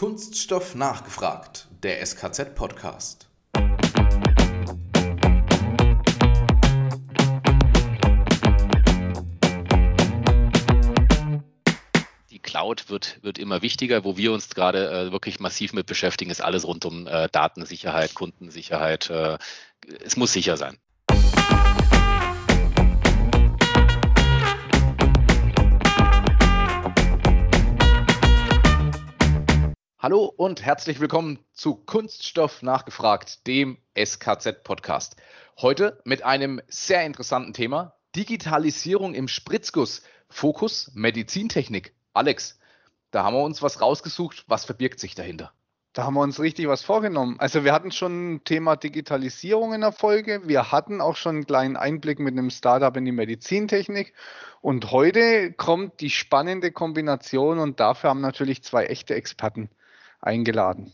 Kunststoff 0.00 0.74
nachgefragt, 0.74 1.68
der 1.82 2.00
SKZ-Podcast. 2.00 3.28
Die 12.30 12.38
Cloud 12.38 12.88
wird, 12.88 13.22
wird 13.22 13.38
immer 13.38 13.60
wichtiger. 13.60 14.02
Wo 14.02 14.16
wir 14.16 14.32
uns 14.32 14.48
gerade 14.48 14.90
äh, 14.90 15.12
wirklich 15.12 15.38
massiv 15.38 15.74
mit 15.74 15.84
beschäftigen, 15.84 16.30
ist 16.30 16.40
alles 16.40 16.66
rund 16.66 16.86
um 16.86 17.06
äh, 17.06 17.28
Datensicherheit, 17.30 18.14
Kundensicherheit. 18.14 19.10
Äh, 19.10 19.36
es 20.02 20.16
muss 20.16 20.32
sicher 20.32 20.56
sein. 20.56 20.78
Hallo 30.02 30.32
und 30.34 30.64
herzlich 30.64 30.98
willkommen 30.98 31.40
zu 31.52 31.74
Kunststoff 31.74 32.62
nachgefragt, 32.62 33.46
dem 33.46 33.76
SKZ-Podcast. 33.94 35.16
Heute 35.58 36.00
mit 36.06 36.24
einem 36.24 36.62
sehr 36.68 37.04
interessanten 37.04 37.52
Thema: 37.52 37.92
Digitalisierung 38.16 39.12
im 39.12 39.28
Spritzguss. 39.28 40.00
Fokus 40.30 40.90
Medizintechnik. 40.94 41.92
Alex, 42.14 42.58
da 43.10 43.24
haben 43.24 43.36
wir 43.36 43.42
uns 43.42 43.60
was 43.60 43.82
rausgesucht. 43.82 44.44
Was 44.46 44.64
verbirgt 44.64 45.00
sich 45.00 45.14
dahinter? 45.14 45.52
Da 45.92 46.04
haben 46.04 46.14
wir 46.14 46.22
uns 46.22 46.40
richtig 46.40 46.66
was 46.66 46.82
vorgenommen. 46.82 47.36
Also 47.38 47.64
wir 47.64 47.74
hatten 47.74 47.92
schon 47.92 48.36
ein 48.36 48.44
Thema 48.44 48.76
Digitalisierung 48.76 49.74
in 49.74 49.82
der 49.82 49.92
Folge. 49.92 50.48
Wir 50.48 50.72
hatten 50.72 51.02
auch 51.02 51.16
schon 51.16 51.34
einen 51.34 51.46
kleinen 51.46 51.76
Einblick 51.76 52.20
mit 52.20 52.32
einem 52.32 52.48
Startup 52.48 52.96
in 52.96 53.04
die 53.04 53.12
Medizintechnik. 53.12 54.14
Und 54.62 54.92
heute 54.92 55.52
kommt 55.52 56.00
die 56.00 56.08
spannende 56.08 56.72
Kombination 56.72 57.58
und 57.58 57.80
dafür 57.80 58.08
haben 58.08 58.22
natürlich 58.22 58.64
zwei 58.64 58.86
echte 58.86 59.14
Experten 59.14 59.68
eingeladen. 60.20 60.92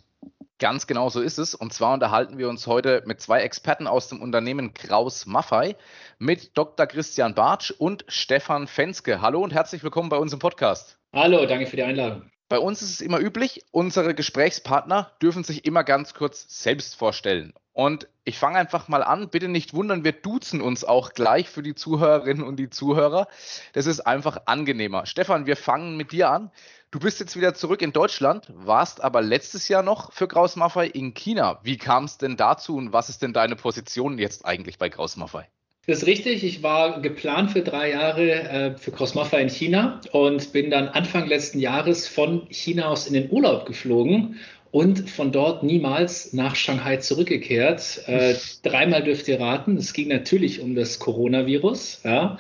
Ganz 0.59 0.87
genau 0.87 1.11
so 1.11 1.21
ist 1.21 1.39
es. 1.39 1.55
Und 1.55 1.75
zwar 1.75 1.93
unterhalten 1.95 2.39
wir 2.39 2.49
uns 2.49 2.67
heute 2.67 3.03
mit 3.05 3.21
zwei 3.21 3.43
Experten 3.43 3.87
aus 3.87 4.09
dem 4.09 4.23
Unternehmen 4.23 4.73
Kraus 4.73 5.27
Maffei, 5.27 5.77
mit 6.19 6.57
Dr. 6.57 6.87
Christian 6.87 7.35
Bartsch 7.35 7.73
und 7.73 8.05
Stefan 8.09 8.67
Fenske. 8.67 9.21
Hallo 9.21 9.43
und 9.43 9.53
herzlich 9.53 9.83
willkommen 9.83 10.09
bei 10.09 10.17
uns 10.17 10.33
im 10.33 10.39
Podcast. 10.39 10.99
Hallo, 11.13 11.45
danke 11.45 11.67
für 11.67 11.77
die 11.77 11.83
Einladung. 11.83 12.31
Bei 12.49 12.59
uns 12.59 12.81
ist 12.81 12.91
es 12.91 13.01
immer 13.01 13.19
üblich, 13.19 13.65
unsere 13.73 14.15
Gesprächspartner 14.15 15.11
dürfen 15.21 15.45
sich 15.45 15.65
immer 15.67 15.85
ganz 15.85 16.15
kurz 16.15 16.47
selbst 16.63 16.95
vorstellen. 16.95 17.53
Und 17.77 18.09
ich 18.25 18.39
fange 18.39 18.57
einfach 18.57 18.89
mal 18.89 19.03
an. 19.03 19.29
Bitte 19.29 19.49
nicht 19.49 19.75
wundern, 19.75 20.03
wir 20.03 20.13
duzen 20.13 20.63
uns 20.63 20.83
auch 20.83 21.13
gleich 21.13 21.51
für 21.51 21.63
die 21.63 21.75
Zuhörerinnen 21.75 22.43
und 22.43 22.57
die 22.57 22.71
Zuhörer. 22.71 23.29
Das 23.75 23.85
ist 23.85 24.01
einfach 24.01 24.39
angenehmer. 24.47 25.05
Stefan, 25.05 25.45
wir 25.45 25.59
fangen 25.59 25.95
mit 25.99 26.11
dir 26.11 26.31
an. 26.31 26.51
Du 26.91 26.99
bist 26.99 27.21
jetzt 27.21 27.37
wieder 27.37 27.53
zurück 27.53 27.83
in 27.83 27.93
Deutschland, 27.93 28.51
warst 28.55 29.05
aber 29.05 29.21
letztes 29.21 29.69
Jahr 29.69 29.83
noch 29.83 30.11
für 30.15 30.27
Kraus 30.27 30.57
Maffei 30.57 30.87
in 30.87 31.13
China. 31.13 31.61
Wie 31.65 31.77
kam 31.77 32.05
es 32.05 32.17
denn 32.17 32.39
dazu 32.39 32.79
und 32.79 32.95
was 32.95 33.11
ist 33.11 33.21
denn 33.21 33.35
deine 33.35 33.57
Position 33.57 34.19
jetzt 34.19 34.47
eigentlich 34.47 34.79
bei 34.79 34.89
Kraus 34.89 35.19
Maffei? 35.19 35.47
Das 35.87 35.99
ist 35.99 36.07
richtig. 36.07 36.43
Ich 36.43 36.65
war 36.65 37.01
geplant 37.01 37.53
für 37.53 37.63
drei 37.63 37.91
Jahre 37.91 38.33
äh, 38.33 38.77
für 38.77 38.91
Crossmaffa 38.91 39.37
in 39.37 39.49
China 39.49 40.01
und 40.11 40.53
bin 40.53 40.69
dann 40.69 40.89
Anfang 40.89 41.29
letzten 41.29 41.61
Jahres 41.61 42.09
von 42.09 42.49
China 42.51 42.89
aus 42.89 43.07
in 43.07 43.15
den 43.15 43.31
Urlaub 43.31 43.67
geflogen 43.67 44.41
und 44.71 45.09
von 45.09 45.33
dort 45.33 45.63
niemals 45.63 46.33
nach 46.33 46.55
Shanghai 46.55 46.97
zurückgekehrt. 46.99 48.03
Äh, 48.07 48.35
dreimal 48.63 49.03
dürft 49.03 49.29
ihr 49.29 49.41
raten. 49.41 49.77
Es 49.77 49.93
ging 49.93 50.09
natürlich 50.09 50.61
um 50.61 50.75
das 50.75 50.99
Coronavirus. 50.99 52.01
Ja, 52.05 52.39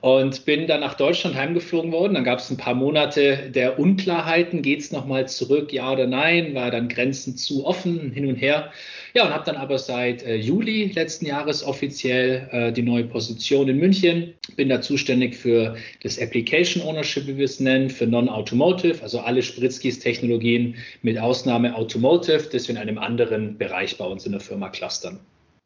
und 0.00 0.44
bin 0.44 0.66
dann 0.66 0.80
nach 0.80 0.94
Deutschland 0.94 1.36
heimgeflogen 1.36 1.92
worden. 1.92 2.14
Dann 2.14 2.24
gab 2.24 2.40
es 2.40 2.50
ein 2.50 2.56
paar 2.56 2.74
Monate 2.74 3.50
der 3.50 3.78
Unklarheiten. 3.78 4.62
Geht 4.62 4.80
es 4.80 4.92
nochmal 4.92 5.28
zurück, 5.28 5.72
ja 5.72 5.92
oder 5.92 6.06
nein? 6.06 6.54
War 6.54 6.70
dann 6.70 6.88
Grenzen 6.88 7.36
zu 7.36 7.64
offen, 7.64 8.10
hin 8.12 8.26
und 8.26 8.36
her. 8.36 8.70
Ja, 9.14 9.24
und 9.24 9.32
habe 9.32 9.44
dann 9.44 9.56
aber 9.56 9.78
seit 9.78 10.22
äh, 10.22 10.36
Juli 10.36 10.92
letzten 10.94 11.26
Jahres 11.26 11.64
offiziell 11.64 12.48
äh, 12.52 12.72
die 12.72 12.82
neue 12.82 13.04
Position 13.04 13.68
in 13.68 13.78
München. 13.78 14.34
Bin 14.56 14.68
da 14.68 14.80
zuständig 14.80 15.34
für 15.34 15.76
das 16.02 16.20
Application 16.20 16.82
Ownership, 16.82 17.26
wie 17.26 17.36
wir 17.36 17.46
es 17.46 17.58
nennen, 17.58 17.88
für 17.88 18.06
Non-Automotive, 18.06 19.02
also 19.02 19.20
alle 19.20 19.42
Spritzkis-Technologien 19.42 20.76
mit 21.02 21.18
Ausnahme 21.18 21.74
Automotive, 21.78 22.48
das 22.52 22.68
wir 22.68 22.74
in 22.74 22.80
einem 22.80 22.98
anderen 22.98 23.56
Bereich 23.56 23.96
bei 23.96 24.04
uns 24.04 24.26
in 24.26 24.32
der 24.32 24.40
Firma 24.40 24.68
clustern. 24.68 25.20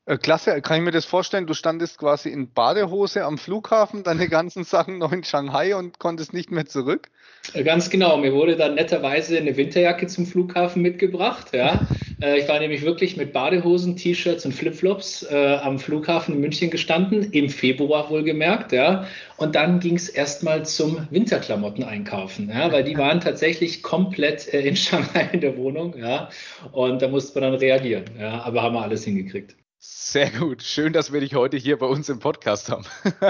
Äh, 0.05 0.19
klasse, 0.19 0.61
kann 0.63 0.79
ich 0.79 0.83
mir 0.83 0.91
das 0.91 1.05
vorstellen? 1.05 1.47
Du 1.47 1.55
standest 1.55 1.99
quasi 1.99 2.29
in 2.29 2.53
Badehose 2.53 3.25
am 3.25 3.39
Flughafen, 3.39 4.03
deine 4.03 4.29
ganzen 4.29 4.65
Sachen 4.75 4.99
noch 4.99 5.13
in 5.13 5.25
Shanghai 5.25 5.77
und 5.77 5.99
konntest 5.99 6.33
nicht 6.33 6.51
mehr 6.51 6.67
zurück? 6.67 7.09
Äh, 7.55 7.63
ganz 7.63 7.89
genau. 7.89 8.17
Mir 8.17 8.33
wurde 8.33 8.57
dann 8.57 8.75
netterweise 8.75 9.39
eine 9.39 9.57
Winterjacke 9.57 10.07
zum 10.09 10.27
Flughafen 10.27 10.83
mitgebracht. 10.83 11.55
Ja. 11.55 11.81
Äh, 12.23 12.39
ich 12.39 12.49
war 12.49 12.61
nämlich 12.61 12.83
wirklich 12.83 13.17
mit 13.17 13.33
Badehosen, 13.33 13.97
T-Shirts 13.97 14.47
und 14.47 14.53
Flipflops 14.53 15.25
äh, 15.25 15.59
am 15.61 15.79
Flughafen 15.79 16.35
in 16.35 16.41
München 16.41 16.71
gestanden, 16.71 17.33
im 17.33 17.49
Februar 17.49 18.09
wohlgemerkt. 18.11 18.73
Ja. 18.73 19.07
Und 19.37 19.55
dann 19.55 19.81
ging 19.81 19.97
es 19.97 20.09
erstmal 20.09 20.65
zum 20.65 21.09
Winterklamotten 21.11 21.83
einkaufen, 21.83 22.49
ja, 22.49 22.71
weil 22.71 22.85
die 22.85 22.97
waren 22.97 23.21
tatsächlich 23.21 23.83
komplett 23.83 24.53
äh, 24.55 24.61
in 24.61 24.77
Shanghai 24.77 25.31
in 25.33 25.41
der 25.41 25.57
Wohnung. 25.57 25.97
Ja. 25.99 26.31
Und 26.71 27.03
da 27.03 27.09
musste 27.09 27.41
man 27.41 27.51
dann 27.51 27.61
reagieren. 27.61 28.05
Ja. 28.19 28.43
Aber 28.43 28.63
haben 28.63 28.75
wir 28.75 28.83
alles 28.83 29.05
hingekriegt. 29.05 29.57
Sehr 29.79 30.31
gut. 30.31 30.63
Schön, 30.63 30.93
dass 30.93 31.13
wir 31.13 31.21
dich 31.21 31.35
heute 31.35 31.57
hier 31.57 31.77
bei 31.77 31.87
uns 31.87 32.09
im 32.09 32.21
Podcast 32.21 32.69
haben. 32.69 32.85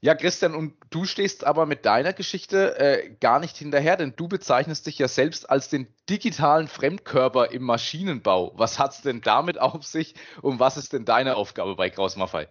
Ja, 0.00 0.14
Christian, 0.14 0.54
und 0.54 0.74
du 0.90 1.04
stehst 1.06 1.44
aber 1.44 1.66
mit 1.66 1.84
deiner 1.84 2.12
Geschichte 2.12 2.78
äh, 2.78 3.10
gar 3.20 3.40
nicht 3.40 3.56
hinterher, 3.56 3.96
denn 3.96 4.14
du 4.14 4.28
bezeichnest 4.28 4.86
dich 4.86 4.96
ja 4.98 5.08
selbst 5.08 5.50
als 5.50 5.68
den 5.70 5.92
digitalen 6.08 6.68
Fremdkörper 6.68 7.50
im 7.50 7.64
Maschinenbau. 7.64 8.52
Was 8.54 8.78
hat 8.78 8.92
es 8.92 9.02
denn 9.02 9.22
damit 9.22 9.58
auf 9.60 9.84
sich 9.84 10.14
und 10.40 10.60
was 10.60 10.76
ist 10.76 10.92
denn 10.92 11.04
deine 11.04 11.34
Aufgabe 11.34 11.74
bei 11.74 11.90
Kraus 11.90 12.14
Maffei? 12.14 12.48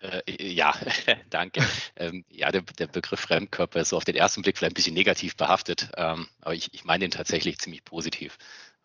Äh, 0.00 0.22
ja, 0.42 0.74
danke. 1.30 1.66
Ähm, 1.96 2.26
ja, 2.28 2.52
der, 2.52 2.62
der, 2.62 2.86
Begriff 2.86 3.20
Fremdkörper 3.20 3.80
ist 3.80 3.90
so 3.90 3.96
auf 3.96 4.04
den 4.04 4.16
ersten 4.16 4.42
Blick 4.42 4.58
vielleicht 4.58 4.72
ein 4.72 4.74
bisschen 4.74 4.94
negativ 4.94 5.36
behaftet, 5.36 5.88
ähm, 5.96 6.28
aber 6.42 6.54
ich, 6.54 6.74
ich 6.74 6.84
meine 6.84 7.06
ihn 7.06 7.10
tatsächlich 7.10 7.58
ziemlich 7.58 7.84
positiv. 7.84 8.36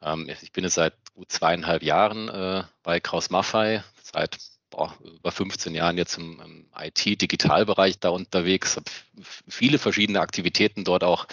Ähm, 0.02 0.30
ich 0.42 0.54
bin 0.54 0.64
jetzt 0.64 0.76
seit 0.76 0.94
gut 1.16 1.32
zweieinhalb 1.32 1.84
Jahren 1.84 2.30
äh, 2.30 2.64
bei 2.84 3.02
Kraus 3.02 3.30
Maffei, 3.30 3.84
seit 4.04 4.38
boah, 4.70 4.96
über 5.04 5.32
15 5.32 5.74
Jahren 5.76 5.98
jetzt 5.98 6.18
im, 6.18 6.42
im 6.42 6.66
IT-Digitalbereich 6.78 8.00
da 8.00 8.10
unterwegs, 8.10 8.76
habe 8.76 8.90
viele 9.48 9.78
verschiedene 9.80 10.20
Aktivitäten 10.20 10.84
dort 10.84 11.04
auch 11.04 11.28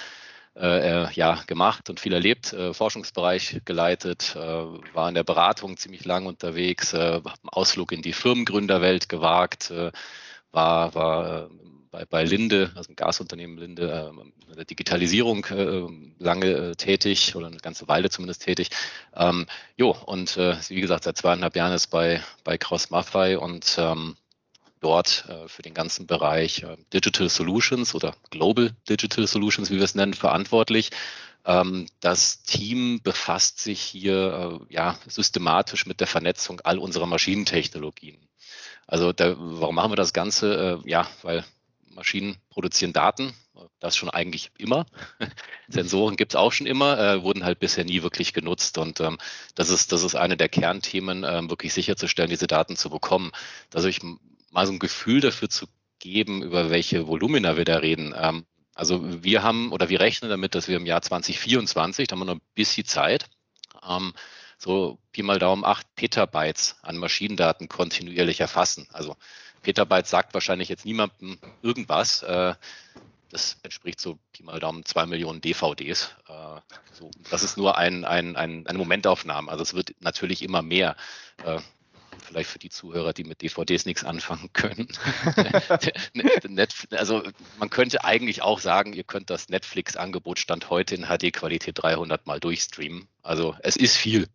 äh, 0.55 1.05
äh, 1.05 1.13
ja, 1.15 1.43
gemacht 1.47 1.89
und 1.89 1.99
viel 1.99 2.13
erlebt, 2.13 2.53
äh, 2.53 2.75
Forschungsbereich 2.75 3.63
geleitet, 3.65 4.37
äh, 4.37 4.39
war 4.39 5.09
in 5.09 5.15
der 5.15 5.25
Beratung 5.25 5.79
ziemlich 5.79 6.05
lang 6.05 6.27
unterwegs, 6.27 6.93
äh, 6.93 6.99
habe 7.15 7.31
einen 7.31 7.49
Ausflug 7.49 7.91
in 7.93 8.03
die 8.03 8.13
Firmengründerwelt 8.13 9.09
gewagt, 9.09 9.71
äh, 9.71 9.93
war, 10.51 10.95
war 10.95 11.49
bei, 11.93 12.07
bei 12.07 12.25
Linde, 12.25 12.73
also 12.75 12.89
im 12.89 12.97
Gasunternehmen 12.97 13.59
Linde, 13.59 14.13
äh, 14.17 14.51
in 14.51 14.57
der 14.57 14.65
Digitalisierung 14.65 15.45
äh, 15.45 15.87
lange 16.19 16.47
äh, 16.47 16.75
tätig 16.75 17.37
oder 17.37 17.47
eine 17.47 17.59
ganze 17.59 17.87
Weile 17.87 18.11
zumindest 18.11 18.43
tätig. 18.43 18.71
Ähm, 19.15 19.47
jo, 19.77 19.91
und 20.07 20.37
äh, 20.39 20.57
wie 20.69 20.81
gesagt, 20.81 21.05
seit 21.05 21.19
zweieinhalb 21.19 21.55
Jahren 21.55 21.75
ist 21.75 21.89
bei, 21.89 22.23
bei 22.43 22.59
Cross 22.59 22.91
Maffei 22.91 23.39
und 23.39 23.77
ähm, 23.79 24.17
dort 24.81 25.27
äh, 25.29 25.47
für 25.49 25.63
den 25.63 25.75
ganzen 25.75 26.07
Bereich 26.07 26.67
Digital 26.93 27.29
Solutions 27.29 27.95
oder 27.95 28.17
Global 28.31 28.75
Digital 28.89 29.27
Solutions, 29.27 29.71
wie 29.71 29.77
wir 29.77 29.85
es 29.85 29.95
nennen, 29.95 30.15
verantwortlich. 30.15 30.91
Ähm, 31.45 31.87
das 32.01 32.43
Team 32.43 33.01
befasst 33.03 33.61
sich 33.61 33.81
hier 33.83 34.61
ja, 34.71 34.99
systematisch 35.07 35.85
mit 35.85 36.01
der 36.01 36.07
Vernetzung 36.07 36.61
all 36.61 36.79
unserer 36.79 37.07
Maschinentechnologien. 37.07 38.17
Also 38.87 39.13
da, 39.13 39.35
warum 39.37 39.75
machen 39.75 39.93
wir 39.93 39.97
das 39.97 40.13
Ganze? 40.13 40.81
Ja, 40.85 41.07
weil 41.23 41.45
Maschinen 41.95 42.37
produzieren 42.51 42.93
Daten, 42.93 43.35
das 43.81 43.97
schon 43.97 44.11
eigentlich 44.11 44.51
immer. 44.59 44.87
Sensoren 45.69 46.17
gibt 46.17 46.33
es 46.33 46.37
auch 46.37 46.53
schon 46.53 46.67
immer, 46.67 46.99
äh, 46.99 47.23
wurden 47.23 47.45
halt 47.45 47.59
bisher 47.59 47.85
nie 47.85 48.03
wirklich 48.03 48.33
genutzt. 48.33 48.79
Und 48.79 49.01
ähm, 49.01 49.19
das, 49.55 49.71
ist, 49.71 49.93
das 49.93 50.03
ist 50.03 50.15
eine 50.15 50.37
der 50.37 50.49
Kernthemen, 50.49 51.25
ähm, 51.25 51.51
wirklich 51.51 51.73
sicherzustellen, 51.73 52.31
diese 52.31 52.47
Daten 52.47 52.77
zu 52.77 52.91
bekommen. 52.91 53.33
Dass 53.71 53.85
euch 53.85 54.01
mal 54.51 54.67
so 54.67 54.73
ein 54.73 54.79
Gefühl 54.79 55.21
dafür 55.21 55.49
zu 55.49 55.67
geben, 55.99 56.43
über 56.43 56.71
welche 56.71 57.07
Volumina 57.07 57.57
wir 57.57 57.65
da 57.65 57.79
reden. 57.79 58.15
Ähm, 58.17 58.45
also 58.75 59.23
wir 59.23 59.43
haben 59.43 59.71
oder 59.73 59.89
wir 59.89 60.01
rechnen 60.01 60.31
damit, 60.31 60.55
dass 60.55 60.69
wir 60.69 60.77
im 60.77 60.87
Jahr 60.87 61.03
2024, 61.03 62.09
da 62.09 62.15
haben 62.15 62.21
wir 62.21 62.25
noch 62.25 62.35
ein 62.35 62.41
bisschen 62.55 62.87
Zeit, 62.87 63.27
ähm, 63.87 64.13
so 64.59 64.99
Pi 65.13 65.23
mal 65.23 65.39
Daumen 65.39 65.65
8 65.65 65.95
Petabytes 65.97 66.77
an 66.83 66.97
Maschinendaten 66.97 67.69
kontinuierlich 67.69 68.41
erfassen. 68.41 68.89
Also 68.93 69.17
Petabyte 69.63 70.07
sagt 70.07 70.35
wahrscheinlich 70.35 70.69
jetzt 70.69 70.85
niemandem 70.85 71.39
irgendwas. 71.63 72.23
Äh, 72.23 72.55
das 73.31 73.57
entspricht 73.63 73.99
so 74.01 74.19
Pi 74.33 74.43
mal 74.43 74.61
Daumen 74.61 74.85
zwei 74.85 75.07
Millionen 75.07 75.41
DVDs. 75.41 76.15
Äh, 76.29 76.61
das 77.31 77.43
ist 77.43 77.57
nur 77.57 77.79
ein, 77.79 78.05
ein, 78.05 78.37
ein, 78.37 78.67
eine 78.67 78.79
Momentaufnahme. 78.79 79.51
Also 79.51 79.63
es 79.63 79.75
wird 79.75 79.95
natürlich 80.01 80.43
immer 80.43 80.63
mehr. 80.63 80.97
Äh, 81.45 81.61
vielleicht 82.21 82.51
für 82.51 82.59
die 82.59 82.71
Zuhörer, 82.71 83.13
die 83.13 83.25
mit 83.25 83.43
DVDs 83.43 83.85
nichts 83.87 84.05
anfangen 84.05 84.53
können. 84.53 84.89
also 86.91 87.23
man 87.59 87.71
könnte 87.71 88.05
eigentlich 88.05 88.43
auch 88.43 88.61
sagen, 88.61 88.93
ihr 88.93 89.05
könnt 89.05 89.31
das 89.31 89.49
Netflix-Angebot 89.49 90.39
Stand 90.39 90.71
heute 90.71 90.95
in 90.95 91.07
HD-Qualität 91.07 91.83
300 91.83 92.27
mal 92.27 92.41
durchstreamen. 92.41 93.09
Also 93.23 93.57
es 93.61 93.77
ist 93.77 93.97
viel. 93.97 94.29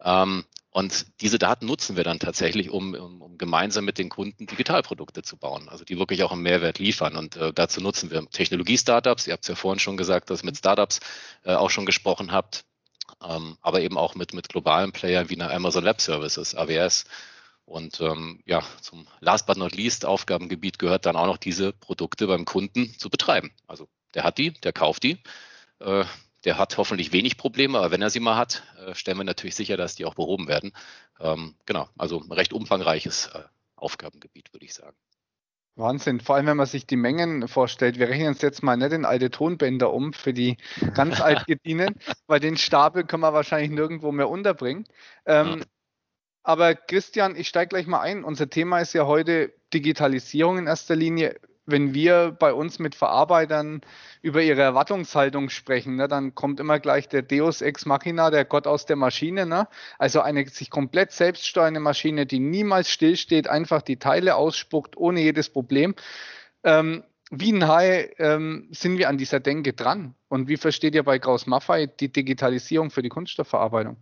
Ähm, 0.00 0.44
und 0.74 1.06
diese 1.20 1.38
Daten 1.38 1.66
nutzen 1.66 1.96
wir 1.96 2.02
dann 2.02 2.18
tatsächlich, 2.18 2.68
um, 2.68 2.94
um, 2.94 3.22
um, 3.22 3.38
gemeinsam 3.38 3.84
mit 3.84 3.96
den 3.96 4.08
Kunden 4.08 4.46
Digitalprodukte 4.46 5.22
zu 5.22 5.36
bauen, 5.36 5.68
also 5.68 5.84
die 5.84 6.00
wirklich 6.00 6.24
auch 6.24 6.32
einen 6.32 6.42
Mehrwert 6.42 6.80
liefern. 6.80 7.14
Und 7.14 7.36
äh, 7.36 7.52
dazu 7.52 7.80
nutzen 7.80 8.10
wir 8.10 8.28
Technologie-Startups. 8.28 9.28
Ihr 9.28 9.34
habt 9.34 9.44
es 9.44 9.48
ja 9.48 9.54
vorhin 9.54 9.78
schon 9.78 9.96
gesagt, 9.96 10.30
dass 10.30 10.42
ihr 10.42 10.46
mit 10.46 10.56
Startups 10.56 10.98
äh, 11.44 11.54
auch 11.54 11.70
schon 11.70 11.86
gesprochen 11.86 12.32
habt, 12.32 12.64
ähm, 13.22 13.56
aber 13.60 13.82
eben 13.82 13.96
auch 13.96 14.16
mit, 14.16 14.34
mit 14.34 14.48
globalen 14.48 14.90
Playern 14.90 15.30
wie 15.30 15.40
einer 15.40 15.54
Amazon 15.54 15.84
Web 15.84 16.00
Services, 16.00 16.56
AWS. 16.56 17.04
Und 17.66 18.00
ähm, 18.00 18.42
ja, 18.44 18.64
zum 18.80 19.06
last 19.20 19.46
but 19.46 19.56
not 19.56 19.76
least 19.76 20.04
Aufgabengebiet 20.04 20.80
gehört 20.80 21.06
dann 21.06 21.14
auch 21.14 21.26
noch 21.26 21.38
diese 21.38 21.72
Produkte 21.72 22.26
beim 22.26 22.44
Kunden 22.44 22.98
zu 22.98 23.10
betreiben. 23.10 23.52
Also 23.68 23.86
der 24.14 24.24
hat 24.24 24.38
die, 24.38 24.50
der 24.50 24.72
kauft 24.72 25.04
die. 25.04 25.22
Äh, 25.78 26.04
der 26.44 26.58
hat 26.58 26.76
hoffentlich 26.76 27.12
wenig 27.12 27.36
Probleme, 27.36 27.78
aber 27.78 27.90
wenn 27.90 28.02
er 28.02 28.10
sie 28.10 28.20
mal 28.20 28.36
hat, 28.36 28.62
äh, 28.86 28.94
stellen 28.94 29.18
wir 29.18 29.24
natürlich 29.24 29.54
sicher, 29.54 29.76
dass 29.76 29.94
die 29.94 30.04
auch 30.04 30.14
behoben 30.14 30.48
werden. 30.48 30.72
Ähm, 31.20 31.54
genau, 31.66 31.88
also 31.96 32.20
ein 32.20 32.32
recht 32.32 32.52
umfangreiches 32.52 33.30
äh, 33.34 33.42
Aufgabengebiet, 33.76 34.52
würde 34.52 34.66
ich 34.66 34.74
sagen. 34.74 34.96
Wahnsinn, 35.76 36.20
vor 36.20 36.36
allem 36.36 36.46
wenn 36.46 36.56
man 36.56 36.66
sich 36.66 36.86
die 36.86 36.96
Mengen 36.96 37.48
vorstellt. 37.48 37.98
Wir 37.98 38.08
rechnen 38.08 38.28
uns 38.28 38.42
jetzt 38.42 38.62
mal 38.62 38.76
nicht 38.76 38.92
in 38.92 39.04
alte 39.04 39.30
Tonbänder 39.30 39.92
um 39.92 40.12
für 40.12 40.32
die 40.32 40.56
ganz 40.94 41.20
altgedienen, 41.20 41.96
weil 42.28 42.38
den 42.38 42.56
Stapel 42.56 43.04
können 43.04 43.22
wir 43.22 43.32
wahrscheinlich 43.32 43.70
nirgendwo 43.70 44.12
mehr 44.12 44.28
unterbringen. 44.28 44.86
Ähm, 45.26 45.58
ja. 45.58 45.64
Aber 46.44 46.74
Christian, 46.74 47.34
ich 47.34 47.48
steige 47.48 47.70
gleich 47.70 47.86
mal 47.86 48.00
ein. 48.00 48.22
Unser 48.22 48.48
Thema 48.50 48.78
ist 48.78 48.92
ja 48.92 49.06
heute 49.06 49.52
Digitalisierung 49.72 50.58
in 50.58 50.66
erster 50.66 50.94
Linie 50.94 51.40
wenn 51.66 51.94
wir 51.94 52.36
bei 52.38 52.52
uns 52.52 52.78
mit 52.78 52.94
Verarbeitern 52.94 53.80
über 54.22 54.42
ihre 54.42 54.62
Erwartungshaltung 54.62 55.50
sprechen, 55.50 55.96
ne, 55.96 56.08
dann 56.08 56.34
kommt 56.34 56.60
immer 56.60 56.78
gleich 56.78 57.08
der 57.08 57.22
Deus 57.22 57.62
ex 57.62 57.86
machina, 57.86 58.30
der 58.30 58.44
Gott 58.44 58.66
aus 58.66 58.86
der 58.86 58.96
Maschine. 58.96 59.46
Ne? 59.46 59.68
Also 59.98 60.20
eine 60.20 60.46
sich 60.48 60.70
komplett 60.70 61.12
selbststeuernde 61.12 61.80
Maschine, 61.80 62.26
die 62.26 62.40
niemals 62.40 62.90
stillsteht, 62.90 63.48
einfach 63.48 63.82
die 63.82 63.98
Teile 63.98 64.36
ausspuckt, 64.36 64.96
ohne 64.96 65.20
jedes 65.20 65.48
Problem. 65.48 65.94
Ähm, 66.62 67.04
wie 67.30 67.52
nahe 67.52 68.10
ähm, 68.18 68.68
sind 68.70 68.98
wir 68.98 69.08
an 69.08 69.18
dieser 69.18 69.40
Denke 69.40 69.72
dran? 69.72 70.14
Und 70.28 70.48
wie 70.48 70.56
versteht 70.56 70.94
ihr 70.94 71.02
bei 71.02 71.18
Kraus 71.18 71.46
Maffei 71.46 71.86
die 71.86 72.12
Digitalisierung 72.12 72.90
für 72.90 73.02
die 73.02 73.08
Kunststoffverarbeitung? 73.08 73.96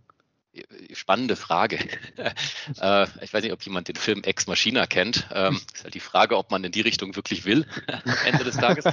Spannende 0.93 1.35
Frage. 1.35 1.77
äh, 2.79 3.07
ich 3.21 3.33
weiß 3.33 3.43
nicht, 3.43 3.53
ob 3.53 3.63
jemand 3.63 3.87
den 3.87 3.95
Film 3.95 4.23
Ex 4.23 4.45
Machina 4.45 4.85
kennt. 4.85 5.27
Ähm, 5.33 5.59
ist 5.73 5.83
halt 5.83 5.95
die 5.95 5.99
Frage, 5.99 6.37
ob 6.37 6.51
man 6.51 6.63
in 6.63 6.71
die 6.71 6.81
Richtung 6.81 7.15
wirklich 7.15 7.45
will 7.45 7.65
am 7.87 8.15
Ende 8.25 8.43
des 8.43 8.57
Tages. 8.57 8.85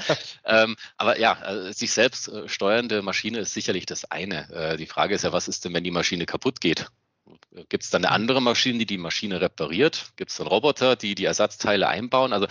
ähm, 0.44 0.76
aber 0.96 1.18
ja, 1.18 1.40
äh, 1.42 1.72
sich 1.72 1.92
selbst 1.92 2.28
äh, 2.28 2.48
steuernde 2.48 3.02
Maschine 3.02 3.40
ist 3.40 3.52
sicherlich 3.52 3.84
das 3.84 4.10
eine. 4.10 4.50
Äh, 4.50 4.76
die 4.78 4.86
Frage 4.86 5.14
ist 5.14 5.24
ja, 5.24 5.32
was 5.32 5.48
ist 5.48 5.64
denn, 5.64 5.74
wenn 5.74 5.84
die 5.84 5.90
Maschine 5.90 6.24
kaputt 6.24 6.60
geht? 6.60 6.86
Gibt 7.68 7.84
es 7.84 7.90
dann 7.90 8.04
eine 8.04 8.14
andere 8.14 8.40
Maschine, 8.40 8.78
die 8.78 8.86
die 8.86 8.98
Maschine 8.98 9.40
repariert? 9.40 10.12
Gibt 10.16 10.30
es 10.30 10.38
dann 10.38 10.46
Roboter, 10.46 10.96
die 10.96 11.14
die 11.14 11.24
Ersatzteile 11.24 11.88
einbauen? 11.88 12.32
Also 12.32 12.46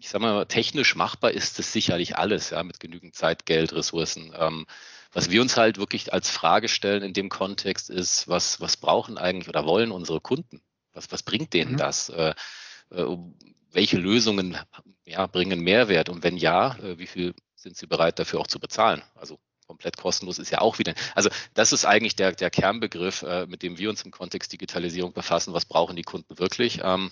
ich 0.00 0.08
sage 0.08 0.24
mal, 0.24 0.46
technisch 0.46 0.94
machbar 0.94 1.32
ist 1.32 1.58
das 1.58 1.72
sicherlich 1.72 2.16
alles, 2.16 2.50
ja, 2.50 2.62
mit 2.62 2.80
genügend 2.80 3.14
Zeit, 3.14 3.44
Geld, 3.44 3.74
Ressourcen. 3.74 4.32
Ähm, 4.36 4.66
was 5.12 5.30
wir 5.30 5.42
uns 5.42 5.56
halt 5.56 5.78
wirklich 5.78 6.12
als 6.12 6.30
Frage 6.30 6.68
stellen 6.68 7.02
in 7.02 7.12
dem 7.12 7.28
Kontext 7.28 7.90
ist, 7.90 8.28
was, 8.28 8.60
was 8.60 8.76
brauchen 8.76 9.18
eigentlich 9.18 9.48
oder 9.48 9.64
wollen 9.66 9.90
unsere 9.90 10.20
Kunden? 10.20 10.60
Was, 10.92 11.10
was 11.10 11.22
bringt 11.22 11.52
denen 11.52 11.72
mhm. 11.72 11.76
das? 11.78 12.08
Äh, 12.10 12.34
äh, 12.90 13.16
welche 13.72 13.98
Lösungen 13.98 14.56
ja, 15.04 15.26
bringen 15.26 15.60
Mehrwert? 15.60 16.08
Und 16.08 16.22
wenn 16.22 16.36
ja, 16.36 16.76
äh, 16.76 16.98
wie 16.98 17.06
viel 17.06 17.34
sind 17.54 17.76
sie 17.76 17.86
bereit 17.86 18.18
dafür 18.18 18.40
auch 18.40 18.46
zu 18.46 18.60
bezahlen? 18.60 19.02
Also 19.14 19.38
komplett 19.66 19.96
kostenlos 19.96 20.38
ist 20.38 20.50
ja 20.50 20.60
auch 20.60 20.78
wieder. 20.78 20.94
Also 21.14 21.30
das 21.54 21.72
ist 21.72 21.84
eigentlich 21.84 22.16
der, 22.16 22.32
der 22.32 22.50
Kernbegriff, 22.50 23.22
äh, 23.22 23.46
mit 23.46 23.62
dem 23.62 23.78
wir 23.78 23.90
uns 23.90 24.02
im 24.02 24.10
Kontext 24.10 24.52
Digitalisierung 24.52 25.12
befassen. 25.12 25.54
Was 25.54 25.64
brauchen 25.64 25.96
die 25.96 26.02
Kunden 26.02 26.38
wirklich? 26.38 26.80
Ähm, 26.82 27.10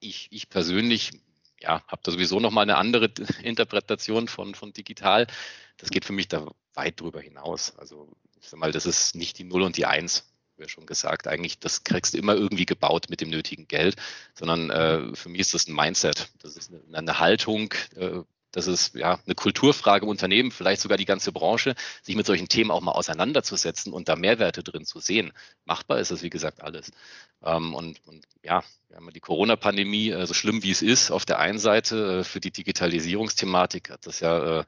ich, 0.00 0.28
ich 0.30 0.48
persönlich 0.48 1.12
ja, 1.60 1.82
habe 1.86 2.02
da 2.02 2.10
sowieso 2.10 2.40
nochmal 2.40 2.62
eine 2.62 2.76
andere 2.76 3.10
Interpretation 3.42 4.26
von, 4.28 4.54
von 4.54 4.72
digital. 4.72 5.26
Das 5.76 5.90
geht 5.90 6.04
für 6.04 6.12
mich 6.12 6.28
da 6.28 6.46
weit 6.74 7.00
drüber 7.00 7.20
hinaus. 7.20 7.74
Also 7.78 8.08
ich 8.40 8.48
sag 8.48 8.58
mal, 8.58 8.72
das 8.72 8.86
ist 8.86 9.14
nicht 9.14 9.38
die 9.38 9.44
Null 9.44 9.62
und 9.62 9.76
die 9.76 9.86
Eins, 9.86 10.24
wie 10.56 10.68
schon 10.68 10.86
gesagt. 10.86 11.28
Eigentlich, 11.28 11.58
das 11.58 11.84
kriegst 11.84 12.14
du 12.14 12.18
immer 12.18 12.34
irgendwie 12.34 12.66
gebaut 12.66 13.06
mit 13.08 13.20
dem 13.20 13.30
nötigen 13.30 13.68
Geld, 13.68 13.96
sondern 14.34 14.70
äh, 14.70 15.14
für 15.14 15.28
mich 15.28 15.40
ist 15.40 15.54
das 15.54 15.68
ein 15.68 15.74
Mindset. 15.74 16.30
Das 16.40 16.56
ist 16.56 16.70
eine, 16.70 16.98
eine 16.98 17.18
Haltung, 17.18 17.72
äh, 17.96 18.20
das 18.52 18.66
ist 18.66 18.94
ja 18.94 19.18
eine 19.24 19.34
Kulturfrage 19.34 20.04
im 20.04 20.10
Unternehmen, 20.10 20.50
vielleicht 20.50 20.82
sogar 20.82 20.98
die 20.98 21.06
ganze 21.06 21.32
Branche, 21.32 21.74
sich 22.02 22.14
mit 22.14 22.26
solchen 22.26 22.48
Themen 22.48 22.70
auch 22.70 22.82
mal 22.82 22.92
auseinanderzusetzen 22.92 23.94
und 23.94 24.08
da 24.10 24.16
Mehrwerte 24.16 24.62
drin 24.62 24.84
zu 24.84 25.00
sehen. 25.00 25.32
Machbar 25.64 25.98
ist 25.98 26.10
das, 26.10 26.22
wie 26.22 26.30
gesagt, 26.30 26.62
alles. 26.62 26.90
Ähm, 27.42 27.74
und, 27.74 28.06
und 28.06 28.26
ja, 28.42 28.62
wir 28.88 28.98
haben 28.98 29.10
die 29.10 29.20
Corona-Pandemie, 29.20 30.10
äh, 30.10 30.26
so 30.26 30.34
schlimm 30.34 30.62
wie 30.62 30.70
es 30.70 30.82
ist, 30.82 31.10
auf 31.10 31.24
der 31.24 31.38
einen 31.38 31.58
Seite 31.58 32.20
äh, 32.20 32.24
für 32.24 32.40
die 32.40 32.50
Digitalisierungsthematik 32.50 33.90
hat 33.90 34.06
das 34.06 34.20
ja 34.20 34.64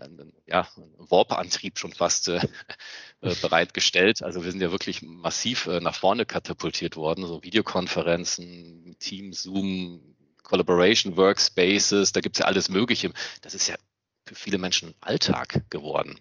äh, 0.00 0.06
ja, 0.46 0.68
Warp-Antrieb 0.98 1.78
schon 1.78 1.92
fast 1.92 2.28
äh, 2.28 2.40
äh, 3.20 3.34
bereitgestellt. 3.36 4.22
Also 4.22 4.44
wir 4.44 4.50
sind 4.50 4.60
ja 4.60 4.70
wirklich 4.70 5.02
massiv 5.02 5.66
äh, 5.66 5.80
nach 5.80 5.94
vorne 5.94 6.26
katapultiert 6.26 6.96
worden. 6.96 7.26
So 7.26 7.42
Videokonferenzen, 7.42 8.96
Team, 8.98 9.32
Zoom, 9.32 10.16
Collaboration 10.42 11.16
Workspaces, 11.16 12.12
da 12.12 12.20
gibt 12.20 12.36
es 12.36 12.40
ja 12.40 12.46
alles 12.46 12.68
Mögliche. 12.68 13.12
Das 13.42 13.54
ist 13.54 13.68
ja 13.68 13.76
für 14.26 14.34
viele 14.34 14.58
Menschen 14.58 14.94
Alltag 15.00 15.62
geworden. 15.70 16.18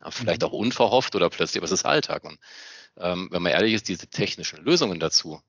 Ja, 0.00 0.10
vielleicht 0.10 0.42
mhm. 0.42 0.48
auch 0.48 0.52
unverhofft 0.52 1.14
oder 1.14 1.30
plötzlich, 1.30 1.58
aber 1.58 1.66
es 1.66 1.72
ist 1.72 1.84
Alltag. 1.84 2.24
Und 2.24 2.38
ähm, 2.96 3.28
wenn 3.30 3.42
man 3.42 3.52
ehrlich 3.52 3.74
ist, 3.74 3.88
diese 3.88 4.06
technischen 4.06 4.64
Lösungen 4.64 5.00
dazu, 5.00 5.40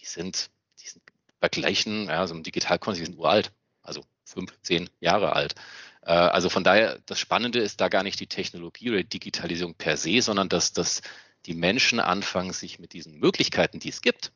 die 0.00 0.06
sind, 0.06 0.50
die 0.82 0.88
sind 0.88 1.02
bei 1.40 1.48
gleichen, 1.48 2.06
ja, 2.06 2.26
so 2.26 2.34
im 2.34 2.42
Digitalkontext, 2.42 3.00
die 3.00 3.12
sind 3.12 3.18
uralt. 3.18 3.52
Also 3.82 4.02
fünf, 4.24 4.52
zehn 4.62 4.88
Jahre 5.00 5.34
alt. 5.34 5.54
Äh, 6.04 6.12
also 6.12 6.48
von 6.48 6.64
daher, 6.64 6.98
das 7.06 7.18
Spannende 7.18 7.60
ist 7.60 7.80
da 7.80 7.88
gar 7.88 8.02
nicht 8.02 8.20
die 8.20 8.26
Technologie 8.26 8.90
oder 8.90 9.02
die 9.02 9.08
Digitalisierung 9.08 9.74
per 9.74 9.96
se, 9.96 10.20
sondern 10.20 10.48
dass, 10.48 10.72
dass 10.72 11.02
die 11.46 11.54
Menschen 11.54 12.00
anfangen, 12.00 12.52
sich 12.52 12.78
mit 12.78 12.92
diesen 12.92 13.18
Möglichkeiten, 13.18 13.80
die 13.80 13.90
es 13.90 14.00
gibt, 14.00 14.32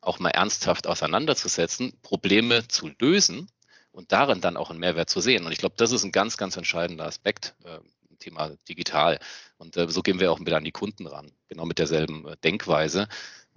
auch 0.00 0.18
mal 0.18 0.30
ernsthaft 0.30 0.86
auseinanderzusetzen, 0.86 1.92
Probleme 2.02 2.66
zu 2.68 2.90
lösen 2.98 3.50
und 3.92 4.12
darin 4.12 4.40
dann 4.40 4.56
auch 4.56 4.70
einen 4.70 4.78
Mehrwert 4.78 5.10
zu 5.10 5.20
sehen. 5.20 5.44
Und 5.44 5.52
ich 5.52 5.58
glaube, 5.58 5.74
das 5.76 5.92
ist 5.92 6.04
ein 6.04 6.12
ganz, 6.12 6.36
ganz 6.36 6.56
entscheidender 6.56 7.06
Aspekt 7.06 7.54
äh, 7.64 7.78
im 8.08 8.18
Thema 8.18 8.56
digital. 8.68 9.18
Und 9.58 9.76
äh, 9.76 9.88
so 9.88 10.02
gehen 10.02 10.20
wir 10.20 10.32
auch 10.32 10.40
wieder 10.40 10.56
an 10.56 10.64
die 10.64 10.72
Kunden 10.72 11.06
ran, 11.06 11.32
genau 11.48 11.64
mit 11.64 11.78
derselben 11.78 12.26
äh, 12.26 12.36
Denkweise. 12.42 13.08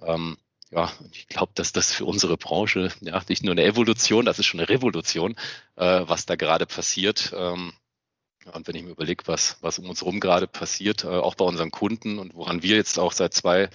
Ähm, 0.02 0.38
ja, 0.74 0.92
ich 1.12 1.27
glaube, 1.27 1.51
dass 1.56 1.72
das 1.72 1.94
für 1.94 2.06
unsere 2.06 2.38
Branche 2.38 2.92
ja 3.01 3.22
nicht 3.30 3.44
nur 3.44 3.51
eine 3.51 3.63
Evolution, 3.63 4.25
das 4.25 4.39
ist 4.39 4.48
schon 4.48 4.60
eine 4.60 4.70
Revolution, 4.70 5.36
äh, 5.75 6.01
was 6.06 6.25
da 6.25 6.36
gerade 6.36 6.65
passiert. 6.65 7.34
Ähm, 7.36 7.74
und 8.51 8.68
wenn 8.68 8.75
ich 8.75 8.84
mir 8.84 8.89
überlege, 8.92 9.24
was, 9.27 9.58
was 9.62 9.80
um 9.80 9.89
uns 9.89 10.01
herum 10.01 10.20
gerade 10.20 10.48
passiert, 10.48 11.03
äh, 11.03 11.08
auch 11.08 11.36
bei 11.36 11.46
unseren 11.46 11.72
Kunden 11.72 12.18
und 12.20 12.34
woran 12.34 12.63
wir 12.63 12.75
jetzt 12.75 12.98
auch 12.98 13.13
seit 13.13 13.34
zwei, 13.34 13.70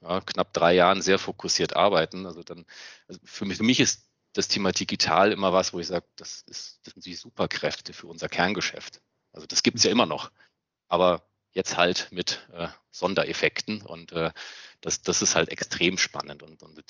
ja, 0.00 0.20
knapp 0.20 0.52
drei 0.52 0.74
Jahren 0.74 1.00
sehr 1.00 1.18
fokussiert 1.18 1.76
arbeiten, 1.76 2.26
also 2.26 2.42
dann, 2.42 2.66
also 3.06 3.20
für, 3.24 3.44
mich, 3.44 3.58
für 3.58 3.62
mich 3.64 3.80
ist 3.80 4.08
das 4.32 4.48
Thema 4.48 4.72
digital 4.72 5.32
immer 5.32 5.52
was, 5.52 5.72
wo 5.72 5.78
ich 5.78 5.86
sage, 5.86 6.06
das, 6.16 6.42
ist, 6.46 6.80
das 6.84 6.94
sind 6.94 7.04
die 7.06 7.14
Superkräfte 7.14 7.92
für 7.92 8.08
unser 8.08 8.28
Kerngeschäft. 8.28 9.00
Also 9.32 9.46
das 9.46 9.62
gibt 9.62 9.78
es 9.78 9.84
ja 9.84 9.90
immer 9.90 10.06
noch. 10.06 10.30
Aber 10.88 11.22
jetzt 11.52 11.76
halt 11.76 12.08
mit 12.10 12.46
äh, 12.52 12.68
Sondereffekten 12.90 13.82
und 13.82 14.12
äh, 14.12 14.32
das, 14.80 15.02
das 15.02 15.22
ist 15.22 15.36
halt 15.36 15.48
extrem 15.50 15.98
spannend. 15.98 16.42
Und, 16.42 16.62
und 16.62 16.82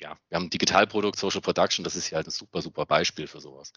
ja, 0.00 0.16
wir 0.28 0.36
haben 0.36 0.50
Digitalprodukt, 0.50 1.18
Social 1.18 1.40
Production, 1.40 1.84
das 1.84 1.96
ist 1.96 2.10
ja 2.10 2.16
halt 2.16 2.26
ein 2.26 2.30
super, 2.30 2.62
super 2.62 2.86
Beispiel 2.86 3.26
für 3.26 3.40
sowas. 3.40 3.72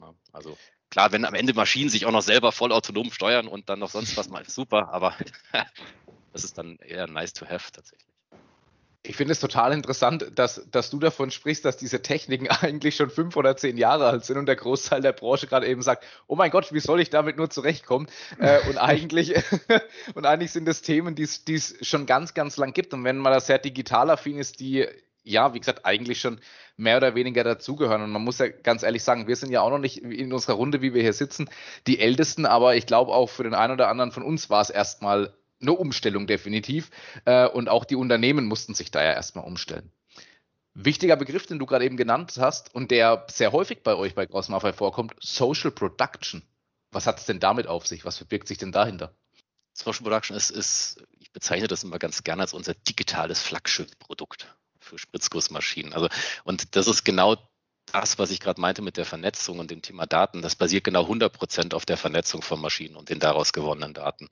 Ja, 0.00 0.14
also 0.32 0.56
klar, 0.90 1.12
wenn 1.12 1.24
am 1.24 1.34
Ende 1.34 1.54
Maschinen 1.54 1.90
sich 1.90 2.06
auch 2.06 2.12
noch 2.12 2.22
selber 2.22 2.52
voll 2.52 2.72
autonom 2.72 3.12
steuern 3.12 3.48
und 3.48 3.68
dann 3.68 3.78
noch 3.78 3.90
sonst 3.90 4.16
was 4.16 4.28
mal 4.28 4.44
super, 4.48 4.88
aber 4.90 5.16
das 6.32 6.44
ist 6.44 6.58
dann 6.58 6.76
eher 6.78 7.06
nice 7.06 7.32
to 7.32 7.46
have 7.46 7.70
tatsächlich. 7.72 8.17
Ich 9.08 9.16
finde 9.16 9.32
es 9.32 9.40
total 9.40 9.72
interessant, 9.72 10.32
dass, 10.34 10.68
dass 10.70 10.90
du 10.90 10.98
davon 10.98 11.30
sprichst, 11.30 11.64
dass 11.64 11.78
diese 11.78 12.02
Techniken 12.02 12.46
eigentlich 12.62 12.96
schon 12.96 13.08
fünf 13.08 13.36
oder 13.36 13.56
zehn 13.56 13.78
Jahre 13.78 14.06
alt 14.06 14.26
sind 14.26 14.36
und 14.36 14.44
der 14.44 14.56
Großteil 14.56 15.00
der 15.00 15.12
Branche 15.12 15.46
gerade 15.46 15.66
eben 15.66 15.80
sagt, 15.80 16.04
oh 16.26 16.36
mein 16.36 16.50
Gott, 16.50 16.74
wie 16.74 16.80
soll 16.80 17.00
ich 17.00 17.08
damit 17.08 17.38
nur 17.38 17.48
zurechtkommen? 17.48 18.06
äh, 18.38 18.58
und 18.68 18.76
eigentlich 18.76 19.34
und 20.14 20.26
eigentlich 20.26 20.52
sind 20.52 20.66
das 20.66 20.82
Themen, 20.82 21.14
die 21.14 21.22
es 21.24 21.74
schon 21.80 22.04
ganz, 22.04 22.34
ganz 22.34 22.58
lang 22.58 22.74
gibt. 22.74 22.92
Und 22.92 23.02
wenn 23.04 23.16
man 23.16 23.32
da 23.32 23.40
sehr 23.40 23.58
digital 23.58 24.10
affin 24.10 24.38
ist, 24.38 24.60
die 24.60 24.86
ja, 25.24 25.52
wie 25.54 25.58
gesagt, 25.58 25.84
eigentlich 25.84 26.20
schon 26.20 26.40
mehr 26.76 26.96
oder 26.96 27.14
weniger 27.14 27.44
dazugehören. 27.44 28.02
Und 28.02 28.12
man 28.12 28.22
muss 28.22 28.38
ja 28.38 28.48
ganz 28.48 28.82
ehrlich 28.82 29.02
sagen, 29.02 29.26
wir 29.26 29.36
sind 29.36 29.50
ja 29.50 29.60
auch 29.60 29.70
noch 29.70 29.78
nicht 29.78 29.98
in 29.98 30.32
unserer 30.32 30.54
Runde, 30.54 30.80
wie 30.80 30.94
wir 30.94 31.02
hier 31.02 31.12
sitzen, 31.12 31.50
die 31.86 31.98
Ältesten, 31.98 32.46
aber 32.46 32.76
ich 32.76 32.86
glaube 32.86 33.12
auch 33.12 33.28
für 33.28 33.42
den 33.42 33.54
einen 33.54 33.74
oder 33.74 33.88
anderen 33.88 34.10
von 34.10 34.22
uns 34.22 34.48
war 34.48 34.62
es 34.62 34.70
erstmal 34.70 35.34
eine 35.60 35.72
Umstellung 35.72 36.26
definitiv. 36.26 36.90
Äh, 37.24 37.48
und 37.48 37.68
auch 37.68 37.84
die 37.84 37.96
Unternehmen 37.96 38.46
mussten 38.46 38.74
sich 38.74 38.90
da 38.90 39.02
ja 39.02 39.12
erstmal 39.12 39.44
umstellen. 39.44 39.92
Wichtiger 40.74 41.16
Begriff, 41.16 41.46
den 41.46 41.58
du 41.58 41.66
gerade 41.66 41.84
eben 41.84 41.96
genannt 41.96 42.36
hast 42.38 42.74
und 42.74 42.90
der 42.90 43.26
sehr 43.28 43.52
häufig 43.52 43.82
bei 43.82 43.96
euch 43.96 44.14
bei 44.14 44.26
Gross 44.26 44.48
Maffei 44.48 44.72
vorkommt, 44.72 45.14
Social 45.20 45.70
Production. 45.70 46.42
Was 46.92 47.06
hat 47.06 47.18
es 47.18 47.26
denn 47.26 47.40
damit 47.40 47.66
auf 47.66 47.86
sich? 47.86 48.04
Was 48.04 48.16
verbirgt 48.16 48.48
sich 48.48 48.58
denn 48.58 48.72
dahinter? 48.72 49.14
Social 49.72 50.02
Production 50.02 50.36
ist, 50.36 50.50
ist, 50.50 51.02
ich 51.18 51.32
bezeichne 51.32 51.68
das 51.68 51.84
immer 51.84 51.98
ganz 51.98 52.24
gerne 52.24 52.42
als 52.42 52.52
unser 52.52 52.74
digitales 52.74 53.42
Flaggschiff-Produkt 53.42 54.54
für 54.80 54.98
Spritzgussmaschinen. 54.98 55.92
Also, 55.92 56.08
und 56.44 56.76
das 56.76 56.86
ist 56.86 57.04
genau 57.04 57.36
das, 57.92 58.18
was 58.18 58.30
ich 58.30 58.40
gerade 58.40 58.60
meinte 58.60 58.82
mit 58.82 58.96
der 58.96 59.04
Vernetzung 59.04 59.58
und 59.58 59.70
dem 59.70 59.82
Thema 59.82 60.06
Daten. 60.06 60.42
Das 60.42 60.56
basiert 60.56 60.84
genau 60.84 61.02
100 61.02 61.32
Prozent 61.32 61.74
auf 61.74 61.86
der 61.86 61.96
Vernetzung 61.96 62.42
von 62.42 62.60
Maschinen 62.60 62.96
und 62.96 63.08
den 63.08 63.18
daraus 63.18 63.52
gewonnenen 63.52 63.94
Daten. 63.94 64.28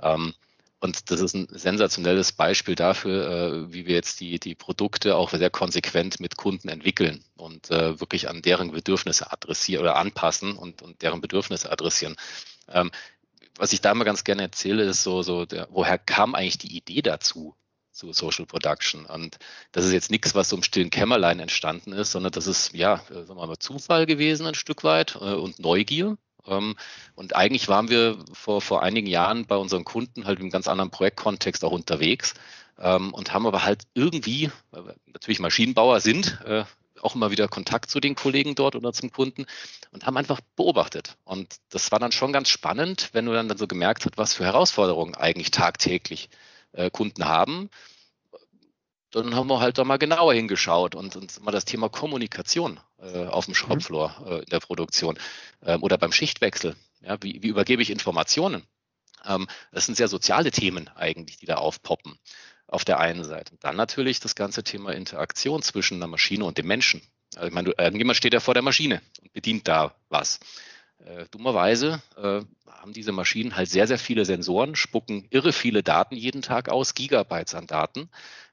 Ähm, 0.00 0.34
und 0.80 1.10
das 1.10 1.20
ist 1.20 1.34
ein 1.34 1.46
sensationelles 1.50 2.32
Beispiel 2.32 2.74
dafür, 2.74 3.28
äh, 3.28 3.72
wie 3.72 3.86
wir 3.86 3.94
jetzt 3.94 4.18
die, 4.20 4.40
die 4.40 4.54
Produkte 4.54 5.14
auch 5.14 5.30
sehr 5.30 5.50
konsequent 5.50 6.20
mit 6.20 6.36
Kunden 6.36 6.68
entwickeln 6.68 7.22
und 7.36 7.70
äh, 7.70 8.00
wirklich 8.00 8.30
an 8.30 8.40
deren 8.40 8.72
Bedürfnisse 8.72 9.30
adressieren 9.30 9.82
oder 9.82 9.96
anpassen 9.96 10.56
und, 10.56 10.80
und 10.80 11.02
deren 11.02 11.20
Bedürfnisse 11.20 11.70
adressieren. 11.70 12.16
Ähm, 12.68 12.90
was 13.56 13.74
ich 13.74 13.82
da 13.82 13.92
immer 13.92 14.06
ganz 14.06 14.24
gerne 14.24 14.42
erzähle, 14.42 14.84
ist 14.84 15.02
so, 15.02 15.22
so 15.22 15.44
der, 15.44 15.68
woher 15.70 15.98
kam 15.98 16.34
eigentlich 16.34 16.58
die 16.58 16.76
Idee 16.76 17.02
dazu? 17.02 17.54
zu 17.92 18.12
Social 18.12 18.46
Production. 18.46 19.04
Und 19.04 19.38
das 19.72 19.84
ist 19.84 19.92
jetzt 19.92 20.10
nichts, 20.10 20.34
was 20.34 20.48
so 20.48 20.56
im 20.56 20.62
stillen 20.62 20.90
Kämmerlein 20.90 21.40
entstanden 21.40 21.92
ist, 21.92 22.12
sondern 22.12 22.32
das 22.32 22.46
ist 22.46 22.72
ja, 22.72 23.02
äh, 23.10 23.24
sagen 23.24 23.38
wir 23.38 23.46
mal, 23.46 23.58
Zufall 23.58 24.06
gewesen 24.06 24.46
ein 24.46 24.54
Stück 24.54 24.84
weit 24.84 25.16
äh, 25.16 25.34
und 25.34 25.58
Neugier. 25.58 26.16
Ähm, 26.46 26.76
und 27.14 27.36
eigentlich 27.36 27.68
waren 27.68 27.88
wir 27.88 28.18
vor, 28.32 28.60
vor 28.60 28.82
einigen 28.82 29.06
Jahren 29.06 29.46
bei 29.46 29.56
unseren 29.56 29.84
Kunden 29.84 30.26
halt 30.26 30.40
im 30.40 30.50
ganz 30.50 30.68
anderen 30.68 30.90
Projektkontext 30.90 31.64
auch 31.64 31.72
unterwegs 31.72 32.34
ähm, 32.78 33.12
und 33.14 33.32
haben 33.32 33.46
aber 33.46 33.64
halt 33.64 33.82
irgendwie, 33.94 34.50
weil 34.70 34.86
wir 34.86 34.96
natürlich 35.12 35.40
Maschinenbauer 35.40 36.00
sind, 36.00 36.40
äh, 36.44 36.64
auch 37.02 37.14
immer 37.14 37.30
wieder 37.30 37.48
Kontakt 37.48 37.90
zu 37.90 38.00
den 38.00 38.14
Kollegen 38.14 38.54
dort 38.54 38.76
oder 38.76 38.92
zum 38.92 39.10
Kunden 39.10 39.46
und 39.90 40.04
haben 40.04 40.16
einfach 40.16 40.40
beobachtet. 40.56 41.16
Und 41.24 41.56
das 41.70 41.90
war 41.92 41.98
dann 41.98 42.12
schon 42.12 42.32
ganz 42.32 42.48
spannend, 42.48 43.10
wenn 43.12 43.26
du 43.26 43.32
dann, 43.32 43.48
dann 43.48 43.58
so 43.58 43.66
gemerkt 43.66 44.04
hast, 44.04 44.18
was 44.18 44.34
für 44.34 44.44
Herausforderungen 44.44 45.14
eigentlich 45.14 45.50
tagtäglich 45.50 46.28
äh, 46.72 46.90
Kunden 46.90 47.24
haben 47.24 47.70
dann 49.10 49.34
haben 49.34 49.48
wir 49.48 49.60
halt 49.60 49.78
da 49.78 49.84
mal 49.84 49.98
genauer 49.98 50.34
hingeschaut 50.34 50.94
und 50.94 51.16
uns 51.16 51.40
mal 51.40 51.50
das 51.50 51.64
Thema 51.64 51.88
Kommunikation 51.88 52.80
äh, 53.00 53.26
auf 53.26 53.46
dem 53.46 53.54
Shopfloor 53.54 54.16
mhm. 54.20 54.26
äh, 54.26 54.38
in 54.38 54.46
der 54.46 54.60
Produktion 54.60 55.18
ähm, 55.64 55.82
oder 55.82 55.98
beim 55.98 56.12
Schichtwechsel. 56.12 56.76
Ja, 57.02 57.16
wie, 57.22 57.42
wie 57.42 57.48
übergebe 57.48 57.82
ich 57.82 57.90
Informationen? 57.90 58.64
Ähm, 59.26 59.48
das 59.72 59.86
sind 59.86 59.96
sehr 59.96 60.08
soziale 60.08 60.50
Themen 60.50 60.88
eigentlich, 60.94 61.38
die 61.38 61.46
da 61.46 61.56
aufpoppen 61.56 62.18
auf 62.66 62.84
der 62.84 63.00
einen 63.00 63.24
Seite. 63.24 63.52
Und 63.52 63.64
dann 63.64 63.76
natürlich 63.76 64.20
das 64.20 64.34
ganze 64.34 64.62
Thema 64.62 64.92
Interaktion 64.92 65.62
zwischen 65.62 65.96
einer 65.96 66.06
Maschine 66.06 66.44
und 66.44 66.58
dem 66.58 66.66
Menschen. 66.66 67.02
Also 67.34 67.48
ich 67.48 67.54
meine, 67.54 67.70
irgendjemand 67.70 68.16
steht 68.16 68.32
ja 68.34 68.40
vor 68.40 68.54
der 68.54 68.62
Maschine 68.62 69.00
und 69.20 69.32
bedient 69.32 69.66
da 69.68 69.94
was. 70.08 70.40
Äh, 71.04 71.26
dummerweise 71.30 72.02
äh, 72.16 72.42
haben 72.66 72.92
diese 72.92 73.12
Maschinen 73.12 73.56
halt 73.56 73.68
sehr, 73.68 73.86
sehr 73.86 73.98
viele 73.98 74.24
Sensoren, 74.24 74.76
spucken 74.76 75.26
irre 75.30 75.52
viele 75.52 75.82
Daten 75.82 76.14
jeden 76.14 76.42
Tag 76.42 76.68
aus, 76.68 76.94
Gigabytes 76.94 77.54
an 77.54 77.66
Daten. 77.66 78.08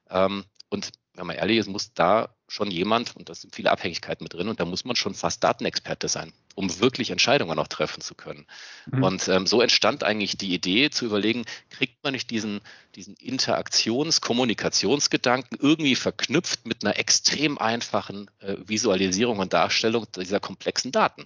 Ähm, 0.10 0.46
und 0.70 0.92
wenn 1.18 1.26
man 1.26 1.36
ehrlich 1.36 1.58
ist, 1.58 1.68
muss 1.68 1.94
da 1.94 2.30
schon 2.48 2.72
jemand, 2.72 3.16
und 3.16 3.28
da 3.28 3.36
sind 3.36 3.56
viele 3.56 3.72
Abhängigkeiten 3.72 4.24
mit 4.24 4.34
drin, 4.34 4.48
und 4.48 4.60
da 4.60 4.66
muss 4.66 4.86
man 4.86 4.96
schon 4.96 5.16
fast 5.16 5.44
Datenexperte 5.44 6.08
sein, 6.08 6.32
um 6.56 6.80
wirklich 6.80 7.10
Entscheidungen 7.10 7.58
auch 7.58 7.68
treffen 7.68 8.02
zu 8.02 8.14
können. 8.16 8.46
Mhm. 8.86 9.04
Und 9.04 9.28
ähm, 9.28 9.48
so 9.48 9.62
entstand 9.62 10.04
eigentlich 10.04 10.38
die 10.38 10.54
Idee 10.54 10.90
zu 10.90 11.06
überlegen, 11.06 11.46
kriegt 11.70 12.04
man 12.04 12.14
nicht 12.14 12.30
diesen, 12.30 12.62
diesen 12.96 13.16
Interaktions-, 13.16 14.22
Kommunikationsgedanken 14.22 15.58
irgendwie 15.60 15.96
verknüpft 15.96 16.66
mit 16.66 16.84
einer 16.86 16.98
extrem 16.98 17.58
einfachen 17.58 18.30
äh, 18.40 18.56
Visualisierung 18.60 19.40
und 19.40 19.54
Darstellung 19.54 20.06
dieser 20.16 20.40
komplexen 20.40 20.92
Daten. 20.92 21.26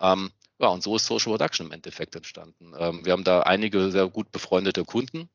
Ähm, 0.00 0.30
ja, 0.58 0.68
und 0.68 0.82
so 0.82 0.96
ist 0.96 1.06
Social 1.06 1.32
Production 1.32 1.66
im 1.66 1.72
Endeffekt 1.72 2.16
entstanden. 2.16 2.72
Ähm, 2.76 3.04
wir 3.04 3.12
haben 3.12 3.24
da 3.24 3.42
einige 3.42 3.90
sehr 3.90 4.08
gut 4.08 4.32
befreundete 4.32 4.84
Kunden, 4.84 5.28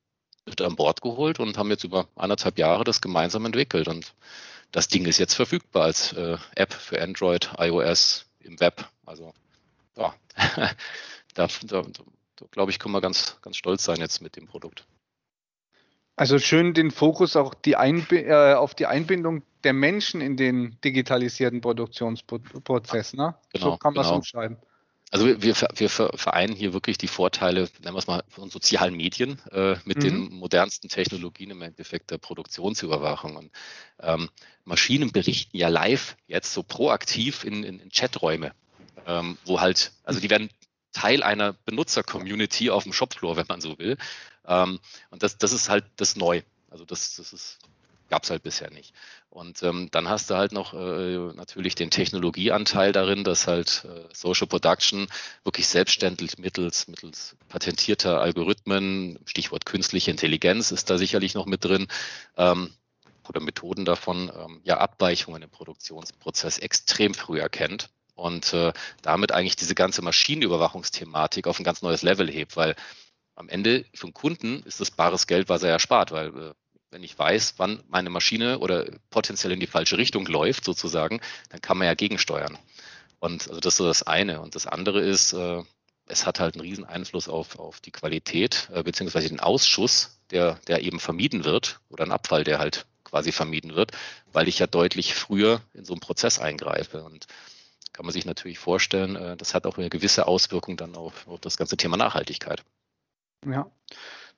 mit 0.45 0.61
an 0.61 0.75
Bord 0.75 1.01
geholt 1.01 1.39
und 1.39 1.57
haben 1.57 1.69
jetzt 1.69 1.83
über 1.83 2.07
anderthalb 2.15 2.57
Jahre 2.57 2.83
das 2.83 3.01
gemeinsam 3.01 3.45
entwickelt. 3.45 3.87
Und 3.87 4.13
das 4.71 4.87
Ding 4.87 5.05
ist 5.05 5.19
jetzt 5.19 5.35
verfügbar 5.35 5.83
als 5.83 6.13
äh, 6.13 6.37
App 6.55 6.73
für 6.73 7.01
Android, 7.01 7.51
iOS, 7.57 8.25
im 8.39 8.59
Web. 8.59 8.87
Also 9.05 9.33
ja, 9.97 10.13
da, 11.33 11.47
da, 11.63 11.81
da 11.81 12.03
glaube 12.51 12.71
ich, 12.71 12.79
können 12.79 12.93
wir 12.93 13.01
ganz, 13.01 13.37
ganz 13.41 13.57
stolz 13.57 13.83
sein 13.83 13.97
jetzt 13.97 14.21
mit 14.21 14.35
dem 14.35 14.47
Produkt. 14.47 14.85
Also 16.15 16.37
schön 16.37 16.73
den 16.73 16.91
Fokus 16.91 17.35
auch 17.35 17.53
die 17.55 17.73
äh, 17.73 18.53
auf 18.53 18.75
die 18.75 18.85
Einbindung 18.85 19.41
der 19.63 19.73
Menschen 19.73 20.21
in 20.21 20.37
den 20.37 20.77
digitalisierten 20.83 21.61
Produktionsprozess. 21.61 23.13
Ne? 23.13 23.35
Genau, 23.51 23.71
so 23.71 23.77
kann 23.77 23.93
man 23.93 24.01
es 24.01 24.07
genau. 24.07 24.17
umschreiben. 24.17 24.57
Also 25.13 25.27
wir, 25.27 25.43
wir, 25.43 25.55
wir 25.75 25.89
vereinen 25.89 26.55
hier 26.55 26.73
wirklich 26.73 26.97
die 26.97 27.07
Vorteile, 27.07 27.69
nennen 27.83 27.93
wir 27.93 27.99
es 27.99 28.07
mal, 28.07 28.23
von 28.29 28.49
sozialen 28.49 28.95
Medien 28.95 29.39
äh, 29.51 29.75
mit 29.85 29.97
mhm. 29.97 30.01
den 30.01 30.33
modernsten 30.33 30.89
Technologien 30.89 31.51
im 31.51 31.61
Endeffekt 31.61 32.09
der 32.09 32.17
Produktionsüberwachung. 32.17 33.35
Und, 33.35 33.51
ähm, 33.99 34.31
Maschinen 34.65 35.11
berichten 35.11 35.55
ja 35.55 35.67
live 35.67 36.17
jetzt 36.25 36.51
so 36.51 36.63
proaktiv 36.63 37.43
in, 37.43 37.63
in, 37.63 37.79
in 37.79 37.91
Chaträume, 37.91 38.53
ähm, 39.05 39.37
wo 39.45 39.61
halt, 39.61 39.91
also 40.03 40.19
die 40.19 40.31
werden 40.31 40.49
Teil 40.93 41.21
einer 41.21 41.53
Benutzer-Community 41.53 42.71
auf 42.71 42.81
dem 42.81 42.91
Shopfloor, 42.91 43.37
wenn 43.37 43.45
man 43.47 43.61
so 43.61 43.77
will. 43.77 43.97
Ähm, 44.47 44.79
und 45.11 45.21
das, 45.21 45.37
das 45.37 45.51
ist 45.51 45.69
halt 45.69 45.85
das 45.97 46.15
Neu. 46.15 46.41
Also 46.71 46.85
das, 46.85 47.17
das 47.17 47.33
ist 47.33 47.59
gab 48.13 48.25
es 48.25 48.29
halt 48.29 48.43
bisher 48.43 48.69
nicht. 48.69 48.93
Und 49.31 49.63
ähm, 49.63 49.89
dann 49.89 50.07
hast 50.07 50.29
du 50.29 50.35
halt 50.35 50.51
noch 50.51 50.75
äh, 50.75 51.33
natürlich 51.33 51.73
den 51.73 51.89
Technologieanteil 51.89 52.91
darin, 52.91 53.23
dass 53.23 53.47
halt 53.47 53.85
äh, 53.85 54.07
Social 54.13 54.45
Production 54.45 55.07
wirklich 55.43 55.67
selbstständig 55.67 56.37
mittels, 56.37 56.87
mittels 56.87 57.35
patentierter 57.49 58.21
Algorithmen, 58.21 59.17
Stichwort 59.25 59.65
künstliche 59.65 60.11
Intelligenz 60.11 60.69
ist 60.69 60.91
da 60.91 60.99
sicherlich 60.99 61.33
noch 61.33 61.47
mit 61.47 61.65
drin, 61.65 61.87
ähm, 62.37 62.69
oder 63.27 63.41
Methoden 63.41 63.83
davon, 63.83 64.31
ähm, 64.37 64.61
ja, 64.63 64.77
Abweichungen 64.77 65.41
im 65.41 65.49
Produktionsprozess 65.49 66.59
extrem 66.59 67.15
früh 67.15 67.39
erkennt 67.39 67.89
und 68.13 68.53
äh, 68.53 68.73
damit 69.01 69.31
eigentlich 69.31 69.55
diese 69.55 69.73
ganze 69.73 70.03
Maschinenüberwachungsthematik 70.03 71.47
auf 71.47 71.59
ein 71.59 71.63
ganz 71.63 71.81
neues 71.81 72.03
Level 72.03 72.29
hebt, 72.29 72.57
weil 72.57 72.75
am 73.33 73.49
Ende 73.49 73.85
für 73.95 74.05
den 74.05 74.13
Kunden 74.13 74.61
ist 74.67 74.79
das 74.81 74.91
bares 74.91 75.25
Geld, 75.25 75.49
was 75.49 75.63
er 75.63 75.71
erspart, 75.71 76.11
weil 76.11 76.27
äh, 76.27 76.53
wenn 76.93 77.03
ich 77.03 77.17
weiß, 77.17 77.55
wann 77.57 77.83
meine 77.89 78.09
Maschine 78.09 78.59
oder 78.59 78.85
potenziell 79.09 79.51
in 79.51 79.59
die 79.59 79.67
falsche 79.67 79.97
Richtung 79.97 80.27
läuft, 80.27 80.63
sozusagen, 80.63 81.21
dann 81.49 81.59
kann 81.59 81.77
man 81.77 81.87
ja 81.87 81.95
gegensteuern. 81.95 82.57
Und 83.19 83.47
also 83.49 83.59
das 83.59 83.73
ist 83.73 83.77
so 83.77 83.87
das 83.87 84.03
eine. 84.03 84.41
Und 84.41 84.55
das 84.55 84.67
andere 84.67 85.01
ist, 85.01 85.33
äh, 85.33 85.63
es 86.05 86.25
hat 86.25 86.39
halt 86.39 86.55
einen 86.55 86.61
riesen 86.61 86.85
Einfluss 86.85 87.27
auf, 87.27 87.57
auf 87.57 87.81
die 87.81 87.91
Qualität, 87.91 88.69
äh, 88.73 88.83
beziehungsweise 88.83 89.29
den 89.29 89.39
Ausschuss, 89.39 90.19
der, 90.29 90.59
der 90.67 90.83
eben 90.83 90.99
vermieden 90.99 91.45
wird, 91.45 91.79
oder 91.89 92.03
ein 92.03 92.11
Abfall, 92.11 92.43
der 92.43 92.59
halt 92.59 92.85
quasi 93.03 93.31
vermieden 93.31 93.75
wird, 93.75 93.91
weil 94.31 94.47
ich 94.47 94.59
ja 94.59 94.67
deutlich 94.67 95.15
früher 95.15 95.61
in 95.73 95.85
so 95.85 95.93
einen 95.93 95.99
Prozess 95.99 96.39
eingreife. 96.39 97.03
Und 97.03 97.25
kann 97.91 98.05
man 98.05 98.13
sich 98.13 98.25
natürlich 98.25 98.59
vorstellen, 98.59 99.15
äh, 99.15 99.35
das 99.35 99.55
hat 99.55 99.65
auch 99.65 99.77
eine 99.77 99.89
gewisse 99.89 100.27
Auswirkung 100.27 100.77
dann 100.77 100.95
auf, 100.95 101.27
auf 101.27 101.39
das 101.39 101.57
ganze 101.57 101.75
Thema 101.75 101.97
Nachhaltigkeit. 101.97 102.63
Ja. 103.45 103.69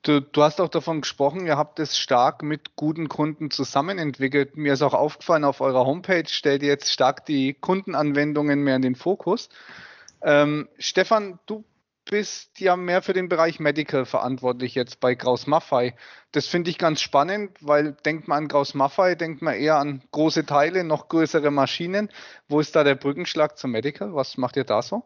Du, 0.06 0.22
du, 0.22 0.44
hast 0.44 0.62
auch 0.62 0.70
davon 0.70 1.02
gesprochen, 1.02 1.48
ihr 1.48 1.58
habt 1.58 1.80
es 1.80 1.98
stark 1.98 2.44
mit 2.44 2.76
guten 2.76 3.10
Kunden 3.10 3.50
zusammen 3.50 3.98
entwickelt. 3.98 4.56
Mir 4.56 4.74
ist 4.74 4.84
auch 4.84 4.94
aufgefallen, 4.94 5.44
auf 5.44 5.62
eurer 5.62 5.84
Homepage 5.84 6.28
stellt 6.28 6.62
ihr 6.62 6.70
jetzt 6.70 6.94
stark 6.94 7.26
die 7.26 7.56
Kundenanwendungen 7.56 8.60
mehr 8.60 8.76
in 8.76 8.84
den 8.84 8.94
Fokus. 8.94 9.50
Ähm, 10.22 10.70
Stefan, 10.78 11.40
du 11.48 11.66
bist 12.08 12.60
ja 12.60 12.76
mehr 12.76 13.02
für 13.02 13.14
den 13.14 13.30
Bereich 13.30 13.60
Medical 13.60 14.06
verantwortlich 14.06 14.76
jetzt 14.76 15.00
bei 15.00 15.16
Kraus 15.16 15.48
Maffei. 15.48 15.96
Das 16.32 16.46
finde 16.46 16.70
ich 16.70 16.78
ganz 16.78 17.02
spannend, 17.02 17.58
weil 17.62 17.94
denkt 17.94 18.28
man 18.28 18.44
an 18.44 18.48
Kraus 18.48 18.76
Maffei, 18.76 19.16
denkt 19.16 19.42
man 19.42 19.56
eher 19.56 19.78
an 19.78 20.04
große 20.12 20.46
Teile, 20.46 20.84
noch 20.84 21.10
größere 21.10 21.50
Maschinen. 21.50 22.12
Wo 22.48 22.60
ist 22.60 22.76
da 22.76 22.84
der 22.84 22.94
Brückenschlag 22.94 23.58
zum 23.58 23.72
Medical? 23.72 24.14
Was 24.14 24.38
macht 24.38 24.56
ihr 24.56 24.66
da 24.66 24.84
so? 24.84 25.04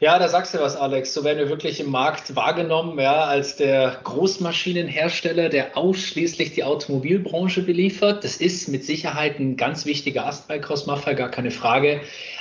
Ja, 0.00 0.18
da 0.18 0.30
sagst 0.30 0.54
du 0.54 0.58
was, 0.60 0.76
Alex. 0.76 1.12
So 1.12 1.24
werden 1.24 1.36
wir 1.36 1.50
wirklich 1.50 1.78
im 1.78 1.90
Markt 1.90 2.34
wahrgenommen, 2.34 2.98
ja, 2.98 3.24
als 3.24 3.56
der 3.56 4.00
Großmaschinenhersteller, 4.02 5.50
der 5.50 5.76
ausschließlich 5.76 6.54
die 6.54 6.64
Automobilbranche 6.64 7.60
beliefert. 7.60 8.24
Das 8.24 8.38
ist 8.38 8.68
mit 8.68 8.82
Sicherheit 8.82 9.38
ein 9.38 9.58
ganz 9.58 9.84
wichtiger 9.84 10.24
Ast 10.24 10.48
bei 10.48 10.58
Crossmafia, 10.58 11.12
gar 11.12 11.30
keine 11.30 11.50
Frage. 11.50 12.00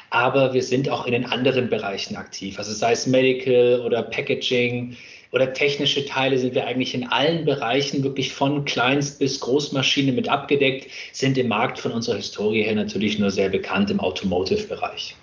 Aber 0.09 0.53
wir 0.53 0.63
sind 0.63 0.87
auch 0.87 1.05
in 1.05 1.11
den 1.11 1.25
anderen 1.25 1.69
Bereichen 1.69 2.15
aktiv. 2.15 2.57
Also 2.57 2.71
sei 2.71 2.93
es 2.93 3.07
Medical 3.07 3.81
oder 3.85 4.03
Packaging 4.03 4.95
oder 5.33 5.51
technische 5.51 6.05
Teile 6.05 6.37
sind 6.37 6.55
wir 6.55 6.65
eigentlich 6.65 6.95
in 6.95 7.11
allen 7.11 7.43
Bereichen 7.43 8.05
wirklich 8.05 8.31
von 8.31 8.63
Kleinst 8.63 9.19
bis 9.19 9.41
Großmaschine 9.41 10.13
mit 10.13 10.29
abgedeckt, 10.29 10.89
sind 11.11 11.37
im 11.37 11.49
Markt 11.49 11.77
von 11.77 11.91
unserer 11.91 12.15
Historie 12.15 12.63
her 12.63 12.75
natürlich 12.75 13.19
nur 13.19 13.31
sehr 13.31 13.49
bekannt 13.49 13.91
im 13.91 13.99
Automotive-Bereich 13.99 15.17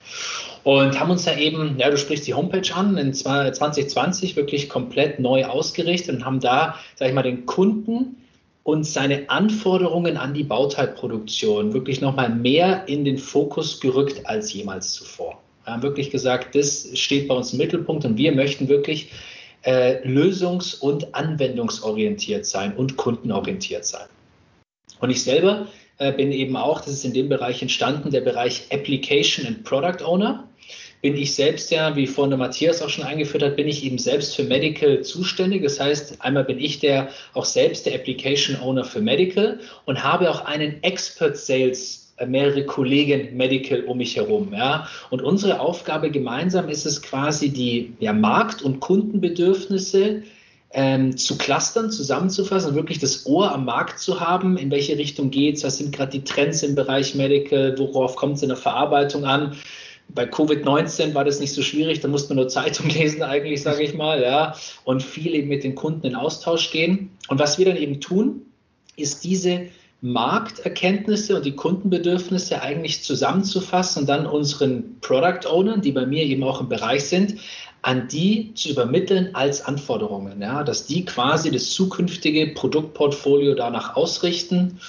und 0.66 0.98
haben 0.98 1.12
uns 1.12 1.24
da 1.24 1.36
eben, 1.36 1.78
ja, 1.78 1.88
du 1.90 1.96
sprichst 1.96 2.26
die 2.26 2.34
Homepage 2.34 2.74
an, 2.74 2.98
in 2.98 3.14
2020 3.14 4.34
wirklich 4.34 4.68
komplett 4.68 5.20
neu 5.20 5.44
ausgerichtet 5.44 6.16
und 6.16 6.24
haben 6.24 6.40
da, 6.40 6.74
sag 6.96 7.06
ich 7.06 7.14
mal, 7.14 7.22
den 7.22 7.46
Kunden 7.46 8.16
und 8.64 8.82
seine 8.82 9.30
Anforderungen 9.30 10.16
an 10.16 10.34
die 10.34 10.42
Bauteilproduktion 10.42 11.72
wirklich 11.72 12.00
nochmal 12.00 12.30
mehr 12.30 12.88
in 12.88 13.04
den 13.04 13.16
Fokus 13.16 13.78
gerückt 13.78 14.26
als 14.26 14.52
jemals 14.52 14.92
zuvor. 14.92 15.40
Wir 15.62 15.74
haben 15.74 15.84
wirklich 15.84 16.10
gesagt, 16.10 16.56
das 16.56 16.88
steht 16.94 17.28
bei 17.28 17.36
uns 17.36 17.52
im 17.52 17.58
Mittelpunkt 17.58 18.04
und 18.04 18.18
wir 18.18 18.32
möchten 18.32 18.68
wirklich 18.68 19.12
äh, 19.62 20.04
lösungs- 20.04 20.80
und 20.80 21.14
anwendungsorientiert 21.14 22.44
sein 22.44 22.74
und 22.74 22.96
kundenorientiert 22.96 23.84
sein. 23.84 24.08
Und 24.98 25.10
ich 25.10 25.22
selber 25.22 25.68
bin 25.98 26.32
eben 26.32 26.56
auch, 26.56 26.80
das 26.80 26.92
ist 26.92 27.04
in 27.04 27.14
dem 27.14 27.28
Bereich 27.28 27.62
entstanden, 27.62 28.10
der 28.10 28.20
Bereich 28.20 28.64
Application 28.70 29.46
and 29.46 29.64
Product 29.64 30.04
Owner. 30.04 30.44
Bin 31.02 31.16
ich 31.16 31.34
selbst 31.34 31.70
ja, 31.70 31.94
wie 31.94 32.06
vorhin 32.06 32.38
Matthias 32.38 32.82
auch 32.82 32.88
schon 32.88 33.04
eingeführt 33.04 33.42
hat, 33.42 33.56
bin 33.56 33.68
ich 33.68 33.84
eben 33.84 33.98
selbst 33.98 34.34
für 34.34 34.42
Medical 34.42 35.02
zuständig. 35.02 35.62
Das 35.62 35.78
heißt, 35.78 36.20
einmal 36.20 36.44
bin 36.44 36.58
ich 36.58 36.80
der 36.80 37.08
auch 37.34 37.44
selbst 37.44 37.86
der 37.86 37.94
Application 37.94 38.60
Owner 38.60 38.84
für 38.84 39.00
Medical 39.00 39.60
und 39.84 40.02
habe 40.02 40.30
auch 40.30 40.44
einen 40.44 40.82
Expert 40.82 41.36
Sales 41.36 42.06
mehrere 42.26 42.64
Kollegen 42.64 43.36
Medical 43.36 43.84
um 43.84 43.98
mich 43.98 44.16
herum. 44.16 44.52
Ja. 44.52 44.88
Und 45.10 45.22
unsere 45.22 45.60
Aufgabe 45.60 46.10
gemeinsam 46.10 46.68
ist 46.68 46.86
es 46.86 47.02
quasi, 47.02 47.50
die 47.50 47.92
ja, 48.00 48.12
Markt- 48.12 48.62
und 48.62 48.80
Kundenbedürfnisse 48.80 50.22
ähm, 50.78 51.16
zu 51.16 51.38
clustern, 51.38 51.90
zusammenzufassen, 51.90 52.74
wirklich 52.74 52.98
das 52.98 53.24
Ohr 53.24 53.50
am 53.50 53.64
Markt 53.64 53.98
zu 53.98 54.20
haben, 54.20 54.58
in 54.58 54.70
welche 54.70 54.98
Richtung 54.98 55.30
geht 55.30 55.56
es, 55.56 55.64
was 55.64 55.78
sind 55.78 55.90
gerade 55.90 56.12
die 56.12 56.22
Trends 56.22 56.62
im 56.62 56.74
Bereich 56.74 57.14
Medical, 57.14 57.78
worauf 57.78 58.14
kommt 58.14 58.36
es 58.36 58.42
in 58.42 58.50
der 58.50 58.58
Verarbeitung 58.58 59.24
an. 59.24 59.56
Bei 60.10 60.24
Covid-19 60.24 61.14
war 61.14 61.24
das 61.24 61.40
nicht 61.40 61.54
so 61.54 61.62
schwierig, 61.62 62.00
da 62.00 62.08
musste 62.08 62.28
man 62.28 62.42
nur 62.42 62.48
Zeitung 62.48 62.88
lesen 62.90 63.22
eigentlich, 63.22 63.62
sage 63.62 63.84
ich 63.84 63.94
mal, 63.94 64.20
ja, 64.20 64.54
und 64.84 65.02
viel 65.02 65.34
eben 65.34 65.48
mit 65.48 65.64
den 65.64 65.74
Kunden 65.74 66.06
in 66.06 66.14
Austausch 66.14 66.70
gehen. 66.70 67.08
Und 67.28 67.38
was 67.38 67.56
wir 67.56 67.64
dann 67.64 67.78
eben 67.78 68.02
tun, 68.02 68.42
ist 68.96 69.24
diese 69.24 69.68
Markterkenntnisse 70.02 71.36
und 71.36 71.46
die 71.46 71.56
Kundenbedürfnisse 71.56 72.60
eigentlich 72.60 73.02
zusammenzufassen 73.02 74.02
und 74.02 74.08
dann 74.10 74.26
unseren 74.26 75.00
Product 75.00 75.48
Ownern, 75.50 75.80
die 75.80 75.92
bei 75.92 76.04
mir 76.04 76.22
eben 76.24 76.44
auch 76.44 76.60
im 76.60 76.68
Bereich 76.68 77.04
sind, 77.04 77.36
an 77.86 78.08
die 78.08 78.52
zu 78.54 78.70
übermitteln 78.70 79.36
als 79.36 79.64
Anforderungen, 79.64 80.42
ja, 80.42 80.64
dass 80.64 80.86
die 80.86 81.04
quasi 81.04 81.52
das 81.52 81.70
zukünftige 81.70 82.48
Produktportfolio 82.48 83.54
danach 83.54 83.94
ausrichten, 83.94 84.80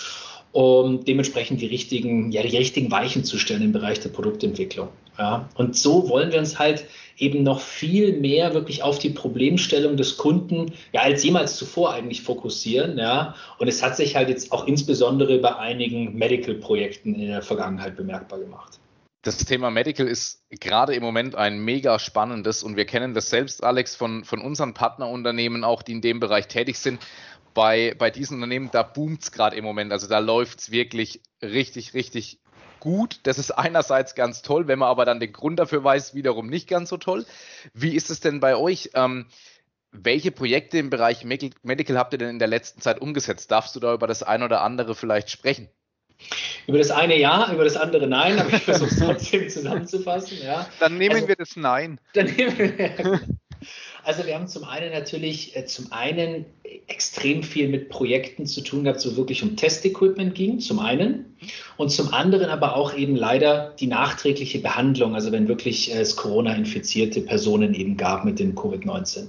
um 0.51 1.05
dementsprechend 1.05 1.61
die 1.61 1.67
richtigen, 1.67 2.31
ja, 2.31 2.41
die 2.41 2.57
richtigen 2.57 2.89
Weichen 2.89 3.23
zu 3.23 3.37
stellen 3.37 3.61
im 3.61 3.71
Bereich 3.71 3.99
der 3.99 4.09
Produktentwicklung. 4.09 4.87
Ja. 5.19 5.47
Und 5.53 5.75
so 5.75 6.09
wollen 6.09 6.31
wir 6.31 6.39
uns 6.39 6.57
halt 6.57 6.85
eben 7.19 7.43
noch 7.43 7.59
viel 7.59 8.19
mehr 8.19 8.55
wirklich 8.55 8.81
auf 8.81 8.97
die 8.97 9.11
Problemstellung 9.11 9.95
des 9.95 10.17
Kunden, 10.17 10.71
ja, 10.91 11.01
als 11.01 11.23
jemals 11.23 11.55
zuvor 11.55 11.93
eigentlich 11.93 12.23
fokussieren, 12.23 12.97
ja. 12.97 13.35
Und 13.59 13.67
es 13.67 13.83
hat 13.83 13.95
sich 13.95 14.15
halt 14.15 14.29
jetzt 14.29 14.51
auch 14.51 14.65
insbesondere 14.65 15.37
bei 15.37 15.55
einigen 15.55 16.17
Medical-Projekten 16.17 17.13
in 17.13 17.27
der 17.27 17.43
Vergangenheit 17.43 17.95
bemerkbar 17.95 18.39
gemacht. 18.39 18.79
Das 19.27 19.39
Thema 19.39 19.71
Medical 19.71 20.07
ist 20.07 20.41
gerade 20.49 20.95
im 20.95 21.03
Moment 21.03 21.35
ein 21.35 21.59
mega 21.59 21.99
spannendes 21.99 22.63
und 22.63 22.77
wir 22.77 22.85
kennen 22.85 23.13
das 23.13 23.29
selbst, 23.29 23.61
Alex, 23.61 23.93
von, 23.93 24.23
von 24.23 24.39
unseren 24.39 24.73
Partnerunternehmen 24.73 25.65
auch, 25.65 25.81
die 25.81 25.91
in 25.91 25.99
dem 25.99 26.21
Bereich 26.21 26.47
tätig 26.47 26.79
sind. 26.79 27.05
Bei, 27.53 27.93
bei 27.97 28.09
diesen 28.09 28.35
Unternehmen, 28.35 28.69
da 28.71 28.83
boomt 28.83 29.23
es 29.23 29.33
gerade 29.33 29.57
im 29.57 29.65
Moment. 29.65 29.91
Also 29.91 30.07
da 30.07 30.19
läuft 30.19 30.59
es 30.59 30.71
wirklich 30.71 31.23
richtig, 31.41 31.93
richtig 31.93 32.39
gut. 32.79 33.19
Das 33.23 33.37
ist 33.37 33.51
einerseits 33.51 34.15
ganz 34.15 34.43
toll, 34.43 34.69
wenn 34.69 34.79
man 34.79 34.87
aber 34.87 35.03
dann 35.03 35.19
den 35.19 35.33
Grund 35.33 35.59
dafür 35.59 35.83
weiß, 35.83 36.15
wiederum 36.15 36.47
nicht 36.47 36.69
ganz 36.69 36.87
so 36.87 36.95
toll. 36.95 37.25
Wie 37.73 37.97
ist 37.97 38.09
es 38.09 38.21
denn 38.21 38.39
bei 38.39 38.55
euch? 38.55 38.91
Ähm, 38.93 39.25
welche 39.91 40.31
Projekte 40.31 40.77
im 40.77 40.89
Bereich 40.89 41.25
Medical 41.25 41.97
habt 41.97 42.13
ihr 42.13 42.19
denn 42.19 42.29
in 42.29 42.39
der 42.39 42.47
letzten 42.47 42.79
Zeit 42.79 43.01
umgesetzt? 43.01 43.51
Darfst 43.51 43.75
du 43.75 43.81
da 43.81 43.93
über 43.93 44.07
das 44.07 44.23
ein 44.23 44.41
oder 44.41 44.61
andere 44.61 44.95
vielleicht 44.95 45.29
sprechen? 45.29 45.67
Über 46.67 46.77
das 46.77 46.91
eine 46.91 47.17
ja, 47.17 47.51
über 47.53 47.63
das 47.63 47.77
andere 47.77 48.07
nein, 48.07 48.39
aber 48.39 48.49
ich 48.49 48.63
versuche 48.63 48.89
es 48.89 48.99
trotzdem 48.99 49.49
zusammenzufassen. 49.49 50.37
Ja. 50.43 50.67
Dann 50.79 50.97
nehmen 50.97 51.15
also, 51.15 51.27
wir 51.27 51.35
das 51.35 51.55
Nein. 51.55 51.99
Dann 52.13 52.25
nehmen 52.25 52.57
wir, 52.57 53.21
also 54.07 54.25
wir 54.25 54.35
haben 54.35 54.47
zum 54.47 54.63
einen 54.63 54.93
natürlich, 54.93 55.53
äh, 55.57 55.65
zum 55.65 55.91
einen 55.91 56.45
extrem 56.87 57.43
viel 57.43 57.67
mit 57.67 57.89
Projekten 57.89 58.45
zu 58.45 58.61
tun 58.61 58.85
gehabt, 58.85 59.01
so 59.01 59.17
wirklich 59.17 59.43
um 59.43 59.57
Testequipment 59.57 60.33
ging, 60.33 60.61
zum 60.61 60.79
einen. 60.79 61.25
Und 61.75 61.89
zum 61.89 62.13
anderen 62.13 62.49
aber 62.49 62.77
auch 62.77 62.95
eben 62.95 63.17
leider 63.17 63.73
die 63.77 63.87
nachträgliche 63.87 64.59
Behandlung, 64.59 65.13
also 65.13 65.33
wenn 65.33 65.49
wirklich 65.49 65.93
äh, 65.93 65.99
es 65.99 66.15
Corona-infizierte 66.15 67.19
Personen 67.19 67.73
eben 67.73 67.97
gab 67.97 68.23
mit 68.23 68.39
dem 68.39 68.55
Covid-19. 68.55 69.27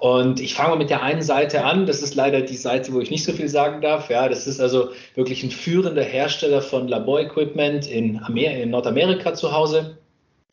Und 0.00 0.40
ich 0.40 0.54
fange 0.54 0.70
mal 0.70 0.78
mit 0.78 0.90
der 0.90 1.04
einen 1.04 1.22
Seite 1.22 1.62
an, 1.64 1.86
das 1.86 2.02
ist 2.02 2.16
leider 2.16 2.40
die 2.40 2.56
Seite, 2.56 2.92
wo 2.92 2.98
ich 2.98 3.12
nicht 3.12 3.22
so 3.22 3.32
viel 3.32 3.48
sagen 3.48 3.80
darf. 3.80 4.10
Ja, 4.10 4.28
das 4.28 4.48
ist 4.48 4.60
also 4.60 4.88
wirklich 5.14 5.44
ein 5.44 5.52
führender 5.52 6.02
Hersteller 6.02 6.62
von 6.62 6.88
Laborequipment 6.88 7.86
in, 7.86 8.20
in 8.34 8.70
Nordamerika 8.70 9.34
zu 9.34 9.52
Hause. 9.52 9.99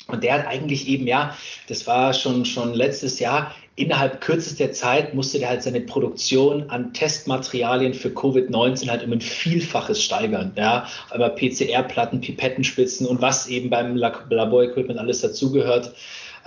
Und 0.07 0.23
der 0.23 0.35
hat 0.35 0.47
eigentlich 0.47 0.87
eben, 0.87 1.05
ja, 1.05 1.35
das 1.67 1.85
war 1.85 2.13
schon, 2.13 2.45
schon 2.45 2.73
letztes 2.73 3.19
Jahr, 3.19 3.53
innerhalb 3.75 4.21
kürzester 4.21 4.71
Zeit 4.71 5.13
musste 5.13 5.37
der 5.39 5.49
halt 5.49 5.63
seine 5.63 5.81
Produktion 5.81 6.69
an 6.69 6.93
Testmaterialien 6.93 7.93
für 7.93 8.09
Covid-19 8.09 8.89
halt 8.89 9.03
um 9.03 9.11
ein 9.11 9.21
Vielfaches 9.21 10.03
steigern. 10.03 10.51
Ja, 10.55 10.87
aber 11.09 11.29
PCR-Platten, 11.29 12.21
Pipettenspitzen 12.21 13.05
und 13.05 13.21
was 13.21 13.47
eben 13.47 13.69
beim 13.69 13.95
Laborequipment 13.95 14.99
alles 14.99 15.21
dazugehört. 15.21 15.93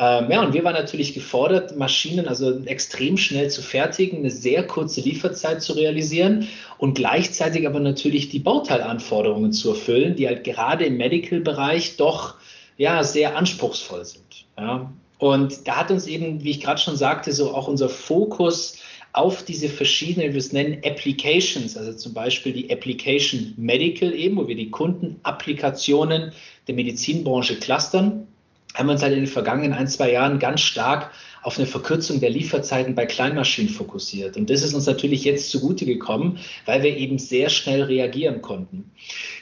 Ähm, 0.01 0.31
ja, 0.31 0.43
und 0.43 0.55
wir 0.55 0.65
waren 0.65 0.75
natürlich 0.75 1.13
gefordert, 1.13 1.77
Maschinen 1.77 2.27
also 2.27 2.65
extrem 2.65 3.19
schnell 3.19 3.51
zu 3.51 3.61
fertigen, 3.61 4.21
eine 4.21 4.31
sehr 4.31 4.67
kurze 4.67 5.03
Lieferzeit 5.03 5.63
zu 5.63 5.75
realisieren 5.75 6.49
und 6.79 6.95
gleichzeitig 6.95 7.67
aber 7.67 7.81
natürlich 7.81 8.31
die 8.31 8.39
Bauteilanforderungen 8.39 9.53
zu 9.53 9.69
erfüllen, 9.69 10.17
die 10.17 10.27
halt 10.27 10.43
gerade 10.43 10.87
im 10.87 10.97
Medical-Bereich 10.97 11.99
doch 11.99 12.37
ja, 12.81 13.05
sehr 13.05 13.37
anspruchsvoll 13.37 14.07
sind. 14.07 14.47
Ja. 14.59 14.91
Und 15.19 15.69
da 15.69 15.77
hat 15.77 15.91
uns 15.91 16.07
eben, 16.07 16.43
wie 16.43 16.53
ich 16.53 16.63
gerade 16.63 16.81
schon 16.81 16.97
sagte, 16.97 17.31
so 17.31 17.55
auch 17.55 17.69
unser 17.69 17.91
Fokus 17.91 18.79
auf 19.13 19.45
diese 19.45 19.69
verschiedenen, 19.69 20.33
wir 20.33 20.39
es 20.39 20.55
nennen 20.55 20.79
Applications, 20.83 21.77
also 21.77 21.93
zum 21.93 22.15
Beispiel 22.15 22.55
die 22.55 22.73
Application 22.73 23.53
Medical 23.59 24.15
eben, 24.15 24.39
wo 24.39 24.49
wir 24.49 24.57
die 24.57 24.71
Kundenapplikationen 24.71 26.33
der 26.69 26.75
Medizinbranche 26.75 27.57
clustern, 27.57 28.27
haben 28.75 28.87
wir 28.87 28.93
uns 28.93 29.03
halt 29.03 29.13
in 29.13 29.21
den 29.21 29.27
vergangenen 29.27 29.73
ein, 29.73 29.89
zwei 29.89 30.13
Jahren 30.13 30.39
ganz 30.39 30.61
stark 30.61 31.11
auf 31.43 31.57
eine 31.57 31.67
Verkürzung 31.67 32.21
der 32.21 32.31
Lieferzeiten 32.31 32.95
bei 32.95 33.07
Kleinmaschinen 33.07 33.73
fokussiert. 33.73 34.37
Und 34.37 34.51
das 34.51 34.63
ist 34.63 34.75
uns 34.75 34.87
natürlich 34.87 35.25
jetzt 35.25 35.51
zugute 35.51 35.87
gekommen, 35.87 36.39
weil 36.67 36.83
wir 36.83 36.97
eben 36.97 37.19
sehr 37.19 37.49
schnell 37.49 37.83
reagieren 37.83 38.43
konnten. 38.43 38.91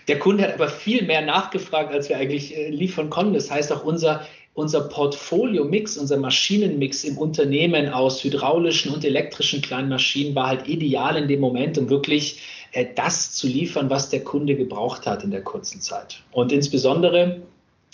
Der 0.07 0.19
Kunde 0.19 0.45
hat 0.45 0.55
aber 0.55 0.69
viel 0.69 1.03
mehr 1.05 1.23
nachgefragt, 1.23 1.93
als 1.93 2.09
wir 2.09 2.17
eigentlich 2.17 2.57
äh, 2.57 2.71
liefern 2.71 3.11
konnten. 3.11 3.35
Das 3.35 3.51
heißt, 3.51 3.73
auch 3.73 3.85
unser, 3.85 4.27
unser 4.55 4.83
Portfolio-Mix, 4.83 5.99
unser 5.99 6.19
Maschinenmix 6.19 7.05
im 7.05 7.19
Unternehmen 7.19 7.89
aus 7.89 8.23
hydraulischen 8.23 8.93
und 8.93 9.05
elektrischen 9.05 9.61
kleinen 9.61 9.89
Maschinen 9.89 10.35
war 10.35 10.47
halt 10.47 10.69
ideal 10.69 11.17
in 11.17 11.29
dem 11.29 11.41
Moment, 11.41 11.79
um 11.79 11.91
wirklich 11.91 12.41
äh, 12.73 12.87
das 12.95 13.33
zu 13.33 13.49
liefern, 13.49 13.91
was 13.91 14.09
der 14.09 14.23
Kunde 14.23 14.55
gebraucht 14.55 15.07
hat 15.07 15.25
in 15.25 15.33
der 15.33 15.43
kurzen 15.43 15.81
Zeit. 15.81 16.23
Und 16.31 16.53
insbesondere 16.53 17.43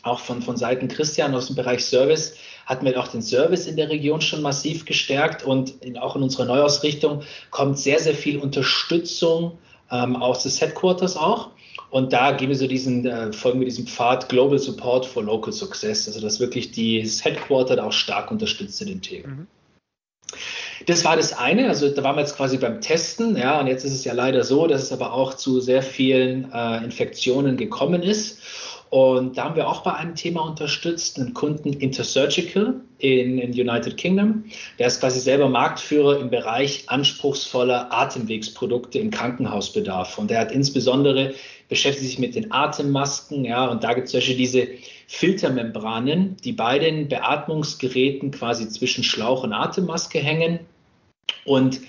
auch 0.05 0.21
von, 0.21 0.43
von 0.43 0.57
Seiten 0.57 0.88
Christian 0.88 1.35
aus 1.35 1.47
dem 1.47 1.57
Bereich 1.57 1.85
Service 1.85 2.35
hatten 2.67 2.87
wir 2.87 2.99
auch 2.99 3.09
den 3.09 3.23
Service 3.23 3.67
in 3.67 3.77
der 3.77 3.90
Region 3.90 4.21
schon 4.21 4.43
massiv 4.43 4.85
gestärkt 4.85 5.43
und 5.43 5.83
in, 5.83 5.99
auch 5.99 6.17
in 6.17 6.23
unserer 6.23 6.47
Neuausrichtung 6.47 7.23
kommt 7.51 7.79
sehr, 7.79 7.99
sehr 7.99 8.14
viel 8.14 8.38
Unterstützung 8.38 9.59
ähm, 9.90 10.17
aus 10.17 10.45
des 10.45 10.61
Headquarters 10.61 11.17
auch. 11.17 11.51
Und 11.90 12.12
da 12.12 12.33
geben 12.33 12.51
wir 12.51 12.57
so 12.57 12.67
diesen, 12.67 13.07
äh, 13.07 13.33
folgen 13.33 13.61
wir 13.61 13.67
diesem 13.67 13.87
Pfad 13.87 14.29
Global 14.29 14.59
Support 14.59 15.07
for 15.07 15.23
Local 15.23 15.53
Success, 15.53 16.09
also 16.09 16.21
dass 16.21 16.40
wirklich 16.40 16.73
das 16.73 17.25
Headquarter 17.25 17.77
da 17.77 17.85
auch 17.85 17.93
stark 17.93 18.31
unterstützt 18.31 18.81
in 18.81 18.88
den 18.88 19.03
Themen. 19.03 19.31
Mhm. 19.31 19.47
Das 20.87 21.05
war 21.05 21.17
das 21.17 21.33
eine, 21.33 21.69
also 21.69 21.88
da 21.88 22.03
waren 22.03 22.17
wir 22.17 22.23
jetzt 22.23 22.37
quasi 22.37 22.59
beim 22.59 22.81
Testen, 22.81 23.37
ja, 23.37 23.61
und 23.61 23.69
jetzt 23.69 23.85
ist 23.85 23.95
es 23.95 24.05
ja 24.05 24.12
leider 24.12 24.43
so, 24.43 24.67
dass 24.67 24.83
es 24.83 24.93
aber 24.93 25.12
auch 25.12 25.35
zu 25.35 25.61
sehr 25.61 25.83
vielen 25.83 26.51
äh, 26.53 26.79
Infektionen 26.85 27.57
gekommen 27.57 28.03
ist. 28.03 28.40
Und 28.95 29.37
da 29.39 29.47
haben 29.47 29.57
wir 29.57 29.67
auch 29.67 29.83
bei 29.83 29.93
einem 29.95 30.15
Thema 30.15 30.43
unterstützt, 30.43 31.19
einen 31.19 31.35
Kunden 31.35 31.73
Intersurgical 31.73 32.77
in, 32.99 33.39
in 33.39 33.51
United 33.51 33.97
Kingdom. 33.97 34.45
Der 34.79 34.87
ist 34.87 35.01
quasi 35.01 35.19
selber 35.19 35.49
Marktführer 35.49 36.21
im 36.21 36.31
Bereich 36.31 36.85
anspruchsvoller 36.87 37.93
Atemwegsprodukte 37.93 39.01
im 39.01 39.11
Krankenhausbedarf. 39.11 40.17
Und 40.17 40.31
der 40.31 40.39
hat 40.39 40.53
insbesondere 40.53 41.35
beschäftigt 41.69 42.07
sich 42.07 42.19
mit 42.21 42.37
den 42.37 42.53
Atemmasken, 42.53 43.45
ja, 43.45 43.67
und 43.67 43.83
da 43.83 43.95
gibt 43.95 44.07
es 44.07 44.13
solche 44.13 44.37
diese 44.37 44.69
Filtermembranen, 45.09 46.37
die 46.45 46.53
bei 46.53 46.79
den 46.79 47.09
Beatmungsgeräten 47.09 48.31
quasi 48.31 48.69
zwischen 48.69 49.03
Schlauch 49.03 49.43
und 49.43 49.53
Atemmaske 49.53 50.21
hängen. 50.21 50.61
Und 51.45 51.81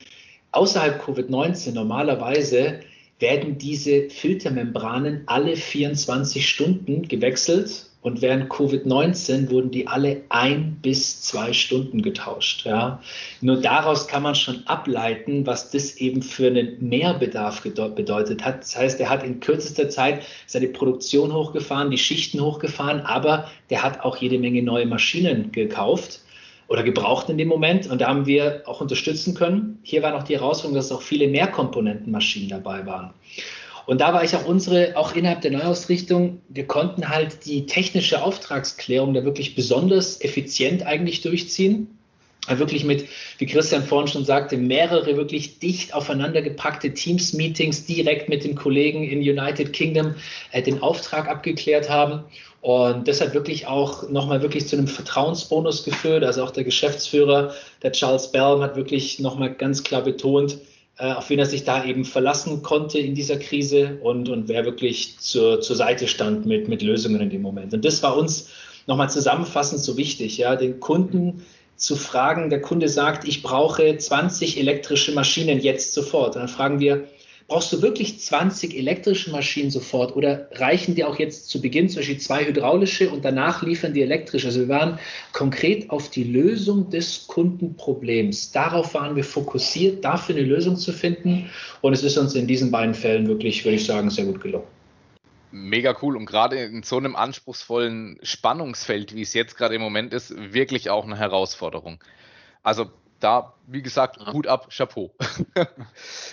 außerhalb 0.54 1.04
Covid-19 1.04 1.74
normalerweise 1.74 2.80
werden 3.20 3.58
diese 3.58 4.10
Filtermembranen 4.10 5.24
alle 5.26 5.56
24 5.56 6.48
Stunden 6.48 7.08
gewechselt 7.08 7.88
und 8.06 8.22
während 8.22 8.52
Covid-19 8.52 9.50
wurden 9.50 9.72
die 9.72 9.88
alle 9.88 10.22
ein 10.30 10.78
bis 10.84 11.24
zwei 11.24 11.54
Stunden 11.54 12.04
getauscht. 12.04 12.64
Ja. 12.64 13.02
Nur 13.42 13.62
daraus 13.62 14.08
kann 14.08 14.22
man 14.22 14.36
schon 14.36 14.68
ableiten, 14.68 15.48
was 15.48 15.72
das 15.72 15.96
eben 15.96 16.22
für 16.22 16.46
einen 16.46 16.88
Mehrbedarf 16.88 17.62
bedeutet 17.64 18.46
hat. 18.46 18.62
Das 18.62 18.78
heißt, 18.78 19.00
er 19.00 19.10
hat 19.10 19.24
in 19.24 19.40
kürzester 19.40 19.90
Zeit 19.90 20.22
seine 20.46 20.68
Produktion 20.68 21.34
hochgefahren, 21.34 21.90
die 21.90 21.98
Schichten 21.98 22.40
hochgefahren, 22.42 23.02
aber 23.02 23.50
der 23.72 23.82
hat 23.82 24.02
auch 24.02 24.18
jede 24.18 24.38
Menge 24.38 24.62
neue 24.62 24.86
Maschinen 24.86 25.52
gekauft 25.52 26.20
oder 26.68 26.84
gebraucht 26.84 27.30
in 27.30 27.38
dem 27.38 27.48
Moment 27.48 27.88
und 27.88 28.02
da 28.02 28.08
haben 28.08 28.26
wir 28.26 28.64
auch 28.66 28.82
unterstützen 28.82 29.36
können. 29.36 29.80
Hier 29.84 30.02
war 30.02 30.12
noch 30.12 30.24
die 30.24 30.36
Herausforderung, 30.36 30.76
dass 30.76 30.92
auch 30.92 31.02
viele 31.02 31.28
Mehrkomponentenmaschinen 31.28 32.50
dabei 32.50 32.86
waren. 32.86 33.14
Und 33.86 34.02
da 34.02 34.14
war 34.14 34.24
ich 34.24 34.36
auch 34.36 34.46
unsere, 34.46 34.98
auch 34.98 35.16
innerhalb 35.16 35.42
der 35.42 35.52
Neuausrichtung, 35.52 36.42
wir 36.50 36.66
konnten 36.66 37.10
halt 37.10 37.46
die 37.46 37.68
technische 37.68 38.24
Auftragsklärung 38.24 39.14
da 39.14 39.24
wirklich 39.24 39.56
besonders 39.56 40.22
effizient 40.22 40.86
eigentlich 40.86 41.22
durchziehen. 41.22 41.88
Wirklich 42.48 42.84
mit, 42.84 43.08
wie 43.40 43.48
Christian 43.48 43.84
vorhin 43.84 44.08
schon 44.08 44.24
sagte, 44.24 44.58
mehrere 44.58 45.18
wirklich 45.18 45.58
dicht 45.58 45.96
aufeinander 45.96 46.44
gepackte 46.44 46.94
Teams-Meetings 46.94 47.86
direkt 47.86 48.30
mit 48.30 48.44
dem 48.44 48.54
Kollegen 48.54 49.04
in 49.04 49.20
United 49.20 49.74
Kingdom 49.74 50.14
äh, 50.52 50.62
den 50.62 50.84
Auftrag 50.84 51.28
abgeklärt 51.28 51.90
haben. 51.90 52.24
Und 52.66 53.08
das 53.08 53.22
hat 53.22 53.36
wirklich 53.36 53.68
auch 53.68 54.10
nochmal 54.10 54.42
wirklich 54.42 54.68
zu 54.68 54.76
einem 54.76 54.88
Vertrauensbonus 54.88 55.84
geführt. 55.84 56.24
Also 56.24 56.44
auch 56.44 56.50
der 56.50 56.64
Geschäftsführer, 56.64 57.54
der 57.84 57.92
Charles 57.92 58.32
Bell, 58.32 58.60
hat 58.60 58.76
wirklich 58.76 59.20
nochmal 59.20 59.54
ganz 59.54 59.84
klar 59.84 60.02
betont, 60.02 60.58
äh, 60.98 61.12
auf 61.12 61.30
wen 61.30 61.38
er 61.38 61.46
sich 61.46 61.64
da 61.64 61.86
eben 61.86 62.06
verlassen 62.06 62.64
konnte 62.64 62.98
in 62.98 63.14
dieser 63.14 63.38
Krise 63.38 64.00
und, 64.02 64.30
und 64.30 64.48
wer 64.48 64.66
wirklich 64.66 65.20
zur, 65.20 65.62
zur 65.62 65.76
Seite 65.76 66.08
stand 66.08 66.48
mit, 66.48 66.68
mit 66.68 66.82
Lösungen 66.82 67.22
in 67.22 67.30
dem 67.30 67.44
Moment. 67.44 67.72
Und 67.76 67.86
das 67.86 68.02
war 68.02 68.18
uns 68.18 68.50
nochmal 68.88 69.12
zusammenfassend 69.12 69.82
so 69.82 69.96
wichtig, 69.96 70.40
ja, 70.40 70.56
den 70.56 70.80
Kunden 70.80 71.46
zu 71.76 71.96
fragen, 71.96 72.50
der 72.50 72.62
Kunde 72.62 72.90
sagt, 72.90 73.28
ich 73.28 73.44
brauche 73.44 73.96
20 73.96 74.60
elektrische 74.60 75.12
Maschinen 75.12 75.60
jetzt 75.60 75.94
sofort. 75.94 76.36
Und 76.36 76.42
dann 76.42 76.48
fragen 76.48 76.80
wir, 76.80 77.04
Brauchst 77.48 77.72
du 77.72 77.84
wirklich 77.84 78.20
20 78.20 78.76
elektrische 78.76 79.30
Maschinen 79.30 79.70
sofort 79.70 80.16
oder 80.16 80.50
reichen 80.54 80.96
dir 80.96 81.08
auch 81.08 81.20
jetzt 81.20 81.48
zu 81.48 81.62
Beginn 81.62 81.90
zum 81.90 81.98
Beispiel 81.98 82.18
zwei 82.18 82.44
hydraulische 82.44 83.12
und 83.12 83.24
danach 83.24 83.62
liefern 83.62 83.94
die 83.94 84.02
elektrische? 84.02 84.48
Also 84.48 84.62
wir 84.62 84.70
waren 84.70 84.98
konkret 85.32 85.92
auf 85.92 86.10
die 86.10 86.24
Lösung 86.24 86.90
des 86.90 87.28
Kundenproblems. 87.28 88.52
Darauf 88.52 88.96
waren 88.96 89.16
wir 89.16 89.24
fokussiert, 89.24 90.04
dafür 90.04 90.36
eine 90.36 90.44
Lösung 90.44 90.76
zu 90.76 90.92
finden. 90.92 91.52
Und 91.82 91.94
es 91.94 92.02
ist 92.02 92.18
uns 92.18 92.34
in 92.34 92.48
diesen 92.48 92.72
beiden 92.72 92.96
Fällen 92.96 93.28
wirklich, 93.28 93.64
würde 93.64 93.76
ich 93.76 93.86
sagen, 93.86 94.10
sehr 94.10 94.26
gut 94.26 94.42
gelungen. 94.42 94.66
Mega 95.52 95.96
cool 96.02 96.18
und 96.18 96.26
gerade 96.26 96.58
in 96.58 96.82
so 96.82 96.98
einem 96.98 97.16
anspruchsvollen 97.16 98.18
Spannungsfeld, 98.24 99.14
wie 99.14 99.22
es 99.22 99.36
jetzt 99.36 99.56
gerade 99.56 99.76
im 99.76 99.82
Moment 99.82 100.14
ist, 100.16 100.34
wirklich 100.36 100.90
auch 100.90 101.06
eine 101.06 101.18
Herausforderung. 101.18 102.04
Also 102.64 102.88
da, 103.20 103.54
wie 103.68 103.84
gesagt, 103.84 104.20
Hut 104.34 104.48
ab, 104.48 104.70
Chapeau. 104.76 105.14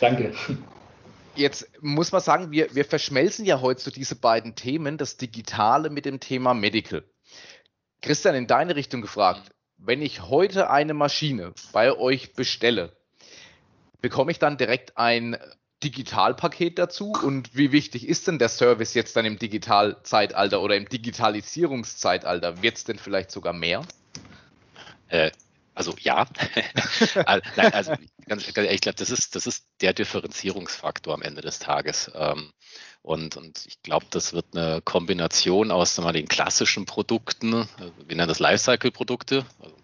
Danke. 0.01 0.33
Jetzt 1.35 1.71
muss 1.81 2.13
man 2.13 2.21
sagen, 2.21 2.51
wir, 2.51 2.75
wir 2.75 2.85
verschmelzen 2.85 3.45
ja 3.45 3.61
heute 3.61 3.81
so 3.81 3.91
diese 3.91 4.17
beiden 4.17 4.55
Themen, 4.55 4.99
das 4.99 5.17
Digitale 5.17 5.89
mit 5.89 6.05
dem 6.05 6.21
Thema 6.21 6.53
Medical. 6.53 7.05
Christian, 8.03 8.35
in 8.35 8.47
deine 8.47 8.77
Richtung 8.77 9.01
gefragt, 9.01 9.51
wenn 9.79 10.03
ich 10.03 10.23
heute 10.23 10.69
eine 10.71 10.93
Maschine 10.95 11.55
bei 11.73 11.97
euch 11.97 12.35
bestelle, 12.35 12.97
bekomme 14.01 14.31
ich 14.33 14.39
dann 14.39 14.59
direkt 14.59 14.99
ein 14.99 15.37
Digitalpaket 15.83 16.79
dazu? 16.79 17.13
Und 17.13 17.57
wie 17.57 17.73
wichtig 17.73 18.07
ist 18.07 18.29
denn 18.29 18.39
der 18.39 18.49
Service 18.49 18.95
jetzt 18.95 19.17
dann 19.17 19.25
im 19.25 19.39
Digitalzeitalter 19.39 20.61
oder 20.61 20.77
im 20.77 20.89
Digitalisierungszeitalter? 20.89 22.63
Wird 22.63 22.77
es 22.77 22.85
denn 22.85 22.99
vielleicht 22.99 23.31
sogar 23.31 23.53
mehr? 23.53 23.83
Äh, 25.09 25.31
also 25.75 25.95
ja, 26.01 26.27
also 27.25 27.93
ganz, 28.27 28.45
ganz 28.45 28.57
ehrlich, 28.57 28.75
ich 28.75 28.81
glaube, 28.81 28.97
das 28.97 29.11
ist, 29.11 29.35
das 29.35 29.47
ist 29.47 29.67
der 29.81 29.93
Differenzierungsfaktor 29.93 31.15
am 31.15 31.23
Ende 31.23 31.41
des 31.41 31.59
Tages. 31.59 32.11
Ähm, 32.15 32.53
und, 33.03 33.37
und 33.37 33.65
ich 33.67 33.83
glaube, 33.83 34.07
das 34.11 34.33
wird 34.33 34.47
eine 34.55 34.81
Kombination 34.83 35.71
aus 35.71 35.99
mal, 35.99 36.13
den 36.13 36.29
klassischen 36.29 36.85
Produkten, 36.85 37.55
also 37.55 37.93
wir 38.07 38.17
nennen 38.17 38.29
das 38.29 38.39
Lifecycle-Produkte, 38.39 39.45
also 39.59 39.77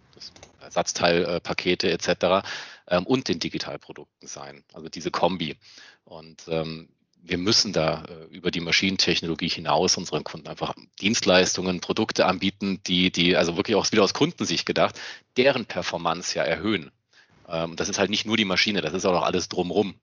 Ersatzteilpakete 0.60 1.90
etc. 1.90 2.46
Ähm, 2.88 3.06
und 3.06 3.28
den 3.28 3.38
Digitalprodukten 3.38 4.28
sein. 4.28 4.64
Also 4.72 4.88
diese 4.88 5.10
Kombi. 5.10 5.56
Und 6.04 6.44
ähm, 6.48 6.88
wir 7.22 7.38
müssen 7.38 7.72
da 7.72 8.04
äh, 8.04 8.34
über 8.34 8.50
die 8.50 8.60
Maschinentechnologie 8.60 9.48
hinaus 9.48 9.96
unseren 9.96 10.24
Kunden 10.24 10.48
einfach 10.48 10.74
Dienstleistungen, 11.00 11.80
Produkte 11.80 12.26
anbieten, 12.26 12.80
die, 12.86 13.10
die 13.10 13.36
also 13.36 13.56
wirklich 13.56 13.76
auch 13.76 13.90
wieder 13.92 14.02
aus 14.02 14.14
Kundensicht 14.14 14.66
gedacht, 14.66 14.98
deren 15.36 15.66
Performance 15.66 16.36
ja 16.36 16.44
erhöhen. 16.44 16.90
Ähm, 17.48 17.76
das 17.76 17.88
ist 17.88 17.98
halt 17.98 18.10
nicht 18.10 18.26
nur 18.26 18.36
die 18.36 18.44
Maschine, 18.44 18.80
das 18.80 18.94
ist 18.94 19.04
auch 19.04 19.12
noch 19.12 19.24
alles 19.24 19.48
drumrum. 19.48 19.94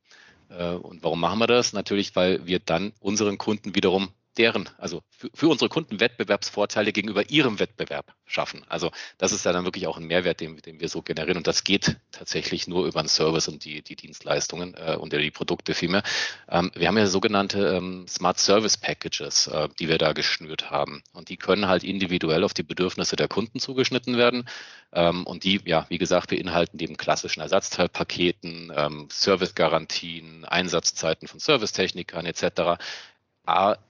Äh, 0.49 0.71
und 0.71 1.03
warum 1.03 1.19
machen 1.19 1.39
wir 1.39 1.47
das? 1.47 1.73
Natürlich, 1.73 2.15
weil 2.15 2.45
wir 2.45 2.59
dann 2.59 2.93
unseren 2.99 3.37
Kunden 3.37 3.75
wiederum 3.75 4.09
deren, 4.37 4.69
also 4.77 5.01
für, 5.09 5.29
für, 5.33 5.47
unsere 5.47 5.69
Kunden 5.69 5.99
Wettbewerbsvorteile 5.99 6.91
gegenüber 6.91 7.29
ihrem 7.29 7.59
Wettbewerb 7.59 8.13
schaffen. 8.25 8.63
Also 8.67 8.91
das 9.17 9.31
ist 9.31 9.45
ja 9.45 9.53
dann 9.53 9.65
wirklich 9.65 9.87
auch 9.87 9.97
ein 9.97 10.05
Mehrwert, 10.05 10.41
den, 10.41 10.57
den 10.57 10.79
wir 10.79 10.89
so 10.89 11.01
generieren. 11.01 11.37
Und 11.37 11.47
das 11.47 11.63
geht 11.63 11.97
tatsächlich 12.11 12.67
nur 12.67 12.85
über 12.85 13.01
den 13.01 13.07
Service 13.07 13.47
und 13.47 13.63
die, 13.65 13.81
die 13.81 13.95
Dienstleistungen 13.95 14.75
äh, 14.75 14.95
und 14.95 15.13
die 15.13 15.31
Produkte 15.31 15.73
vielmehr. 15.73 16.03
Ähm, 16.49 16.71
wir 16.75 16.87
haben 16.87 16.97
ja 16.97 17.07
sogenannte 17.07 17.75
ähm, 17.77 18.05
Smart 18.07 18.39
Service 18.39 18.77
Packages, 18.77 19.47
äh, 19.47 19.69
die 19.79 19.87
wir 19.87 19.97
da 19.97 20.13
geschnürt 20.13 20.69
haben. 20.69 21.03
Und 21.13 21.29
die 21.29 21.37
können 21.37 21.67
halt 21.67 21.83
individuell 21.83 22.43
auf 22.43 22.53
die 22.53 22.63
Bedürfnisse 22.63 23.15
der 23.15 23.27
Kunden 23.27 23.59
zugeschnitten 23.59 24.17
werden. 24.17 24.47
Ähm, 24.91 25.25
und 25.25 25.43
die, 25.43 25.61
ja, 25.65 25.85
wie 25.89 25.97
gesagt, 25.97 26.29
beinhalten 26.29 26.77
neben 26.77 26.97
klassischen 26.97 27.41
Ersatzteilpaketen, 27.41 28.71
ähm, 28.75 29.07
Servicegarantien, 29.11 30.45
Einsatzzeiten 30.45 31.27
von 31.27 31.39
Servicetechnikern 31.39 32.25
etc 32.25 32.77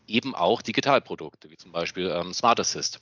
eben 0.08 0.36
auch 0.36 0.62
Digitalprodukte, 0.62 1.50
wie 1.50 1.58
zum 1.58 1.72
Beispiel 1.72 2.10
ähm, 2.10 2.34
Smart 2.34 2.60
Assist, 2.60 3.00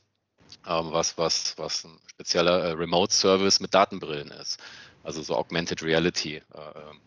ähm, 0.67 0.91
was, 0.91 1.17
was, 1.17 1.57
was 1.57 1.83
ein 1.85 1.97
spezieller 2.07 2.63
äh, 2.63 2.71
Remote-Service 2.71 3.59
mit 3.59 3.73
Datenbrillen 3.73 4.31
ist. 4.31 4.59
Also 5.03 5.21
so 5.21 5.35
Augmented 5.35 5.83
Reality 5.83 6.37
äh, 6.37 6.41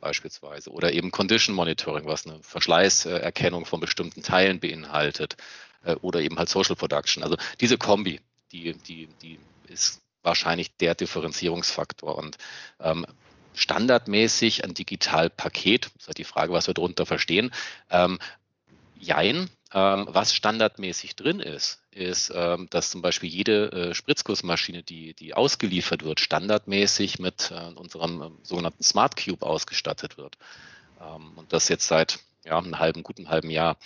beispielsweise. 0.01 0.71
Oder 0.71 0.93
eben 0.93 1.11
Condition 1.11 1.55
Monitoring, 1.55 2.07
was 2.07 2.27
eine 2.27 2.43
Verschleißerkennung 2.43 3.65
von 3.65 3.81
bestimmten 3.81 4.23
Teilen 4.23 4.61
beinhaltet. 4.61 5.37
Äh, 5.85 5.95
oder 6.03 6.21
eben 6.21 6.39
halt 6.39 6.49
Social 6.49 6.77
Production. 6.77 7.23
Also 7.23 7.37
diese 7.61 7.79
Kombi, 7.79 8.21
die, 8.53 8.75
die, 8.75 9.09
die 9.23 9.39
ist 9.69 10.03
wahrscheinlich 10.23 10.77
der 10.77 10.95
Differenzierungsfaktor. 10.95 12.19
Und 12.19 12.37
ähm, 12.81 13.07
standardmäßig 13.55 14.65
ein 14.65 14.75
Digitalpaket, 14.75 15.87
das 15.87 16.03
ist 16.03 16.07
halt 16.09 16.19
die 16.19 16.25
Frage, 16.25 16.53
was 16.53 16.67
wir 16.67 16.75
darunter 16.75 17.07
verstehen, 17.07 17.53
ähm, 17.91 18.19
Jein. 18.99 19.51
Ähm, 19.75 20.07
was 20.09 20.33
standardmäßig 20.33 21.17
drin 21.17 21.41
ist, 21.41 21.83
ist, 21.91 22.33
ähm, 22.35 22.69
dass 22.71 22.91
zum 22.91 23.03
Beispiel 23.03 23.29
jede 23.29 23.73
äh, 23.73 23.95
Spritzgussmaschine, 23.95 24.85
die, 24.85 25.13
die 25.15 25.35
ausgeliefert 25.35 26.05
wird, 26.05 26.21
standardmäßig 26.21 27.19
mit 27.19 27.51
äh, 27.51 27.75
unserem 27.75 28.23
äh, 28.23 28.31
sogenannten 28.45 28.85
Smart 28.85 29.17
Cube 29.17 29.45
ausgestattet 29.45 30.19
wird. 30.19 30.39
Ähm, 31.01 31.33
und 31.37 31.53
das 31.53 31.69
jetzt 31.69 31.89
seit 31.89 32.21
ja, 32.45 32.59
einem 32.59 32.79
halben, 32.79 33.03
guten 33.03 33.29
halben 33.29 33.51
Jahr. 33.51 33.77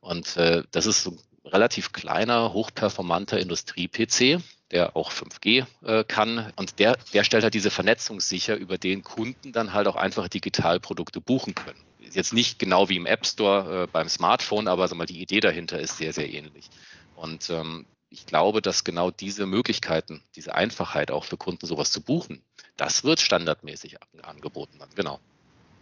Und 0.00 0.36
äh, 0.36 0.64
das 0.72 0.86
ist 0.86 1.04
so 1.04 1.12
ein 1.12 1.20
relativ 1.44 1.92
kleiner, 1.92 2.52
hochperformanter 2.52 3.38
Industrie-PC, 3.38 4.42
der 4.72 4.96
auch 4.96 5.12
5G 5.12 5.64
äh, 5.84 6.02
kann. 6.02 6.52
Und 6.56 6.80
der, 6.80 6.98
der 7.14 7.22
stellt 7.22 7.44
halt 7.44 7.54
diese 7.54 7.70
Vernetzung 7.70 8.20
sicher, 8.20 8.56
über 8.56 8.76
den 8.76 9.04
Kunden 9.04 9.52
dann 9.52 9.72
halt 9.72 9.86
auch 9.86 9.96
einfach 9.96 10.26
Digitalprodukte 10.26 11.20
buchen 11.20 11.54
können 11.54 11.87
jetzt 12.14 12.32
nicht 12.32 12.58
genau 12.58 12.88
wie 12.88 12.96
im 12.96 13.06
App 13.06 13.26
Store 13.26 13.84
äh, 13.84 13.86
beim 13.86 14.08
Smartphone, 14.08 14.68
aber 14.68 14.92
mal, 14.94 15.06
die 15.06 15.20
Idee 15.20 15.40
dahinter 15.40 15.78
ist 15.78 15.98
sehr, 15.98 16.12
sehr 16.12 16.28
ähnlich. 16.32 16.70
Und 17.16 17.50
ähm, 17.50 17.86
ich 18.10 18.26
glaube, 18.26 18.62
dass 18.62 18.84
genau 18.84 19.10
diese 19.10 19.46
Möglichkeiten, 19.46 20.22
diese 20.34 20.54
Einfachheit 20.54 21.10
auch 21.10 21.24
für 21.24 21.36
Kunden 21.36 21.66
sowas 21.66 21.90
zu 21.90 22.00
buchen, 22.00 22.42
das 22.76 23.04
wird 23.04 23.20
standardmäßig 23.20 23.98
angeboten 24.22 24.78
dann, 24.78 24.88
genau. 24.94 25.20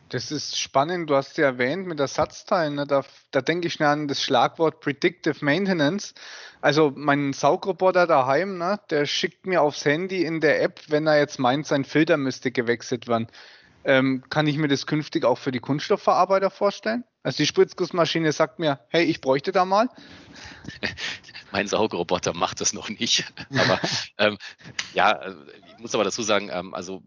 Das 0.08 0.30
ist 0.30 0.56
spannend, 0.56 1.10
du 1.10 1.16
hast 1.16 1.36
ja 1.36 1.46
erwähnt 1.46 1.88
mit 1.88 1.98
Ersatzteilen, 1.98 2.76
ne? 2.76 2.86
da, 2.86 3.04
da 3.32 3.40
denke 3.40 3.66
ich 3.66 3.72
schnell 3.72 3.88
an 3.88 4.06
das 4.06 4.22
Schlagwort 4.22 4.78
Predictive 4.78 5.44
Maintenance. 5.44 6.14
Also 6.60 6.92
mein 6.94 7.32
Saugroboter 7.32 8.06
daheim, 8.06 8.56
ne, 8.56 8.78
der 8.90 9.06
schickt 9.06 9.46
mir 9.46 9.62
aufs 9.62 9.84
Handy 9.84 10.24
in 10.24 10.40
der 10.40 10.62
App, 10.62 10.80
wenn 10.88 11.08
er 11.08 11.18
jetzt 11.18 11.40
meint, 11.40 11.66
sein 11.66 11.84
Filter 11.84 12.18
müsste 12.18 12.52
gewechselt 12.52 13.08
werden. 13.08 13.26
Ähm, 13.86 14.24
kann 14.28 14.48
ich 14.48 14.58
mir 14.58 14.66
das 14.66 14.86
künftig 14.86 15.24
auch 15.24 15.38
für 15.38 15.52
die 15.52 15.60
Kunststoffverarbeiter 15.60 16.50
vorstellen? 16.50 17.04
Also 17.22 17.36
die 17.38 17.46
Spritzgussmaschine 17.46 18.32
sagt 18.32 18.58
mir, 18.58 18.80
hey, 18.88 19.04
ich 19.04 19.20
bräuchte 19.20 19.52
da 19.52 19.64
mal. 19.64 19.88
mein 21.52 21.68
Saugroboter 21.68 22.34
macht 22.34 22.60
das 22.60 22.72
noch 22.72 22.88
nicht. 22.88 23.32
Aber 23.50 23.80
ähm, 24.18 24.38
ja, 24.92 25.34
ich 25.68 25.78
muss 25.78 25.94
aber 25.94 26.02
dazu 26.02 26.22
sagen, 26.22 26.50
ähm, 26.52 26.74
also 26.74 27.02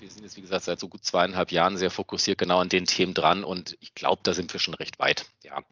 wir 0.00 0.10
sind 0.10 0.24
jetzt, 0.24 0.36
wie 0.36 0.42
gesagt, 0.42 0.64
seit 0.64 0.80
so 0.80 0.88
gut 0.88 1.04
zweieinhalb 1.04 1.52
Jahren 1.52 1.76
sehr 1.76 1.90
fokussiert 1.90 2.36
genau 2.36 2.58
an 2.58 2.68
den 2.68 2.84
Themen 2.84 3.14
dran 3.14 3.44
und 3.44 3.76
ich 3.80 3.94
glaube, 3.94 4.20
da 4.24 4.34
sind 4.34 4.52
wir 4.52 4.58
schon 4.58 4.74
recht 4.74 4.98
weit. 4.98 5.26
Ja. 5.42 5.62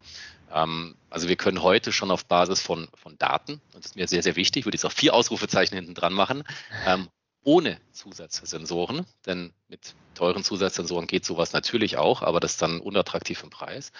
Ähm, 0.51 0.95
also 1.09 1.27
wir 1.27 1.35
können 1.35 1.61
heute 1.61 1.91
schon 1.91 2.09
auf 2.09 2.25
Basis 2.25 2.61
von, 2.61 2.87
von 2.95 3.17
Daten, 3.17 3.61
und 3.73 3.83
das 3.83 3.87
ist 3.87 3.95
mir 3.97 4.07
sehr, 4.07 4.23
sehr 4.23 4.37
wichtig, 4.37 4.65
würde 4.65 4.77
ich 4.77 4.85
auch 4.85 4.91
vier 4.91 5.13
Ausrufezeichen 5.13 5.75
hinten 5.75 5.93
dran 5.93 6.13
machen, 6.13 6.43
ähm, 6.85 7.09
ohne 7.43 7.79
Zusatzsensoren, 7.91 9.05
denn 9.25 9.53
mit 9.67 9.95
teuren 10.15 10.43
Zusatzsensoren 10.43 11.07
geht 11.07 11.25
sowas 11.25 11.53
natürlich 11.53 11.97
auch, 11.97 12.21
aber 12.21 12.39
das 12.39 12.53
ist 12.53 12.61
dann 12.61 12.79
unattraktiv 12.79 13.43
im 13.43 13.49
Preis. 13.49 13.91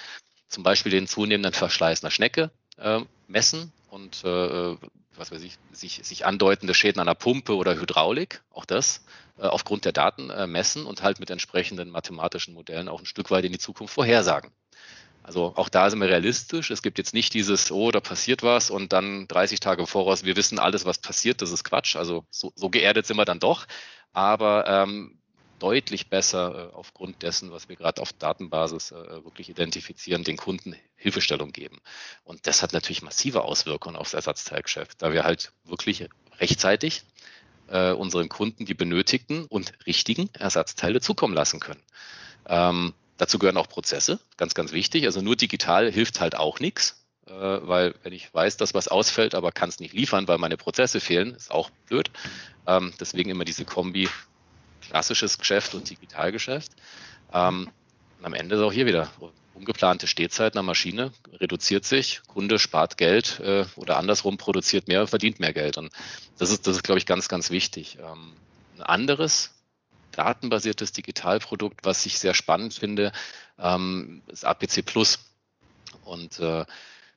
Zum 0.47 0.63
Beispiel 0.63 0.91
den 0.91 1.08
zunehmenden 1.08 1.53
Verschleiß 1.53 2.03
einer 2.03 2.12
Schnecke 2.12 2.51
äh, 2.77 3.01
messen 3.27 3.71
und 3.89 4.23
äh, 4.23 4.77
was 5.15 5.32
weiß 5.32 5.43
ich, 5.43 5.58
sich, 5.71 6.01
sich 6.03 6.25
andeutende 6.25 6.73
Schäden 6.73 6.99
an 6.99 7.08
der 7.08 7.13
Pumpe 7.13 7.56
oder 7.56 7.75
Hydraulik, 7.75 8.41
auch 8.51 8.65
das 8.65 9.06
äh, 9.38 9.43
aufgrund 9.43 9.86
der 9.86 9.91
Daten 9.91 10.29
äh, 10.29 10.47
messen 10.47 10.86
und 10.86 11.03
halt 11.03 11.19
mit 11.19 11.29
entsprechenden 11.29 11.89
mathematischen 11.89 12.53
Modellen 12.53 12.88
auch 12.88 12.99
ein 12.99 13.06
Stück 13.06 13.32
weit 13.32 13.45
in 13.45 13.51
die 13.51 13.60
Zukunft 13.60 13.93
vorhersagen. 13.93 14.51
Also 15.23 15.53
auch 15.55 15.69
da 15.69 15.89
sind 15.89 16.01
wir 16.01 16.09
realistisch. 16.09 16.69
Es 16.69 16.81
gibt 16.81 16.97
jetzt 16.97 17.13
nicht 17.13 17.33
dieses, 17.33 17.71
oh, 17.71 17.91
da 17.91 18.01
passiert 18.01 18.43
was 18.43 18.69
und 18.69 18.91
dann 18.91 19.27
30 19.29 19.62
Tage 19.62 19.88
voraus, 19.88 20.25
wir 20.25 20.36
wissen 20.36 20.59
alles, 20.59 20.86
was 20.86 20.97
passiert. 20.97 21.41
Das 21.41 21.51
ist 21.51 21.63
Quatsch. 21.63 21.95
Also 21.95 22.25
so, 22.29 22.51
so 22.55 22.69
geerdet 22.69 23.05
sind 23.05 23.17
wir 23.17 23.25
dann 23.25 23.39
doch. 23.39 23.65
Aber 24.12 24.67
ähm, 24.67 25.17
deutlich 25.59 26.09
besser 26.09 26.71
äh, 26.71 26.75
aufgrund 26.75 27.23
dessen, 27.23 27.51
was 27.51 27.69
wir 27.69 27.77
gerade 27.77 28.01
auf 28.01 28.12
Datenbasis 28.12 28.91
äh, 28.91 29.23
wirklich 29.23 29.47
identifizieren, 29.47 30.25
den 30.25 30.36
Kunden 30.36 30.75
Hilfestellung 30.95 31.53
geben. 31.53 31.79
Und 32.25 32.45
das 32.47 32.62
hat 32.62 32.73
natürlich 32.73 33.01
massive 33.01 33.43
Auswirkungen 33.43 33.95
aufs 33.95 34.13
Ersatzteilgeschäft, 34.13 35.01
da 35.01 35.13
wir 35.13 35.23
halt 35.23 35.53
wirklich 35.63 36.09
rechtzeitig 36.39 37.03
äh, 37.69 37.93
unseren 37.93 38.27
Kunden 38.27 38.65
die 38.65 38.73
benötigten 38.73 39.45
und 39.45 39.71
richtigen 39.88 40.29
Ersatzteile 40.33 40.99
zukommen 40.99 41.33
lassen 41.33 41.62
können. 41.62 41.81
Ähm, 42.45 42.93
dazu 43.17 43.39
gehören 43.39 43.58
auch 43.58 43.69
Prozesse, 43.69 44.19
ganz, 44.38 44.54
ganz 44.54 44.71
wichtig. 44.71 45.06
Also 45.06 45.21
nur 45.21 45.36
digital 45.36 45.91
hilft 45.91 46.19
halt 46.19 46.36
auch 46.36 46.60
nichts, 46.60 47.04
äh, 47.28 47.32
weil 47.32 47.95
wenn 48.04 48.13
ich 48.13 48.34
weiß, 48.34 48.58
dass 48.58 48.73
was 48.73 48.88
ausfällt, 48.88 49.36
aber 49.36 49.52
kann 49.52 49.69
es 49.69 49.80
nicht 49.80 49.93
liefern, 49.93 50.28
weil 50.28 50.38
meine 50.38 50.58
Prozesse 50.58 50.99
fehlen, 50.99 51.36
ist 51.36 51.52
auch 51.52 51.69
blöd. 51.88 52.12
Ähm, 52.67 52.93
deswegen 52.99 53.30
immer 53.30 53.45
diese 53.45 53.65
Kombi 53.65 54.10
klassisches 54.82 55.38
Geschäft 55.38 55.73
und 55.76 55.89
Digitalgeschäft. 55.89 56.71
Ähm, 57.34 57.69
und 58.19 58.26
am 58.26 58.34
Ende 58.34 58.56
ist 58.56 58.62
auch 58.62 58.73
hier 58.73 58.86
wieder 58.86 59.10
ungeplante 59.54 60.08
Stehzeit 60.08 60.56
einer 60.56 60.63
Maschine 60.63 61.12
reduziert 61.34 61.86
sich, 61.86 62.21
Kunde 62.28 62.60
spart 62.60 62.97
Geld 62.97 63.39
äh, 63.39 63.65
oder 63.76 63.97
andersrum 63.97 64.38
produziert 64.38 64.88
mehr, 64.88 65.08
verdient 65.08 65.39
mehr 65.39 65.54
Geld. 65.54 65.78
Und 65.78 65.91
das 66.38 66.49
ist, 66.52 66.67
das 66.67 66.78
ist, 66.78 66.84
glaube 66.84 66.99
ich, 66.99 67.06
ganz, 67.06 67.28
ganz 67.28 67.49
wichtig. 67.49 67.97
Ähm, 67.99 68.34
ein 68.78 68.84
anderes 68.84 69.52
datenbasiertes 70.13 70.91
Digitalprodukt, 70.91 71.84
was 71.84 72.06
ich 72.06 72.19
sehr 72.19 72.34
spannend 72.34 72.73
finde, 72.73 73.12
ähm, 73.60 74.21
ist 74.28 74.45
APC 74.45 74.86
Plus. 74.86 75.19
Und 76.04 76.39
äh, 76.39 76.65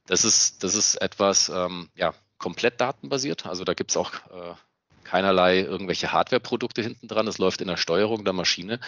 das 0.06 0.24
ist, 0.24 0.62
das 0.62 0.74
ist 0.74 0.96
etwas, 0.96 1.48
ähm, 1.48 1.88
ja, 1.94 2.14
komplett 2.38 2.80
datenbasiert. 2.80 3.46
Also 3.46 3.64
da 3.64 3.74
gibt 3.74 3.90
es 3.90 3.96
auch 3.96 4.12
äh, 4.12 4.54
keinerlei 5.04 5.60
irgendwelche 5.60 6.12
Hardware-Produkte 6.12 6.82
hinten 6.82 7.08
dran. 7.08 7.26
Es 7.26 7.38
läuft 7.38 7.60
in 7.60 7.68
der 7.68 7.76
Steuerung 7.76 8.24
der 8.24 8.32
Maschine. 8.32 8.80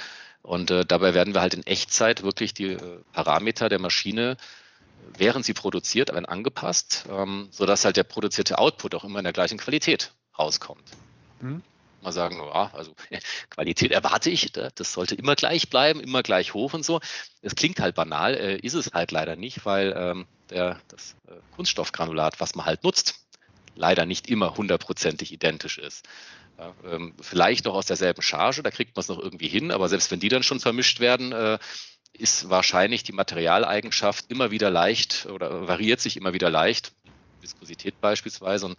Und 0.42 0.70
äh, 0.70 0.84
dabei 0.84 1.14
werden 1.14 1.34
wir 1.34 1.40
halt 1.40 1.54
in 1.54 1.66
Echtzeit 1.66 2.22
wirklich 2.22 2.54
die 2.54 2.72
äh, 2.72 3.00
Parameter 3.12 3.68
der 3.68 3.78
Maschine, 3.78 4.36
während 5.16 5.44
sie 5.44 5.54
produziert, 5.54 6.12
werden 6.12 6.26
angepasst, 6.26 7.06
ähm, 7.10 7.48
sodass 7.50 7.84
halt 7.84 7.96
der 7.96 8.04
produzierte 8.04 8.58
Output 8.58 8.94
auch 8.94 9.04
immer 9.04 9.18
in 9.20 9.24
der 9.24 9.32
gleichen 9.32 9.58
Qualität 9.58 10.12
rauskommt. 10.38 10.84
Mhm. 11.40 11.62
Mal 12.02 12.12
sagen, 12.12 12.38
ja, 12.38 12.70
also 12.72 12.94
Qualität 13.50 13.90
erwarte 13.92 14.30
ich, 14.30 14.52
das 14.52 14.92
sollte 14.92 15.14
immer 15.14 15.34
gleich 15.34 15.68
bleiben, 15.68 16.00
immer 16.00 16.22
gleich 16.22 16.54
hoch 16.54 16.74
und 16.74 16.84
so. 16.84 17.00
Es 17.42 17.54
klingt 17.54 17.80
halt 17.80 17.94
banal, 17.94 18.34
äh, 18.34 18.56
ist 18.58 18.74
es 18.74 18.92
halt 18.92 19.10
leider 19.10 19.36
nicht, 19.36 19.64
weil 19.64 19.94
ähm, 19.96 20.26
der, 20.50 20.80
das 20.88 21.16
äh, 21.28 21.34
Kunststoffgranulat, 21.56 22.40
was 22.40 22.54
man 22.54 22.66
halt 22.66 22.84
nutzt, 22.84 23.26
leider 23.74 24.06
nicht 24.06 24.28
immer 24.28 24.56
hundertprozentig 24.56 25.32
identisch 25.32 25.78
ist. 25.78 26.06
Ja, 26.58 26.74
ähm, 26.84 27.14
vielleicht 27.20 27.64
noch 27.64 27.74
aus 27.74 27.86
derselben 27.86 28.22
Charge, 28.22 28.62
da 28.62 28.70
kriegt 28.70 28.96
man 28.96 29.00
es 29.00 29.08
noch 29.08 29.18
irgendwie 29.18 29.48
hin, 29.48 29.70
aber 29.70 29.88
selbst 29.88 30.10
wenn 30.10 30.20
die 30.20 30.28
dann 30.28 30.42
schon 30.42 30.60
vermischt 30.60 30.98
werden, 31.00 31.32
äh, 31.32 31.58
ist 32.12 32.50
wahrscheinlich 32.50 33.04
die 33.04 33.12
Materialeigenschaft 33.12 34.26
immer 34.28 34.50
wieder 34.50 34.70
leicht 34.70 35.26
oder 35.26 35.68
variiert 35.68 36.00
sich 36.00 36.16
immer 36.16 36.32
wieder 36.32 36.50
leicht, 36.50 36.92
Viskosität 37.40 38.00
beispielsweise. 38.00 38.66
Und 38.66 38.76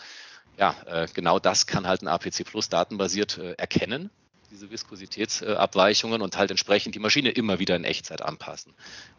ja, 0.60 0.76
äh, 0.86 1.08
genau 1.13 1.39
das 1.39 1.67
kann 1.67 1.88
halt 1.88 2.02
ein 2.02 2.10
APC 2.10 2.43
Plus 2.43 2.67
datenbasiert 2.67 3.38
äh, 3.38 3.54
erkennen, 3.54 4.10
diese 4.52 4.69
Viskositätsabweichungen 4.69 6.22
und 6.22 6.38
halt 6.38 6.52
entsprechend 6.52 6.95
die 6.95 7.00
Maschine 7.00 7.30
immer 7.30 7.60
wieder 7.60 7.78
in 7.78 7.86
Echtzeit 7.86 8.22
anpassen. 8.22 8.74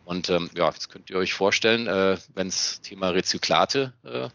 Und 0.04 0.28
ähm, 0.28 0.50
ja, 0.54 0.68
jetzt 0.68 0.90
könnt 0.90 1.08
ihr 1.08 1.16
euch 1.16 1.32
vorstellen, 1.32 1.86
äh, 1.86 2.18
wenn 2.34 2.48
es 2.48 2.82
Thema 2.82 3.08
Rezyklate 3.10 3.94
äh, 4.04 4.28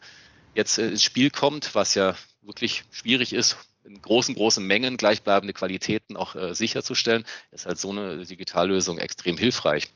jetzt 0.55 0.79
ins 0.79 1.03
Spiel 1.03 1.29
kommt, 1.29 1.75
was 1.75 1.93
ja 1.93 2.15
wirklich 2.41 2.85
schwierig 2.91 3.33
ist, 3.33 3.57
in 3.83 4.01
großen, 4.01 4.33
großen 4.33 4.65
Mengen 4.65 4.97
gleichbleibende 4.97 5.53
Qualitäten 5.53 6.17
auch 6.17 6.35
äh, 6.35 6.55
sicherzustellen, 6.55 7.23
ist 7.51 7.67
halt 7.67 7.77
so 7.77 7.91
eine 7.91 8.25
Digitallösung 8.25 8.97
extrem 8.97 9.37
hilfreich. 9.37 9.89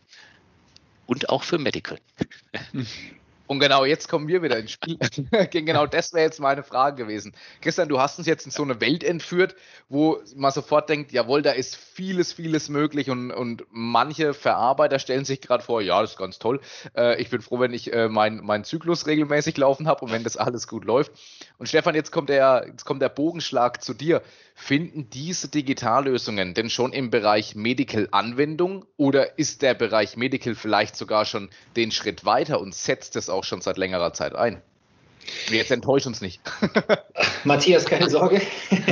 Und 1.08 1.30
auch 1.30 1.42
für 1.42 1.58
Medical. 1.58 1.98
Und 3.50 3.60
genau 3.60 3.84
jetzt 3.84 4.08
kommen 4.08 4.28
wir 4.28 4.44
wieder 4.44 4.60
ins 4.60 4.74
Spiel. 4.74 5.00
genau 5.50 5.88
das 5.88 6.14
wäre 6.14 6.24
jetzt 6.24 6.40
meine 6.40 6.62
Frage 6.62 7.04
gewesen. 7.04 7.34
Christian, 7.62 7.90
du 7.90 8.00
hast 8.00 8.20
uns 8.20 8.28
jetzt 8.28 8.46
in 8.46 8.52
so 8.52 8.62
eine 8.62 8.80
Welt 8.80 9.04
entführt, 9.04 9.56
wo 9.90 10.22
man 10.36 10.52
sofort 10.52 10.88
denkt, 10.88 11.12
jawohl, 11.12 11.42
da 11.42 11.54
ist 11.54 11.76
vieles, 11.76 12.32
vieles 12.32 12.70
möglich 12.70 13.10
und, 13.10 13.32
und 13.32 13.66
manche 13.72 14.36
Verarbeiter 14.36 15.00
stellen 15.00 15.26
sich 15.26 15.42
gerade 15.42 15.64
vor, 15.64 15.82
ja, 15.82 16.00
das 16.00 16.12
ist 16.12 16.18
ganz 16.18 16.38
toll. 16.38 16.62
Äh, 16.96 17.20
ich 17.20 17.32
bin 17.32 17.42
froh, 17.42 17.60
wenn 17.60 17.74
ich 17.74 17.92
äh, 17.92 18.08
meinen 18.08 18.46
mein 18.46 18.64
Zyklus 18.66 19.08
regelmäßig 19.08 19.58
laufen 19.58 19.88
habe 19.88 20.06
und 20.06 20.12
wenn 20.12 20.24
das 20.24 20.38
alles 20.38 20.68
gut 20.68 20.86
läuft. 20.86 21.12
Und 21.58 21.68
Stefan, 21.68 21.96
jetzt 21.96 22.12
kommt 22.12 22.30
der, 22.30 22.68
jetzt 22.68 22.86
kommt 22.86 23.02
der 23.02 23.10
Bogenschlag 23.10 23.82
zu 23.82 23.96
dir. 23.96 24.22
Finden 24.54 25.10
diese 25.10 25.48
Digitallösungen 25.48 26.54
denn 26.54 26.70
schon 26.70 26.92
im 26.92 27.10
Bereich 27.10 27.56
Medical-Anwendung 27.56 28.86
oder 28.98 29.40
ist 29.40 29.62
der 29.62 29.74
Bereich 29.74 30.18
Medical 30.18 30.54
vielleicht 30.54 30.98
sogar 30.98 31.26
schon 31.26 31.50
den 31.78 31.92
Schritt 31.92 32.26
weiter 32.26 32.60
und 32.60 32.76
setzt 32.76 33.16
es 33.16 33.30
auch 33.40 33.44
schon 33.46 33.62
seit 33.62 33.78
längerer 33.78 34.14
Zeit 34.14 34.36
ein? 34.36 34.62
Jetzt 35.50 35.72
enttäuscht 35.72 36.08
uns 36.08 36.22
nicht. 36.22 36.42
Matthias, 37.44 37.86
keine 37.86 38.10
Sorge. 38.10 38.42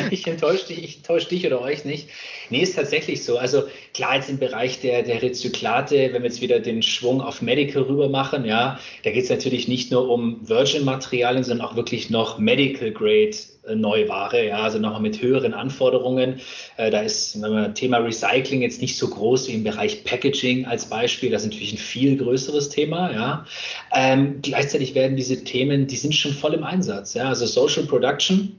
Ich 0.10 0.26
enttäusche 0.26 0.68
dich, 0.68 0.82
ich 0.82 0.98
enttäusche 0.98 1.28
dich 1.28 1.46
oder 1.46 1.60
euch 1.60 1.84
nicht. 1.84 2.08
Nee, 2.50 2.62
ist 2.62 2.78
tatsächlich 2.78 3.26
so. 3.26 3.38
Also 3.38 3.64
klar, 3.94 4.16
jetzt 4.16 4.30
im 4.30 4.40
Bereich 4.40 4.80
der, 4.80 5.04
der 5.04 5.22
Rezyklate, 5.22 6.14
wenn 6.14 6.24
wir 6.24 6.30
jetzt 6.30 6.40
wieder 6.40 6.62
den 6.62 6.82
Schwung 6.82 7.20
auf 7.20 7.42
Medical 7.42 7.84
rüber 7.84 8.08
machen, 8.08 8.46
ja, 8.46 8.80
da 9.04 9.12
geht 9.12 9.26
es 9.26 9.30
natürlich 9.30 9.68
nicht 9.68 9.92
nur 9.92 10.10
um 10.10 10.48
Virgin-Materialien, 10.48 11.44
sondern 11.44 11.68
auch 11.68 11.76
wirklich 11.76 12.10
noch 12.10 12.38
Medical 12.38 12.92
Grade 12.92 13.36
Neuware, 13.76 14.48
ja, 14.48 14.60
also 14.60 14.80
nochmal 14.80 15.02
mit 15.02 15.22
höheren 15.22 15.54
Anforderungen. 15.54 16.40
Äh, 16.78 16.92
da 16.92 17.02
ist 17.02 17.42
das 17.42 17.74
Thema 17.74 17.98
Recycling 17.98 18.62
jetzt 18.62 18.82
nicht 18.82 18.98
so 18.98 19.10
groß 19.10 19.48
wie 19.48 19.54
im 19.54 19.64
Bereich 19.64 20.04
Packaging 20.04 20.66
als 20.66 20.86
Beispiel. 20.86 21.30
Das 21.30 21.44
ist 21.44 21.50
natürlich 21.50 21.74
ein 21.74 21.78
viel 21.78 22.18
größeres 22.18 22.70
Thema, 22.70 23.12
ja. 23.12 23.46
Ähm, 23.94 24.40
gleichzeitig 24.42 24.96
werden 24.96 25.18
diese 25.18 25.44
Themen, 25.44 25.88
die 25.88 25.98
sind 25.98 26.16
schon 26.16 26.34
voll 26.34 26.54
im 26.54 26.64
Einsatz, 26.64 27.14
ja. 27.14 27.30
Also 27.30 27.46
Social 27.46 27.84
Production, 27.84 28.58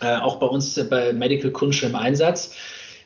äh, 0.00 0.16
auch 0.16 0.36
bei 0.36 0.46
uns 0.46 0.80
bei 0.88 1.12
Medical 1.12 1.50
Kunst 1.50 1.82
im 1.82 1.94
Einsatz 1.94 2.54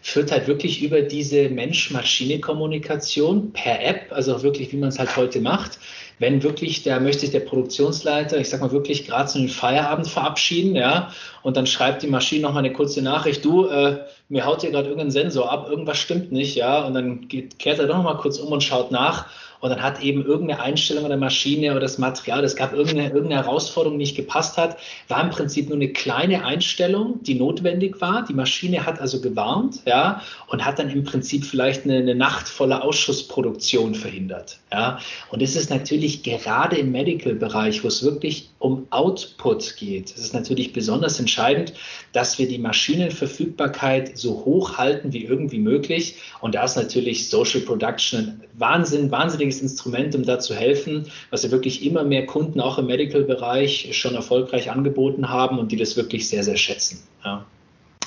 führt 0.05 0.31
halt 0.31 0.47
wirklich 0.47 0.83
über 0.83 1.01
diese 1.01 1.49
Mensch-Maschine-Kommunikation 1.49 3.55
per 3.55 3.83
App, 3.83 4.13
also 4.13 4.43
wirklich, 4.43 4.71
wie 4.71 4.77
man 4.77 4.91
es 4.91 4.99
halt 4.99 5.17
heute 5.17 5.41
macht, 5.41 5.79
wenn 6.19 6.43
wirklich, 6.43 6.83
da 6.83 7.01
möchte 7.01 7.21
sich 7.21 7.31
der 7.31 7.41
Produktionsleiter, 7.41 8.39
ich 8.39 8.49
sag 8.49 8.61
mal 8.61 8.73
wirklich 8.73 9.07
gerade 9.07 9.29
zu 9.29 9.39
den 9.39 9.49
Feierabend 9.49 10.07
verabschieden, 10.07 10.77
ja, 10.77 11.11
und 11.43 11.57
dann 11.57 11.67
schreibt 11.67 12.03
die 12.03 12.07
Maschine 12.07 12.43
nochmal 12.43 12.65
eine 12.65 12.73
kurze 12.73 13.03
Nachricht, 13.03 13.45
du, 13.45 13.67
äh, 13.67 14.05
mir 14.29 14.47
haut 14.47 14.63
hier 14.63 14.71
gerade 14.71 14.89
irgendein 14.89 15.11
Sensor 15.11 15.51
ab, 15.51 15.69
irgendwas 15.69 15.99
stimmt 15.99 16.33
nicht, 16.33 16.55
ja, 16.57 16.85
und 16.85 16.95
dann 16.95 17.29
geht, 17.29 17.59
kehrt 17.59 17.79
er 17.79 17.87
doch 17.87 17.97
nochmal 17.97 18.17
kurz 18.19 18.39
um 18.39 18.53
und 18.53 18.63
schaut 18.63 18.91
nach 18.91 19.27
und 19.65 19.71
dann 19.71 19.83
hat 19.83 20.03
eben 20.03 20.27
irgendeine 20.27 20.61
Einstellung 20.61 21.09
der 21.09 21.17
Maschine 21.17 21.71
oder 21.71 21.81
das 21.81 21.97
Material, 21.97 22.45
es 22.45 22.55
gab 22.55 22.75
irgendeine, 22.75 23.09
irgendeine 23.09 23.43
Herausforderung, 23.45 23.99
die 23.99 24.05
nicht 24.05 24.15
gepasst 24.15 24.59
hat, 24.59 24.77
war 25.09 25.25
im 25.25 25.31
Prinzip 25.31 25.71
nur 25.71 25.77
eine 25.77 25.89
kleine 25.89 26.45
Einstellung, 26.45 27.23
die 27.23 27.35
notwendig 27.35 27.99
war. 27.99 28.27
Die 28.27 28.35
Maschine 28.35 28.85
hat 28.85 29.01
also 29.01 29.23
gewarnt, 29.23 29.81
ja, 29.87 30.21
und 30.49 30.67
hat 30.67 30.79
dann 30.79 30.91
im 30.91 31.05
Prinzip 31.05 31.47
vielleicht 31.47 31.85
eine, 31.85 31.97
eine 31.97 32.15
Nacht 32.15 32.47
voller 32.47 32.85
Ausschussproduktion 32.85 33.95
verhindert, 33.95 34.59
ja. 34.71 34.99
Und 35.31 35.41
es 35.41 35.57
ist 35.57 35.71
natürlich 35.71 36.23
gerade 36.23 36.77
im 36.77 36.93
Medical-Bereich, 36.93 37.85
wo 37.85 37.89
es 37.89 38.03
wirklich 38.03 38.51
um 38.59 38.87
Output 38.91 39.77
geht, 39.79 40.11
es 40.11 40.19
ist 40.19 40.35
natürlich 40.35 40.75
besonders 40.75 41.19
entscheidend, 41.19 41.73
dass 42.13 42.39
wir 42.39 42.49
die 42.49 42.59
Maschinenverfügbarkeit 42.59 44.19
so 44.19 44.45
hoch 44.45 44.77
halten 44.77 45.15
wie 45.15 45.25
irgendwie 45.25 45.59
möglich. 45.59 46.17
Und 46.41 46.55
da 46.55 46.65
ist 46.65 46.77
natürlich 46.77 47.29
Social 47.29 47.61
Production 47.61 48.21
ein 48.21 48.41
Wahnsinn, 48.55 49.11
wahnsinniges 49.11 49.54
wichtiges 49.55 49.63
Instrument, 49.63 50.15
um 50.15 50.25
da 50.25 50.39
zu 50.39 50.55
helfen, 50.55 51.11
was 51.31 51.43
wir 51.43 51.51
wirklich 51.51 51.85
immer 51.85 52.05
mehr 52.05 52.27
Kunden 52.27 52.61
auch 52.61 52.79
im 52.79 52.87
Medical-Bereich 52.87 53.97
schon 53.97 54.15
erfolgreich 54.15 54.71
angeboten 54.71 55.29
haben 55.29 55.59
und 55.59 55.73
die 55.73 55.77
das 55.77 55.97
wirklich 55.97 56.29
sehr, 56.29 56.45
sehr 56.45 56.57
schätzen. 56.57 57.03
Ja. 57.25 57.45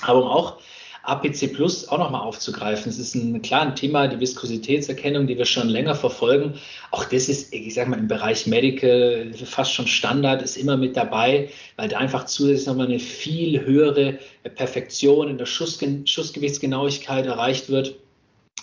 Aber 0.01 0.23
um 0.23 0.27
auch 0.27 0.57
APC 1.03 1.53
Plus 1.53 1.87
auch 1.87 1.99
nochmal 1.99 2.21
aufzugreifen. 2.21 2.89
Es 2.89 2.99
ist 2.99 3.15
ein 3.15 3.41
klar 3.41 3.61
ein 3.61 3.75
Thema, 3.75 4.09
die 4.09 4.19
Viskositätserkennung, 4.19 5.25
die 5.25 5.37
wir 5.37 5.45
schon 5.45 5.69
länger 5.69 5.95
verfolgen. 5.95 6.55
Auch 6.91 7.05
das 7.05 7.29
ist, 7.29 7.53
ich 7.53 7.73
sage 7.73 7.89
mal, 7.89 7.97
im 7.97 8.09
Bereich 8.09 8.45
Medical 8.45 9.31
fast 9.45 9.73
schon 9.73 9.87
Standard, 9.87 10.41
ist 10.41 10.57
immer 10.57 10.75
mit 10.75 10.97
dabei, 10.97 11.49
weil 11.77 11.87
da 11.87 11.97
einfach 11.97 12.25
zusätzlich 12.25 12.67
nochmal 12.67 12.87
eine 12.87 12.99
viel 12.99 13.61
höhere 13.61 14.19
Perfektion 14.55 15.29
in 15.29 15.37
der 15.37 15.45
Schussge 15.45 16.01
Schussgewichtsgenauigkeit 16.03 17.25
erreicht 17.25 17.69
wird 17.69 17.95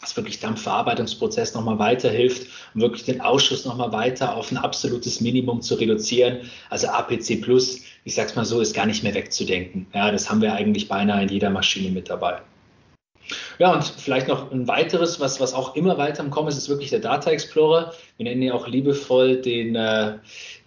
was 0.05 0.17
wirklich 0.17 0.39
Dampfverarbeitungsprozess 0.41 1.55
nochmal 1.55 1.79
weiterhilft, 1.79 2.47
um 2.75 2.83
wirklich 2.83 3.05
den 3.05 3.21
Ausschuss 3.23 3.65
nochmal 3.65 3.91
weiter 3.93 4.37
auf 4.37 4.53
ein 4.53 4.59
absolutes 4.59 5.21
Minimum 5.21 5.63
zu 5.63 5.77
reduzieren. 5.77 6.51
Also 6.69 6.89
APC 6.89 7.41
Plus, 7.41 7.81
ich 8.05 8.15
sag's 8.15 8.37
mal 8.37 8.45
so, 8.45 8.61
ist 8.61 8.75
gar 8.75 8.87
nicht 8.87 9.03
mehr 9.03 9.15
wegzudenken. 9.15 9.87
Ja, 9.95 10.11
das 10.11 10.29
haben 10.29 10.43
wir 10.43 10.53
eigentlich 10.53 10.89
beinahe 10.89 11.23
in 11.23 11.31
jeder 11.31 11.51
Maschine 11.51 11.91
mit 11.91 12.11
dabei. 12.11 12.41
Ja, 13.59 13.73
und 13.73 13.83
vielleicht 13.85 14.29
noch 14.29 14.53
ein 14.53 14.69
weiteres, 14.69 15.19
was, 15.21 15.41
was 15.41 15.55
auch 15.55 15.75
immer 15.75 15.97
weiter 15.97 16.23
im 16.23 16.31
Kommen 16.31 16.49
ist, 16.49 16.59
ist 16.59 16.69
wirklich 16.69 16.91
der 16.91 16.99
Data 16.99 17.31
Explorer. 17.31 17.95
Wir 18.19 18.25
nennen 18.25 18.43
ihn 18.43 18.53
auch 18.53 18.69
liebevoll 18.69 19.41
den 19.41 19.75
äh, 19.75 20.19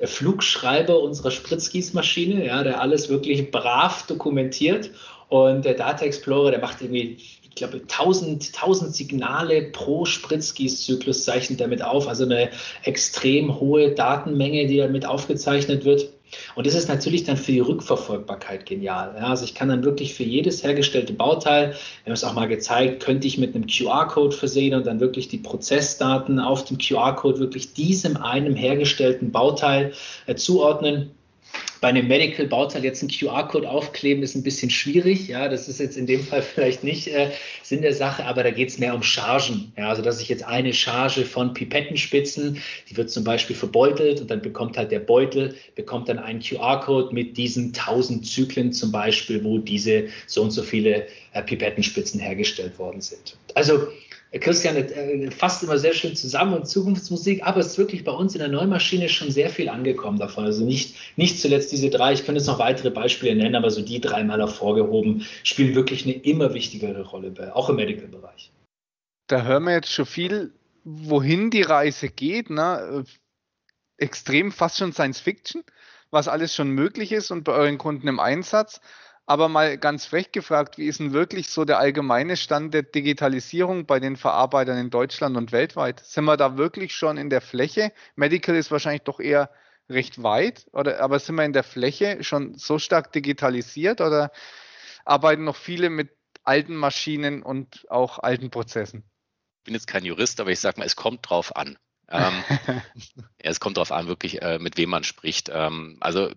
Flugschreiber 0.03 0.99
unserer 0.99 1.29
Spritzgießmaschine, 1.29 2.47
ja, 2.47 2.63
der 2.63 2.81
alles 2.81 3.09
wirklich 3.09 3.51
brav 3.51 4.07
dokumentiert. 4.07 4.89
Und 5.29 5.65
der 5.65 5.75
Data 5.75 6.05
Explorer, 6.05 6.49
der 6.49 6.61
macht 6.61 6.81
irgendwie 6.81 7.17
glaube, 7.57 7.81
1000, 7.81 8.51
1000 8.55 8.95
Signale 8.95 9.63
pro 9.63 10.05
Spritzgießzyklus 10.05 11.23
zeichnet 11.23 11.59
damit 11.61 11.83
auf, 11.83 12.07
also 12.07 12.25
eine 12.25 12.49
extrem 12.83 13.59
hohe 13.59 13.91
Datenmenge, 13.91 14.67
die 14.67 14.77
damit 14.77 15.05
aufgezeichnet 15.05 15.85
wird. 15.85 16.09
Und 16.55 16.67
das 16.67 16.75
ist 16.75 16.89
natürlich 16.89 17.23
dann 17.23 17.37
für 17.37 17.51
die 17.51 17.59
Rückverfolgbarkeit 17.59 18.65
genial. 18.65 19.15
Ja, 19.17 19.27
also 19.27 19.45
ich 19.45 19.55
kann 19.55 19.69
dann 19.69 19.83
wirklich 19.83 20.13
für 20.13 20.23
jedes 20.23 20.63
hergestellte 20.63 21.13
Bauteil, 21.13 21.69
wir 21.69 21.75
haben 22.05 22.13
es 22.13 22.23
auch 22.23 22.33
mal 22.33 22.47
gezeigt, 22.47 23.03
könnte 23.03 23.27
ich 23.27 23.37
mit 23.37 23.55
einem 23.55 23.67
QR-Code 23.67 24.35
versehen 24.35 24.73
und 24.73 24.85
dann 24.85 24.99
wirklich 24.99 25.29
die 25.29 25.37
Prozessdaten 25.37 26.39
auf 26.39 26.65
dem 26.65 26.77
QR-Code 26.77 27.39
wirklich 27.39 27.73
diesem 27.73 28.17
einem 28.17 28.55
hergestellten 28.55 29.31
Bauteil 29.31 29.93
äh, 30.25 30.35
zuordnen 30.35 31.11
bei 31.81 31.89
einem 31.89 32.07
Medical-Bauteil 32.07 32.83
jetzt 32.83 33.01
einen 33.01 33.11
QR-Code 33.11 33.69
aufkleben, 33.69 34.23
ist 34.23 34.35
ein 34.35 34.43
bisschen 34.43 34.69
schwierig. 34.69 35.27
Ja, 35.27 35.47
das 35.49 35.67
ist 35.67 35.79
jetzt 35.79 35.97
in 35.97 36.07
dem 36.07 36.23
Fall 36.23 36.41
vielleicht 36.53 36.83
nicht 36.83 37.07
äh, 37.07 37.31
Sinn 37.63 37.81
der 37.81 37.93
Sache, 37.93 38.25
aber 38.25 38.43
da 38.43 38.51
geht 38.51 38.69
es 38.69 38.79
mehr 38.79 38.95
um 38.95 39.03
Chargen. 39.03 39.71
Ja, 39.77 39.89
also 39.89 40.01
dass 40.01 40.21
ich 40.21 40.29
jetzt 40.29 40.43
eine 40.43 40.73
Charge 40.73 41.25
von 41.25 41.53
Pipettenspitzen, 41.53 42.61
die 42.89 42.97
wird 42.97 43.09
zum 43.09 43.23
Beispiel 43.23 43.55
verbeutelt 43.55 44.21
und 44.21 44.31
dann 44.31 44.41
bekommt 44.41 44.77
halt 44.77 44.91
der 44.91 44.99
Beutel, 44.99 45.55
bekommt 45.75 46.09
dann 46.09 46.19
einen 46.19 46.39
QR-Code 46.41 47.13
mit 47.13 47.37
diesen 47.37 47.67
1000 47.67 48.25
Zyklen 48.25 48.73
zum 48.73 48.91
Beispiel, 48.91 49.43
wo 49.43 49.57
diese 49.57 50.07
so 50.25 50.43
und 50.43 50.51
so 50.51 50.63
viele 50.63 51.07
äh, 51.33 51.41
Pipettenspitzen 51.41 52.19
hergestellt 52.19 52.79
worden 52.79 53.01
sind. 53.01 53.37
Also 53.53 53.87
Christian 54.33 54.75
äh, 54.75 55.31
fasst 55.31 55.63
immer 55.63 55.77
sehr 55.77 55.93
schön 55.93 56.15
zusammen 56.15 56.53
und 56.53 56.67
Zukunftsmusik, 56.67 57.43
aber 57.43 57.61
es 57.61 57.67
ist 57.67 57.77
wirklich 57.77 58.03
bei 58.03 58.11
uns 58.11 58.33
in 58.35 58.39
der 58.39 58.49
Neumaschine 58.49 59.07
schon 59.07 59.31
sehr 59.31 59.49
viel 59.49 59.69
angekommen 59.69 60.19
davon. 60.19 60.43
Also 60.43 60.65
nicht, 60.65 60.95
nicht 61.17 61.39
zuletzt 61.39 61.71
diese 61.71 61.89
drei, 61.89 62.13
ich 62.13 62.25
könnte 62.25 62.39
jetzt 62.39 62.47
noch 62.47 62.59
weitere 62.59 62.89
Beispiele 62.89 63.35
nennen, 63.35 63.55
aber 63.55 63.71
so 63.71 63.81
die 63.81 64.01
drei 64.01 64.23
mal 64.23 64.39
hervorgehoben, 64.39 65.25
spielen 65.43 65.75
wirklich 65.75 66.03
eine 66.03 66.13
immer 66.13 66.53
wichtigere 66.53 67.03
Rolle, 67.03 67.55
auch 67.55 67.69
im 67.69 67.77
Medical-Bereich. 67.77 68.51
Da 69.27 69.43
hören 69.43 69.63
wir 69.63 69.73
jetzt 69.73 69.91
schon 69.91 70.05
viel, 70.05 70.53
wohin 70.83 71.49
die 71.49 71.61
Reise 71.61 72.09
geht. 72.09 72.49
Ne? 72.49 73.05
Extrem 73.97 74.51
fast 74.51 74.77
schon 74.77 74.93
Science 74.93 75.21
Fiction, 75.21 75.63
was 76.11 76.27
alles 76.27 76.53
schon 76.53 76.69
möglich 76.69 77.11
ist 77.13 77.31
und 77.31 77.43
bei 77.43 77.53
euren 77.53 77.77
Kunden 77.77 78.07
im 78.07 78.19
Einsatz. 78.19 78.81
Aber 79.29 79.49
mal 79.49 79.77
ganz 79.77 80.05
frech 80.05 80.31
gefragt, 80.31 80.77
wie 80.77 80.87
ist 80.87 81.01
denn 81.01 81.11
wirklich 81.11 81.49
so 81.49 81.65
der 81.65 81.79
allgemeine 81.79 82.37
Stand 82.37 82.73
der 82.73 82.83
Digitalisierung 82.83 83.85
bei 83.85 83.99
den 83.99 84.15
Verarbeitern 84.15 84.77
in 84.77 84.89
Deutschland 84.89 85.35
und 85.35 85.51
weltweit? 85.51 85.99
Sind 85.99 86.23
wir 86.23 86.37
da 86.37 86.57
wirklich 86.57 86.95
schon 86.95 87.17
in 87.17 87.29
der 87.29 87.41
Fläche? 87.41 87.91
Medical 88.15 88.55
ist 88.55 88.71
wahrscheinlich 88.71 89.01
doch 89.01 89.19
eher 89.19 89.51
recht 89.89 90.23
weit, 90.23 90.65
oder, 90.71 91.01
aber 91.01 91.19
sind 91.19 91.35
wir 91.35 91.43
in 91.43 91.51
der 91.51 91.63
Fläche 91.63 92.23
schon 92.23 92.57
so 92.57 92.79
stark 92.79 93.11
digitalisiert 93.11 93.99
oder 93.99 94.31
arbeiten 95.03 95.43
noch 95.43 95.57
viele 95.57 95.89
mit 95.89 96.11
alten 96.43 96.77
Maschinen 96.77 97.43
und 97.43 97.85
auch 97.89 98.19
alten 98.19 98.49
Prozessen? 98.49 99.03
Ich 99.59 99.63
bin 99.65 99.73
jetzt 99.73 99.87
kein 99.87 100.05
Jurist, 100.05 100.39
aber 100.39 100.51
ich 100.51 100.61
sage 100.61 100.79
mal, 100.79 100.85
es 100.85 100.95
kommt 100.95 101.29
drauf 101.29 101.53
an. 101.53 101.77
ähm, 102.09 102.43
ja, 102.67 102.81
es 103.39 103.59
kommt 103.59 103.75
darauf 103.75 103.91
an, 103.91 104.07
wirklich, 104.07 104.41
äh, 104.41 104.57
mit 104.57 104.77
wem 104.77 104.89
man 104.89 105.03
spricht. 105.03 105.49
Ähm, 105.53 105.97
also 105.99 106.31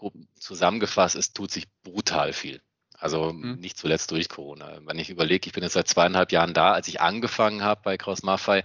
mal 0.00 0.12
zusammengefasst, 0.38 1.16
es 1.16 1.32
tut 1.32 1.50
sich 1.50 1.66
brutal 1.82 2.32
viel. 2.32 2.60
Also 2.98 3.32
mhm. 3.32 3.56
nicht 3.60 3.78
zuletzt 3.78 4.10
durch 4.10 4.28
Corona. 4.28 4.80
Wenn 4.84 4.98
ich 4.98 5.10
überlege, 5.10 5.46
ich 5.46 5.52
bin 5.52 5.62
jetzt 5.62 5.74
seit 5.74 5.88
zweieinhalb 5.88 6.32
Jahren 6.32 6.54
da, 6.54 6.72
als 6.72 6.88
ich 6.88 7.00
angefangen 7.00 7.62
habe 7.62 7.80
bei 7.84 7.96
Kraus 7.96 8.22
Maffei, 8.22 8.64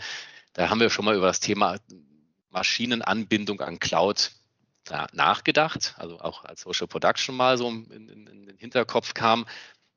da 0.53 0.69
haben 0.69 0.79
wir 0.79 0.89
schon 0.89 1.05
mal 1.05 1.15
über 1.15 1.27
das 1.27 1.39
Thema 1.39 1.77
Maschinenanbindung 2.49 3.61
an 3.61 3.79
Cloud 3.79 4.31
nachgedacht, 5.13 5.95
also 5.97 6.19
auch 6.19 6.43
als 6.43 6.61
Social 6.61 6.87
Production 6.87 7.35
mal 7.35 7.57
so 7.57 7.69
in, 7.69 8.09
in, 8.09 8.27
in 8.27 8.45
den 8.47 8.57
Hinterkopf 8.57 9.13
kam. 9.13 9.45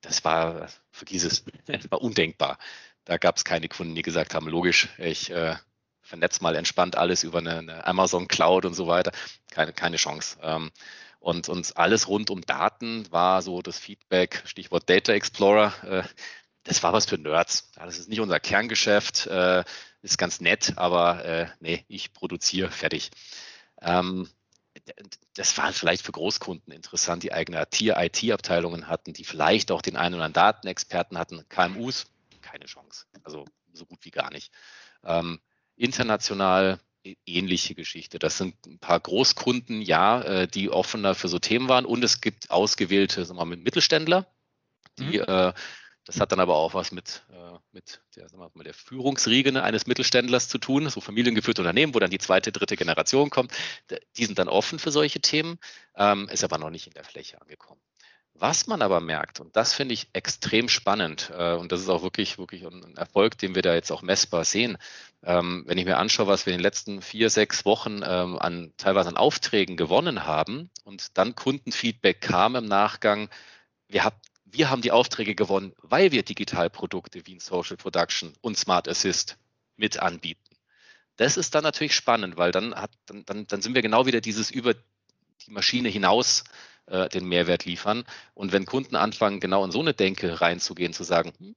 Das 0.00 0.24
war, 0.24 0.68
vergiss 0.90 1.24
es, 1.24 1.44
das 1.66 1.90
war 1.90 2.00
undenkbar. 2.00 2.58
Da 3.04 3.18
gab 3.18 3.36
es 3.36 3.44
keine 3.44 3.68
Kunden, 3.68 3.94
die 3.94 4.02
gesagt 4.02 4.34
haben, 4.34 4.48
logisch, 4.48 4.88
ich 4.98 5.30
äh, 5.30 5.56
vernetze 6.02 6.42
mal 6.42 6.54
entspannt 6.54 6.96
alles 6.96 7.24
über 7.24 7.38
eine, 7.38 7.58
eine, 7.58 7.86
Amazon 7.86 8.28
Cloud 8.28 8.64
und 8.64 8.74
so 8.74 8.86
weiter. 8.86 9.12
Keine, 9.50 9.72
keine 9.72 9.96
Chance. 9.96 10.38
Ähm, 10.42 10.70
und 11.26 11.48
uns 11.48 11.72
alles 11.72 12.06
rund 12.06 12.30
um 12.30 12.42
Daten 12.42 13.10
war 13.10 13.42
so 13.42 13.60
das 13.60 13.80
Feedback, 13.80 14.44
Stichwort 14.46 14.88
Data 14.88 15.12
Explorer. 15.12 15.72
Äh, 15.82 16.02
das 16.62 16.84
war 16.84 16.92
was 16.92 17.06
für 17.06 17.18
Nerds. 17.18 17.72
Das 17.74 17.98
ist 17.98 18.08
nicht 18.08 18.20
unser 18.20 18.38
Kerngeschäft, 18.38 19.26
äh, 19.26 19.64
ist 20.02 20.18
ganz 20.18 20.40
nett, 20.40 20.74
aber 20.76 21.24
äh, 21.24 21.48
nee, 21.58 21.84
ich 21.88 22.12
produziere 22.12 22.70
fertig. 22.70 23.10
Ähm, 23.82 24.28
das 25.34 25.58
war 25.58 25.72
vielleicht 25.72 26.06
für 26.06 26.12
Großkunden 26.12 26.72
interessant, 26.72 27.24
die 27.24 27.32
eigene 27.32 27.60
IT-Abteilungen 27.60 28.86
hatten, 28.86 29.12
die 29.12 29.24
vielleicht 29.24 29.72
auch 29.72 29.82
den 29.82 29.96
einen 29.96 30.14
oder 30.14 30.26
anderen 30.26 30.54
Datenexperten 30.54 31.18
hatten. 31.18 31.44
KMUs, 31.48 32.06
keine 32.40 32.66
Chance. 32.66 33.06
Also 33.24 33.46
so 33.72 33.84
gut 33.84 33.98
wie 34.02 34.12
gar 34.12 34.30
nicht. 34.30 34.52
Ähm, 35.02 35.40
international 35.74 36.78
ähnliche 37.26 37.74
Geschichte. 37.74 38.18
Das 38.18 38.38
sind 38.38 38.54
ein 38.66 38.78
paar 38.78 39.00
Großkunden, 39.00 39.82
ja, 39.82 40.22
äh, 40.22 40.48
die 40.48 40.70
offener 40.70 41.14
für 41.14 41.28
so 41.28 41.38
Themen 41.38 41.68
waren. 41.68 41.84
Und 41.84 42.02
es 42.02 42.20
gibt 42.20 42.50
ausgewählte 42.50 43.24
sagen 43.24 43.38
wir 43.38 43.44
mal, 43.44 43.56
Mittelständler, 43.56 44.26
die, 44.98 45.18
mhm. 45.18 45.24
äh, 45.26 45.52
das 46.04 46.20
hat 46.20 46.30
dann 46.30 46.40
aber 46.40 46.54
auch 46.54 46.74
was 46.74 46.92
mit, 46.92 47.24
äh, 47.30 47.58
mit 47.72 48.00
der, 48.14 48.28
sagen 48.28 48.40
wir 48.40 48.50
mal, 48.54 48.64
der 48.64 48.74
Führungsriege 48.74 49.62
eines 49.62 49.86
Mittelständlers 49.86 50.48
zu 50.48 50.58
tun, 50.58 50.88
so 50.88 51.00
familiengeführte 51.00 51.62
Unternehmen, 51.62 51.94
wo 51.94 51.98
dann 51.98 52.10
die 52.10 52.18
zweite, 52.18 52.52
dritte 52.52 52.76
Generation 52.76 53.28
kommt. 53.28 53.52
Die 54.16 54.24
sind 54.24 54.38
dann 54.38 54.48
offen 54.48 54.78
für 54.78 54.92
solche 54.92 55.20
Themen, 55.20 55.58
ähm, 55.96 56.28
ist 56.28 56.44
aber 56.44 56.58
noch 56.58 56.70
nicht 56.70 56.86
in 56.86 56.94
der 56.94 57.04
Fläche 57.04 57.40
angekommen. 57.40 57.80
Was 58.38 58.66
man 58.66 58.82
aber 58.82 59.00
merkt, 59.00 59.40
und 59.40 59.56
das 59.56 59.72
finde 59.72 59.94
ich 59.94 60.08
extrem 60.12 60.68
spannend, 60.68 61.32
äh, 61.34 61.54
und 61.54 61.72
das 61.72 61.80
ist 61.80 61.88
auch 61.88 62.02
wirklich, 62.02 62.36
wirklich 62.36 62.64
ein 62.66 62.96
Erfolg, 62.96 63.38
den 63.38 63.54
wir 63.54 63.62
da 63.62 63.74
jetzt 63.74 63.90
auch 63.90 64.02
messbar 64.02 64.44
sehen, 64.44 64.76
ähm, 65.22 65.64
wenn 65.66 65.78
ich 65.78 65.86
mir 65.86 65.96
anschaue, 65.96 66.26
was 66.26 66.44
wir 66.44 66.52
in 66.52 66.58
den 66.58 66.62
letzten 66.62 67.00
vier, 67.00 67.30
sechs 67.30 67.64
Wochen 67.64 68.02
ähm, 68.04 68.38
an 68.38 68.74
teilweise 68.76 69.08
an 69.08 69.16
Aufträgen 69.16 69.78
gewonnen 69.78 70.26
haben 70.26 70.68
und 70.84 71.16
dann 71.16 71.34
Kundenfeedback 71.34 72.20
kam 72.20 72.56
im 72.56 72.66
Nachgang, 72.66 73.30
wir, 73.88 74.04
hab, 74.04 74.20
wir 74.44 74.68
haben 74.68 74.82
die 74.82 74.92
Aufträge 74.92 75.34
gewonnen, 75.34 75.72
weil 75.80 76.12
wir 76.12 76.22
Digitalprodukte 76.22 77.26
wie 77.26 77.36
ein 77.36 77.40
Social 77.40 77.78
Production 77.78 78.34
und 78.42 78.58
Smart 78.58 78.86
Assist 78.86 79.38
mit 79.76 79.98
anbieten. 79.98 80.42
Das 81.16 81.38
ist 81.38 81.54
dann 81.54 81.62
natürlich 81.62 81.94
spannend, 81.94 82.36
weil 82.36 82.52
dann, 82.52 82.74
hat, 82.74 82.90
dann, 83.06 83.24
dann, 83.24 83.46
dann 83.46 83.62
sind 83.62 83.74
wir 83.74 83.82
genau 83.82 84.04
wieder 84.04 84.20
dieses 84.20 84.50
über 84.50 84.74
die 84.74 85.50
Maschine 85.50 85.88
hinaus 85.88 86.44
äh, 86.86 87.08
den 87.08 87.26
Mehrwert 87.26 87.64
liefern. 87.64 88.04
Und 88.34 88.52
wenn 88.52 88.66
Kunden 88.66 88.96
anfangen, 88.96 89.40
genau 89.40 89.64
in 89.64 89.70
so 89.70 89.80
eine 89.80 89.94
Denke 89.94 90.40
reinzugehen, 90.40 90.92
zu 90.92 91.04
sagen, 91.04 91.32
hm, 91.38 91.56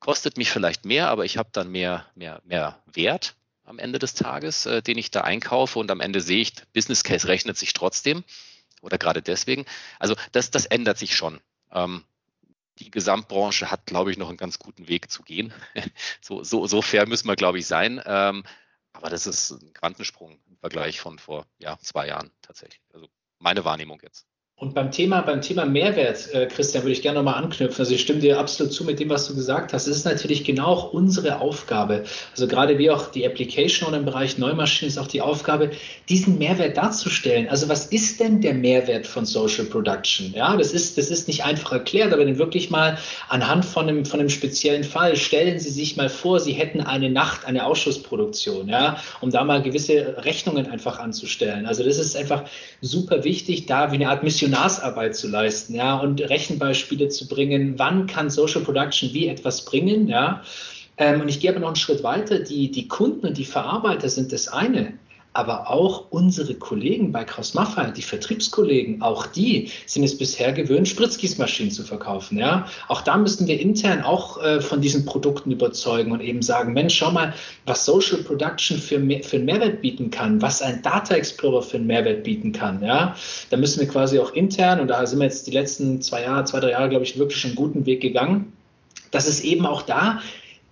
kostet 0.00 0.36
mich 0.36 0.50
vielleicht 0.50 0.84
mehr, 0.84 1.08
aber 1.08 1.24
ich 1.24 1.36
habe 1.36 1.50
dann 1.52 1.70
mehr, 1.70 2.06
mehr, 2.14 2.40
mehr 2.44 2.82
Wert 2.86 3.34
am 3.64 3.78
Ende 3.78 3.98
des 3.98 4.14
Tages, 4.14 4.66
äh, 4.66 4.82
den 4.82 4.98
ich 4.98 5.10
da 5.10 5.22
einkaufe 5.22 5.78
und 5.78 5.90
am 5.90 6.00
Ende 6.00 6.20
sehe 6.20 6.40
ich, 6.40 6.54
Business 6.72 7.04
Case 7.04 7.28
rechnet 7.28 7.58
sich 7.58 7.72
trotzdem 7.72 8.24
oder 8.80 8.98
gerade 8.98 9.22
deswegen. 9.22 9.66
Also 9.98 10.14
das, 10.32 10.50
das 10.50 10.66
ändert 10.66 10.98
sich 10.98 11.16
schon. 11.16 11.40
Ähm, 11.72 12.04
die 12.78 12.90
Gesamtbranche 12.90 13.70
hat, 13.70 13.86
glaube 13.86 14.10
ich, 14.10 14.18
noch 14.18 14.28
einen 14.28 14.36
ganz 14.36 14.58
guten 14.58 14.88
Weg 14.88 15.10
zu 15.10 15.22
gehen. 15.22 15.52
so, 16.20 16.44
so, 16.44 16.66
so 16.66 16.80
fair 16.80 17.06
müssen 17.06 17.26
wir, 17.26 17.36
glaube 17.36 17.58
ich, 17.58 17.66
sein. 17.66 18.00
Ähm, 18.06 18.44
aber 18.92 19.10
das 19.10 19.26
ist 19.26 19.50
ein 19.50 19.72
Quantensprung 19.74 20.38
im 20.48 20.56
Vergleich 20.58 21.00
von 21.00 21.18
vor 21.18 21.46
ja, 21.58 21.78
zwei 21.80 22.06
Jahren 22.06 22.30
tatsächlich. 22.40 22.80
Also 22.92 23.08
meine 23.38 23.64
Wahrnehmung 23.64 24.00
jetzt. 24.02 24.27
Und 24.60 24.74
beim 24.74 24.90
Thema, 24.90 25.20
beim 25.20 25.40
Thema 25.40 25.66
Mehrwert, 25.66 26.34
äh, 26.34 26.46
Christian, 26.46 26.82
würde 26.82 26.90
ich 26.90 27.00
gerne 27.00 27.18
nochmal 27.18 27.40
anknüpfen. 27.40 27.80
Also 27.80 27.94
ich 27.94 28.00
stimme 28.00 28.18
dir 28.18 28.40
absolut 28.40 28.72
zu 28.72 28.82
mit 28.82 28.98
dem, 28.98 29.08
was 29.08 29.28
du 29.28 29.36
gesagt 29.36 29.72
hast. 29.72 29.86
Es 29.86 29.98
ist 29.98 30.04
natürlich 30.04 30.42
genau 30.42 30.66
auch 30.66 30.92
unsere 30.92 31.40
Aufgabe. 31.40 32.02
Also 32.32 32.48
gerade 32.48 32.76
wie 32.76 32.90
auch 32.90 33.12
die 33.12 33.24
Application 33.24 33.88
oder 33.88 33.98
im 33.98 34.04
Bereich 34.04 34.36
Neumaschinen 34.36 34.88
ist 34.88 34.98
auch 34.98 35.06
die 35.06 35.20
Aufgabe, 35.20 35.70
diesen 36.08 36.38
Mehrwert 36.38 36.76
darzustellen. 36.76 37.48
Also 37.48 37.68
was 37.68 37.86
ist 37.86 38.18
denn 38.18 38.40
der 38.40 38.52
Mehrwert 38.52 39.06
von 39.06 39.24
Social 39.24 39.64
Production? 39.64 40.32
Ja, 40.34 40.56
das 40.56 40.72
ist, 40.72 40.98
das 40.98 41.08
ist 41.08 41.28
nicht 41.28 41.44
einfach 41.44 41.70
erklärt, 41.70 42.12
aber 42.12 42.24
dann 42.24 42.38
wirklich 42.38 42.68
mal 42.68 42.98
anhand 43.28 43.64
von 43.64 43.88
einem, 43.88 44.04
von 44.04 44.18
einem 44.18 44.28
speziellen 44.28 44.82
Fall. 44.82 45.14
Stellen 45.14 45.60
Sie 45.60 45.70
sich 45.70 45.96
mal 45.96 46.08
vor, 46.08 46.40
Sie 46.40 46.54
hätten 46.54 46.80
eine 46.80 47.10
Nacht, 47.10 47.44
eine 47.44 47.64
Ausschussproduktion, 47.64 48.68
ja, 48.68 48.96
um 49.20 49.30
da 49.30 49.44
mal 49.44 49.62
gewisse 49.62 50.16
Rechnungen 50.24 50.66
einfach 50.68 50.98
anzustellen. 50.98 51.64
Also 51.64 51.84
das 51.84 51.98
ist 51.98 52.16
einfach 52.16 52.42
super 52.80 53.22
wichtig, 53.22 53.66
da 53.66 53.92
wie 53.92 53.94
eine 53.94 54.08
Art 54.08 54.24
Mission 54.24 54.47
Missionarsarbeit 54.48 55.16
zu 55.16 55.28
leisten, 55.28 55.74
ja, 55.74 55.96
und 55.98 56.20
Rechenbeispiele 56.20 57.08
zu 57.08 57.28
bringen, 57.28 57.74
wann 57.76 58.06
kann 58.06 58.30
Social 58.30 58.62
Production 58.62 59.12
wie 59.12 59.28
etwas 59.28 59.64
bringen, 59.64 60.08
ja. 60.08 60.42
Ähm, 60.96 61.20
und 61.20 61.28
ich 61.28 61.40
gehe 61.40 61.50
aber 61.50 61.60
noch 61.60 61.68
einen 61.68 61.76
Schritt 61.76 62.02
weiter. 62.02 62.40
Die, 62.40 62.70
die 62.70 62.88
Kunden 62.88 63.26
und 63.26 63.38
die 63.38 63.44
Verarbeiter 63.44 64.08
sind 64.08 64.32
das 64.32 64.48
eine 64.48 64.94
aber 65.32 65.70
auch 65.70 66.06
unsere 66.10 66.54
Kollegen 66.54 67.12
bei 67.12 67.24
Kraus 67.24 67.54
Maffei, 67.54 67.90
die 67.90 68.02
Vertriebskollegen, 68.02 69.02
auch 69.02 69.26
die 69.26 69.70
sind 69.86 70.02
es 70.02 70.16
bisher 70.16 70.52
gewöhnt, 70.52 70.88
Spritzgießmaschinen 70.88 71.70
zu 71.70 71.84
verkaufen. 71.84 72.38
Ja? 72.38 72.66
Auch 72.88 73.02
da 73.02 73.16
müssen 73.16 73.46
wir 73.46 73.60
intern 73.60 74.02
auch 74.02 74.42
äh, 74.42 74.60
von 74.60 74.80
diesen 74.80 75.04
Produkten 75.04 75.52
überzeugen 75.52 76.12
und 76.12 76.20
eben 76.20 76.42
sagen, 76.42 76.72
Mensch, 76.72 76.96
schau 76.96 77.10
mal, 77.10 77.34
was 77.66 77.84
Social 77.84 78.18
Production 78.18 78.78
für, 78.78 78.98
für 79.22 79.36
einen 79.36 79.44
Mehrwert 79.44 79.80
bieten 79.80 80.10
kann, 80.10 80.42
was 80.42 80.62
ein 80.62 80.82
Data 80.82 81.14
Explorer 81.14 81.62
für 81.62 81.76
einen 81.76 81.86
Mehrwert 81.86 82.24
bieten 82.24 82.52
kann. 82.52 82.82
Ja? 82.82 83.14
Da 83.50 83.56
müssen 83.56 83.80
wir 83.80 83.88
quasi 83.88 84.18
auch 84.18 84.32
intern, 84.32 84.80
und 84.80 84.88
da 84.88 85.06
sind 85.06 85.18
wir 85.20 85.26
jetzt 85.26 85.46
die 85.46 85.52
letzten 85.52 86.00
zwei 86.02 86.22
Jahre, 86.22 86.44
zwei, 86.44 86.60
drei 86.60 86.70
Jahre, 86.70 86.88
glaube 86.88 87.04
ich, 87.04 87.18
wirklich 87.18 87.44
einen 87.44 87.54
guten 87.54 87.86
Weg 87.86 88.00
gegangen, 88.00 88.52
dass 89.10 89.28
es 89.28 89.42
eben 89.42 89.66
auch 89.66 89.82
da 89.82 90.20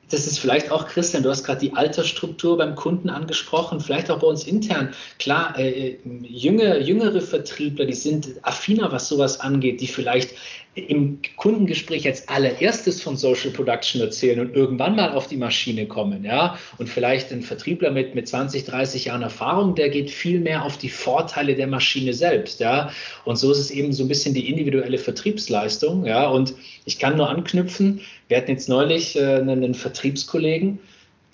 das 0.08 0.26
ist 0.26 0.38
vielleicht 0.38 0.70
auch, 0.70 0.86
Christian, 0.86 1.22
du 1.22 1.30
hast 1.30 1.44
gerade 1.44 1.60
die 1.60 1.74
Altersstruktur 1.74 2.56
beim 2.56 2.74
Kunden 2.74 3.10
angesprochen, 3.10 3.80
vielleicht 3.80 4.10
auch 4.10 4.20
bei 4.20 4.26
uns 4.26 4.44
intern. 4.44 4.94
Klar, 5.18 5.58
äh, 5.58 5.96
jüngere, 6.22 6.78
jüngere 6.80 7.20
Vertriebler, 7.20 7.86
die 7.86 7.94
sind 7.94 8.28
affiner, 8.42 8.92
was 8.92 9.08
sowas 9.08 9.40
angeht, 9.40 9.80
die 9.80 9.88
vielleicht 9.88 10.34
im 10.76 11.20
Kundengespräch 11.36 12.06
als 12.06 12.28
allererstes 12.28 13.02
von 13.02 13.16
Social 13.16 13.50
Production 13.50 14.00
erzählen 14.02 14.40
und 14.40 14.54
irgendwann 14.54 14.94
mal 14.94 15.12
auf 15.12 15.26
die 15.26 15.38
Maschine 15.38 15.86
kommen, 15.86 16.22
ja. 16.22 16.58
Und 16.76 16.88
vielleicht 16.88 17.32
ein 17.32 17.40
Vertriebler 17.40 17.90
mit, 17.90 18.14
mit 18.14 18.28
20, 18.28 18.64
30 18.64 19.06
Jahren 19.06 19.22
Erfahrung, 19.22 19.74
der 19.74 19.88
geht 19.88 20.10
viel 20.10 20.38
mehr 20.38 20.64
auf 20.64 20.76
die 20.76 20.90
Vorteile 20.90 21.54
der 21.54 21.66
Maschine 21.66 22.12
selbst, 22.12 22.60
ja. 22.60 22.90
Und 23.24 23.36
so 23.36 23.50
ist 23.50 23.58
es 23.58 23.70
eben 23.70 23.92
so 23.94 24.04
ein 24.04 24.08
bisschen 24.08 24.34
die 24.34 24.50
individuelle 24.50 24.98
Vertriebsleistung, 24.98 26.04
ja. 26.04 26.28
Und 26.28 26.54
ich 26.84 26.98
kann 26.98 27.16
nur 27.16 27.30
anknüpfen, 27.30 28.02
wir 28.28 28.36
hatten 28.36 28.50
jetzt 28.50 28.68
neulich 28.68 29.16
äh, 29.16 29.36
einen 29.36 29.74
Vertriebskollegen, 29.74 30.78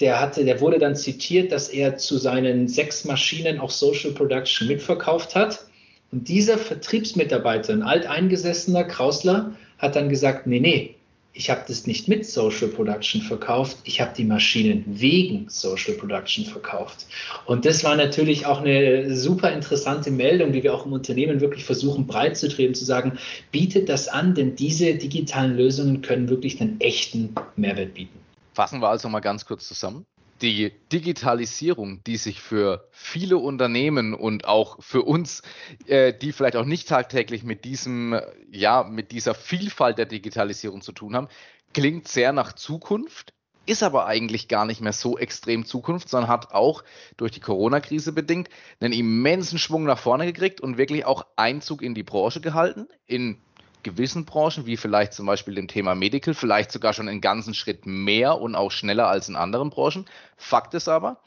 der 0.00 0.20
hatte, 0.20 0.44
der 0.44 0.60
wurde 0.60 0.78
dann 0.78 0.96
zitiert, 0.96 1.52
dass 1.52 1.68
er 1.68 1.96
zu 1.96 2.18
seinen 2.18 2.68
sechs 2.68 3.04
Maschinen 3.04 3.60
auch 3.60 3.70
Social 3.70 4.12
Production 4.12 4.66
mitverkauft 4.68 5.34
hat. 5.34 5.66
Und 6.10 6.28
dieser 6.28 6.58
Vertriebsmitarbeiter, 6.58 7.72
ein 7.72 7.82
alteingesessener 7.82 8.84
Krausler, 8.84 9.52
hat 9.78 9.96
dann 9.96 10.08
gesagt, 10.08 10.46
nee, 10.46 10.60
nee, 10.60 10.94
ich 11.34 11.50
habe 11.50 11.62
das 11.66 11.86
nicht 11.86 12.08
mit 12.08 12.26
Social 12.26 12.68
Production 12.68 13.22
verkauft, 13.22 13.78
ich 13.84 14.00
habe 14.00 14.12
die 14.16 14.24
Maschinen 14.24 14.84
wegen 14.86 15.48
Social 15.48 15.94
Production 15.94 16.44
verkauft. 16.44 17.06
Und 17.46 17.64
das 17.64 17.84
war 17.84 17.96
natürlich 17.96 18.46
auch 18.46 18.60
eine 18.60 19.14
super 19.14 19.50
interessante 19.52 20.10
Meldung, 20.10 20.52
die 20.52 20.62
wir 20.62 20.74
auch 20.74 20.84
im 20.84 20.92
Unternehmen 20.92 21.40
wirklich 21.40 21.64
versuchen 21.64 22.06
breit 22.06 22.36
zu 22.36 22.48
drehen, 22.48 22.74
zu 22.74 22.84
sagen, 22.84 23.18
bietet 23.50 23.88
das 23.88 24.08
an, 24.08 24.34
denn 24.34 24.56
diese 24.56 24.94
digitalen 24.94 25.56
Lösungen 25.56 26.02
können 26.02 26.28
wirklich 26.28 26.60
einen 26.60 26.80
echten 26.80 27.34
Mehrwert 27.56 27.94
bieten. 27.94 28.18
Fassen 28.54 28.80
wir 28.80 28.88
also 28.88 29.08
mal 29.08 29.20
ganz 29.20 29.46
kurz 29.46 29.66
zusammen 29.66 30.04
die 30.42 30.72
Digitalisierung, 30.92 32.02
die 32.04 32.16
sich 32.16 32.40
für 32.40 32.88
viele 32.90 33.38
Unternehmen 33.38 34.12
und 34.12 34.44
auch 34.46 34.82
für 34.82 35.02
uns, 35.02 35.42
äh, 35.86 36.12
die 36.12 36.32
vielleicht 36.32 36.56
auch 36.56 36.64
nicht 36.64 36.88
tagtäglich 36.88 37.44
mit 37.44 37.64
diesem, 37.64 38.20
ja, 38.50 38.82
mit 38.82 39.12
dieser 39.12 39.34
Vielfalt 39.34 39.98
der 39.98 40.06
Digitalisierung 40.06 40.82
zu 40.82 40.92
tun 40.92 41.14
haben, 41.14 41.28
klingt 41.72 42.08
sehr 42.08 42.32
nach 42.32 42.52
Zukunft, 42.52 43.32
ist 43.64 43.84
aber 43.84 44.06
eigentlich 44.06 44.48
gar 44.48 44.66
nicht 44.66 44.80
mehr 44.80 44.92
so 44.92 45.16
extrem 45.16 45.64
Zukunft, 45.64 46.08
sondern 46.08 46.28
hat 46.28 46.52
auch 46.52 46.82
durch 47.16 47.30
die 47.30 47.40
Corona-Krise 47.40 48.12
bedingt 48.12 48.48
einen 48.80 48.92
immensen 48.92 49.58
Schwung 49.58 49.84
nach 49.84 49.98
vorne 49.98 50.26
gekriegt 50.26 50.60
und 50.60 50.78
wirklich 50.78 51.04
auch 51.04 51.26
Einzug 51.36 51.80
in 51.80 51.94
die 51.94 52.02
Branche 52.02 52.40
gehalten, 52.40 52.88
in 53.06 53.38
gewissen 53.82 54.24
Branchen, 54.24 54.66
wie 54.66 54.76
vielleicht 54.76 55.12
zum 55.12 55.26
Beispiel 55.26 55.54
dem 55.54 55.68
Thema 55.68 55.94
Medical, 55.94 56.34
vielleicht 56.34 56.72
sogar 56.72 56.92
schon 56.92 57.08
einen 57.08 57.20
ganzen 57.20 57.54
Schritt 57.54 57.86
mehr 57.86 58.40
und 58.40 58.54
auch 58.54 58.70
schneller 58.70 59.08
als 59.08 59.28
in 59.28 59.36
anderen 59.36 59.70
Branchen. 59.70 60.06
Fakt 60.36 60.74
ist 60.74 60.88
aber, 60.88 61.20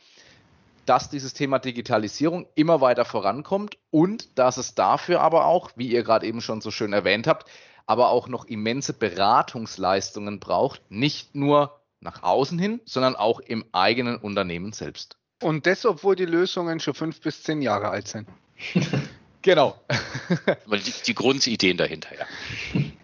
dass 0.86 1.10
dieses 1.10 1.34
Thema 1.34 1.60
Digitalisierung 1.60 2.47
immer 2.56 2.82
weiter 2.82 3.06
vorankommt 3.06 3.78
und 3.91 4.38
dass 4.38 4.58
es 4.58 4.76
dafür 4.76 5.22
aber 5.22 5.45
auch, 5.45 5.72
wie 5.76 5.88
ihr 5.88 6.03
gerade 6.03 6.26
eben 6.28 6.41
schon 6.41 6.62
so 6.62 6.72
schön 6.72 6.93
erwähnt 6.93 7.28
habt, 7.28 7.49
aber 7.88 8.10
auch 8.10 8.28
noch 8.28 8.45
immense 8.45 8.93
Beratungsleistungen 8.93 10.39
braucht, 10.39 10.82
nicht 10.89 11.36
nur 11.36 11.80
nach 11.99 12.24
außen 12.24 12.60
hin, 12.60 12.82
sondern 12.86 13.16
auch 13.16 13.39
im 13.39 13.66
eigenen 13.72 14.18
Unternehmen 14.18 14.74
selbst. 14.74 15.18
Und 15.41 15.66
das, 15.66 15.86
obwohl 15.86 16.16
die 16.16 16.26
Lösungen 16.26 16.80
schon 16.80 16.93
fünf 16.93 17.22
bis 17.22 17.43
zehn 17.43 17.62
Jahre 17.62 17.89
alt 17.89 18.08
sind. 18.08 18.28
Genau. 19.46 19.76
Aber 20.66 20.78
die, 20.80 20.91
die 21.06 21.14
Grundideen 21.14 21.78
dahinter, 21.78 22.10
ja. 22.18 22.26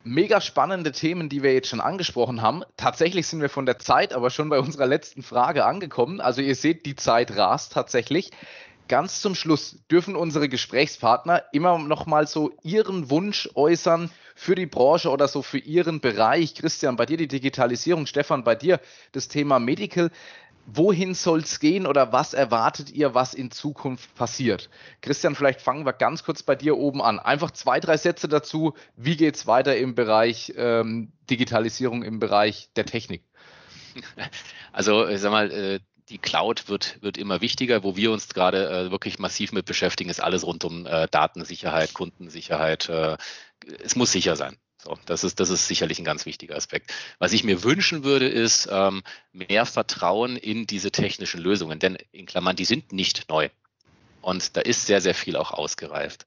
Mega 0.04 0.42
spannende 0.42 0.92
Themen, 0.92 1.30
die 1.30 1.44
wir 1.44 1.54
jetzt 1.54 1.68
schon 1.68 1.80
angesprochen 1.80 2.42
haben. 2.42 2.64
Tatsächlich 2.78 3.28
sind 3.28 3.42
wir 3.42 3.50
von 3.50 3.68
der 3.68 3.78
Zeit 3.78 4.12
aber 4.12 4.32
schon 4.32 4.50
bei 4.50 4.58
unserer 4.58 4.88
letzten 4.88 5.22
Frage 5.22 5.66
angekommen. 5.66 6.20
Also 6.20 6.42
ihr 6.42 6.56
seht, 6.56 6.88
die 6.88 6.96
Zeit 6.96 7.38
rast 7.38 7.74
tatsächlich. 7.74 8.32
Ganz 8.88 9.22
zum 9.22 9.36
Schluss 9.36 9.78
dürfen 9.92 10.16
unsere 10.16 10.50
Gesprächspartner 10.50 11.44
immer 11.52 11.78
noch 11.78 12.08
mal 12.08 12.26
so 12.26 12.52
ihren 12.64 13.12
Wunsch 13.12 13.48
äußern 13.54 14.10
für 14.34 14.56
die 14.56 14.66
Branche 14.66 15.12
oder 15.12 15.28
so 15.28 15.44
für 15.44 15.60
ihren 15.60 16.02
Bereich. 16.02 16.56
Christian, 16.56 16.96
bei 16.96 17.06
dir 17.06 17.18
die 17.18 17.28
Digitalisierung, 17.28 18.08
Stefan, 18.08 18.44
bei 18.44 18.56
dir 18.56 18.80
das 19.12 19.28
Thema 19.28 19.60
Medical 19.60 20.10
wohin 20.66 21.14
soll 21.14 21.40
es 21.40 21.60
gehen 21.60 21.86
oder 21.86 22.12
was 22.12 22.34
erwartet 22.34 22.92
ihr, 22.92 23.14
was 23.14 23.34
in 23.34 23.52
Zukunft 23.52 24.14
passiert? 24.16 24.70
Christian, 25.02 25.36
vielleicht 25.36 25.62
fangen 25.62 25.86
wir 25.86 25.94
ganz 25.94 26.24
kurz 26.24 26.44
bei 26.44 26.56
dir 26.56 26.78
oben 26.78 27.02
an. 27.02 27.20
Einfach 27.20 27.52
zwei, 27.52 27.80
drei 27.80 27.98
Sätze 27.98 28.28
dazu. 28.28 28.74
Wie 28.96 29.18
geht 29.18 29.36
es 29.36 29.48
weiter 29.48 29.76
im 29.78 29.96
Bereich 29.96 30.54
ähm, 30.56 31.12
Digitalisierung, 31.30 32.04
im 32.04 32.20
Bereich 32.20 32.70
der 32.76 32.86
Technik? 32.86 33.24
Also, 34.74 35.06
ich 35.06 35.20
sag 35.20 35.32
mal, 35.32 35.52
äh, 35.52 35.80
die 36.08 36.18
Cloud 36.18 36.70
wird, 36.70 37.02
wird 37.02 37.18
immer 37.18 37.42
wichtiger. 37.42 37.84
Wo 37.84 37.98
wir 37.98 38.14
uns 38.14 38.30
gerade 38.30 38.70
äh, 38.70 38.92
wirklich 38.92 39.20
massiv 39.20 39.52
mit 39.52 39.66
beschäftigen, 39.66 40.10
ist 40.10 40.24
alles 40.24 40.46
rund 40.46 40.64
um 40.64 40.86
äh, 40.86 41.10
Datensicherheit, 41.12 41.94
Kundensicherheit. 41.94 42.90
es 43.84 43.98
muss 43.98 44.14
sicher 44.14 44.38
sein. 44.38 44.56
So, 44.84 44.98
das 45.06 45.24
ist, 45.24 45.40
das 45.40 45.50
ist 45.50 45.68
sicherlich 45.68 46.00
ein 46.00 46.06
ganz 46.06 46.26
wichtiger 46.26 46.56
Aspekt. 46.56 46.92
Was 47.20 47.34
ich 47.34 47.44
mir 47.44 47.64
wünschen 47.64 48.04
würde, 48.04 48.28
ist 48.28 48.68
ähm, 48.72 49.04
mehr 49.32 49.68
Vertrauen 49.68 50.38
in 50.38 50.66
diese 50.66 50.92
technischen 50.92 51.40
Lösungen, 51.40 51.78
denn 51.78 51.98
in 52.12 52.26
Klammern, 52.26 52.56
die 52.56 52.66
sind 52.66 52.92
nicht 52.92 53.30
neu. 53.30 53.50
Und 54.22 54.58
da 54.58 54.62
ist 54.62 54.88
sehr, 54.88 55.00
sehr 55.02 55.14
viel 55.14 55.36
auch 55.36 55.52
ausgereift. 55.52 56.26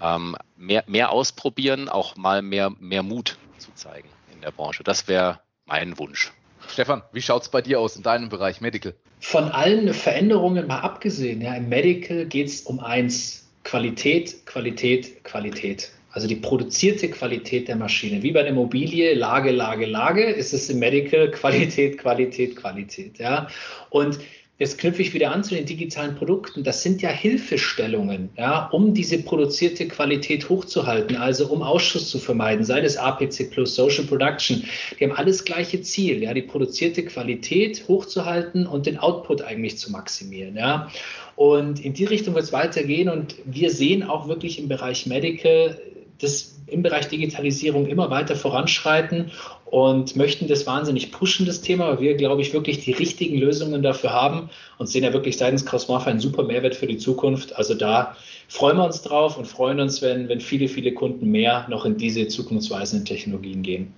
Ähm, 0.00 0.36
mehr, 0.56 0.84
mehr 0.86 1.10
ausprobieren, 1.10 1.88
auch 1.88 2.16
mal 2.16 2.42
mehr, 2.42 2.70
mehr 2.78 3.02
Mut 3.02 3.38
zu 3.58 3.72
zeigen 3.74 4.08
in 4.34 4.42
der 4.42 4.50
Branche. 4.50 4.84
Das 4.84 5.08
wäre 5.08 5.40
mein 5.64 5.98
Wunsch. 5.98 6.32
Stefan, 6.68 7.02
wie 7.12 7.22
schaut 7.22 7.42
es 7.42 7.48
bei 7.48 7.62
dir 7.62 7.80
aus 7.80 7.96
in 7.96 8.02
deinem 8.02 8.28
Bereich 8.28 8.60
Medical? 8.60 8.94
Von 9.20 9.44
allen 9.44 9.94
Veränderungen 9.94 10.66
mal 10.66 10.80
abgesehen, 10.80 11.40
ja, 11.40 11.54
im 11.54 11.70
Medical 11.70 12.26
geht 12.26 12.48
es 12.48 12.60
um 12.62 12.80
eins, 12.80 13.48
Qualität, 13.64 14.44
Qualität, 14.46 15.24
Qualität. 15.24 15.90
Also 16.16 16.28
die 16.28 16.36
produzierte 16.36 17.10
Qualität 17.10 17.68
der 17.68 17.76
Maschine. 17.76 18.22
Wie 18.22 18.32
bei 18.32 18.40
der 18.40 18.52
Immobilie, 18.52 19.12
Lage, 19.12 19.50
Lage, 19.50 19.84
Lage, 19.84 20.24
ist 20.24 20.54
es 20.54 20.70
im 20.70 20.78
Medical 20.78 21.30
Qualität, 21.30 21.98
Qualität, 21.98 22.56
Qualität. 22.56 23.18
Ja? 23.18 23.48
Und 23.90 24.18
Jetzt 24.58 24.78
knüpfe 24.78 25.02
ich 25.02 25.12
wieder 25.12 25.32
an 25.32 25.44
zu 25.44 25.54
den 25.54 25.66
digitalen 25.66 26.14
Produkten. 26.14 26.64
Das 26.64 26.82
sind 26.82 27.02
ja 27.02 27.10
Hilfestellungen, 27.10 28.30
ja, 28.38 28.68
um 28.68 28.94
diese 28.94 29.18
produzierte 29.18 29.86
Qualität 29.86 30.48
hochzuhalten, 30.48 31.14
also 31.16 31.48
um 31.48 31.60
Ausschuss 31.62 32.08
zu 32.08 32.18
vermeiden, 32.18 32.64
sei 32.64 32.80
das 32.80 32.96
APC 32.96 33.50
Plus, 33.50 33.74
Social 33.74 34.04
Production. 34.04 34.64
Die 34.98 35.04
haben 35.04 35.12
alles 35.12 35.44
gleiche 35.44 35.82
Ziel, 35.82 36.22
ja, 36.22 36.32
die 36.32 36.40
produzierte 36.40 37.04
Qualität 37.04 37.84
hochzuhalten 37.86 38.66
und 38.66 38.86
den 38.86 38.96
Output 38.96 39.42
eigentlich 39.42 39.76
zu 39.76 39.92
maximieren, 39.92 40.56
ja. 40.56 40.90
Und 41.34 41.84
in 41.84 41.92
die 41.92 42.06
Richtung 42.06 42.34
wird 42.34 42.44
es 42.44 42.52
weitergehen 42.54 43.10
und 43.10 43.34
wir 43.44 43.70
sehen 43.70 44.02
auch 44.02 44.26
wirklich 44.26 44.58
im 44.58 44.68
Bereich 44.68 45.04
Medical 45.04 45.78
das 46.20 46.56
im 46.66 46.82
Bereich 46.82 47.08
Digitalisierung 47.08 47.86
immer 47.86 48.10
weiter 48.10 48.34
voranschreiten 48.34 49.30
und 49.66 50.16
möchten 50.16 50.48
das 50.48 50.66
wahnsinnig 50.66 51.12
pushen, 51.12 51.46
das 51.46 51.60
Thema, 51.60 51.88
weil 51.88 52.00
wir, 52.00 52.14
glaube 52.16 52.42
ich, 52.42 52.52
wirklich 52.52 52.80
die 52.80 52.92
richtigen 52.92 53.38
Lösungen 53.38 53.82
dafür 53.82 54.12
haben 54.12 54.50
und 54.78 54.86
sehen 54.88 55.04
ja 55.04 55.12
wirklich 55.12 55.36
seitens 55.36 55.64
Crossmarfa 55.64 56.10
einen 56.10 56.20
super 56.20 56.42
Mehrwert 56.42 56.74
für 56.74 56.86
die 56.86 56.98
Zukunft. 56.98 57.56
Also 57.56 57.74
da 57.74 58.16
freuen 58.48 58.76
wir 58.76 58.84
uns 58.84 59.02
drauf 59.02 59.36
und 59.36 59.46
freuen 59.46 59.80
uns, 59.80 60.02
wenn, 60.02 60.28
wenn 60.28 60.40
viele, 60.40 60.68
viele 60.68 60.92
Kunden 60.92 61.30
mehr 61.30 61.66
noch 61.68 61.84
in 61.84 61.96
diese 61.96 62.26
zukunftsweisenden 62.28 63.04
Technologien 63.04 63.62
gehen. 63.62 63.92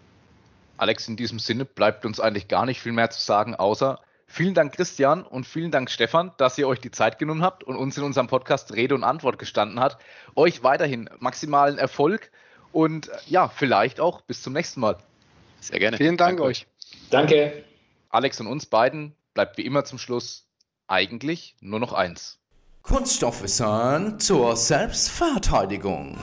Alex, 0.79 1.09
in 1.09 1.17
diesem 1.17 1.39
Sinne 1.39 1.65
bleibt 1.65 2.07
uns 2.07 2.21
eigentlich 2.21 2.49
gar 2.49 2.65
nicht 2.65 2.81
viel 2.81 2.93
mehr 2.93 3.11
zu 3.11 3.21
sagen, 3.21 3.55
außer 3.55 3.99
vielen 4.29 4.55
Dank, 4.55 4.75
Christian, 4.75 5.25
und 5.25 5.47
vielen 5.47 5.73
Dank, 5.73 5.91
Stefan, 5.91 6.33
dass 6.37 6.57
ihr 6.59 6.69
euch 6.69 6.81
die 6.81 6.93
Zeit 6.93 7.19
genommen 7.19 7.43
habt 7.43 7.65
und 7.65 7.75
uns 7.75 7.97
in 7.97 8.05
unserem 8.05 8.29
Podcast 8.29 8.73
Rede 8.75 8.95
und 8.95 9.03
Antwort 9.03 9.39
gestanden 9.39 9.81
hat. 9.81 9.99
Euch 10.37 10.63
weiterhin 10.63 11.11
maximalen 11.19 11.79
Erfolg 11.79 12.31
und 12.73 13.11
ja, 13.27 13.49
vielleicht 13.49 13.99
auch 13.99 14.21
bis 14.21 14.43
zum 14.43 14.53
nächsten 14.53 14.81
Mal. 14.81 14.99
Sehr 15.61 15.81
gerne. 15.81 15.97
Vielen 15.97 16.17
Dank 16.17 16.39
Danke 16.39 16.43
euch. 16.45 16.67
Danke. 17.11 17.65
Alex 18.11 18.39
und 18.41 18.47
uns 18.47 18.67
beiden 18.67 19.15
bleibt 19.35 19.59
wie 19.59 19.67
immer 19.67 19.85
zum 19.85 19.99
Schluss 19.99 20.47
eigentlich 20.87 21.57
nur 21.61 21.81
noch 21.81 21.93
eins. 21.93 22.39
Kunststoffwissern 22.83 24.19
zur 24.19 24.57
Selbstverteidigung. 24.57 26.17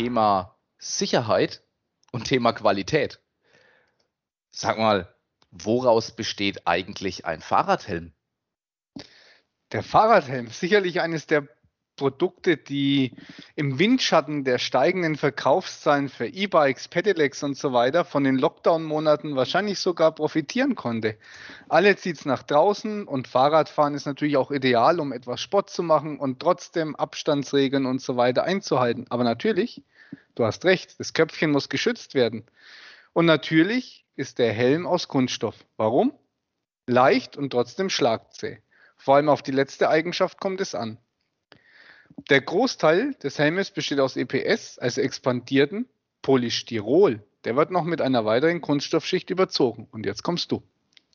Thema 0.00 0.56
Sicherheit 0.78 1.62
und 2.10 2.24
Thema 2.24 2.54
Qualität. 2.54 3.20
Sag 4.50 4.78
mal, 4.78 5.14
woraus 5.50 6.16
besteht 6.16 6.66
eigentlich 6.66 7.26
ein 7.26 7.42
Fahrradhelm? 7.42 8.14
Der 9.72 9.82
Fahrradhelm, 9.82 10.48
sicherlich 10.48 11.02
eines 11.02 11.26
der 11.26 11.46
Produkte, 12.00 12.56
die 12.56 13.12
im 13.56 13.78
Windschatten 13.78 14.42
der 14.42 14.56
steigenden 14.56 15.16
Verkaufszahlen 15.16 16.08
für 16.08 16.26
E-Bikes, 16.26 16.88
Pedelecs 16.88 17.42
und 17.42 17.58
so 17.58 17.74
weiter 17.74 18.06
von 18.06 18.24
den 18.24 18.38
Lockdown-Monaten 18.38 19.36
wahrscheinlich 19.36 19.78
sogar 19.80 20.14
profitieren 20.14 20.76
konnte. 20.76 21.18
Alle 21.68 21.94
zieht 21.96 22.16
es 22.16 22.24
nach 22.24 22.42
draußen 22.42 23.06
und 23.06 23.28
Fahrradfahren 23.28 23.92
ist 23.92 24.06
natürlich 24.06 24.38
auch 24.38 24.50
ideal, 24.50 24.98
um 24.98 25.12
etwas 25.12 25.42
Sport 25.42 25.68
zu 25.68 25.82
machen 25.82 26.18
und 26.18 26.40
trotzdem 26.40 26.96
Abstandsregeln 26.96 27.84
und 27.84 28.00
so 28.00 28.16
weiter 28.16 28.44
einzuhalten. 28.44 29.04
Aber 29.10 29.24
natürlich, 29.24 29.82
du 30.36 30.46
hast 30.46 30.64
recht, 30.64 30.98
das 31.00 31.12
Köpfchen 31.12 31.50
muss 31.50 31.68
geschützt 31.68 32.14
werden. 32.14 32.46
Und 33.12 33.26
natürlich 33.26 34.06
ist 34.16 34.38
der 34.38 34.54
Helm 34.54 34.86
aus 34.86 35.06
Kunststoff. 35.06 35.66
Warum? 35.76 36.14
Leicht 36.86 37.36
und 37.36 37.50
trotzdem 37.50 37.90
schlagzäh. 37.90 38.62
Vor 38.96 39.16
allem 39.16 39.28
auf 39.28 39.42
die 39.42 39.52
letzte 39.52 39.90
Eigenschaft 39.90 40.40
kommt 40.40 40.62
es 40.62 40.74
an. 40.74 40.96
Der 42.28 42.40
Großteil 42.40 43.14
des 43.22 43.38
Helmes 43.38 43.70
besteht 43.70 44.00
aus 44.00 44.16
EPS, 44.16 44.78
also 44.78 45.00
expandierten 45.00 45.88
Polystyrol. 46.22 47.24
Der 47.44 47.56
wird 47.56 47.70
noch 47.70 47.84
mit 47.84 48.00
einer 48.00 48.24
weiteren 48.24 48.60
Kunststoffschicht 48.60 49.30
überzogen. 49.30 49.88
Und 49.90 50.06
jetzt 50.06 50.22
kommst 50.22 50.52
du. 50.52 50.62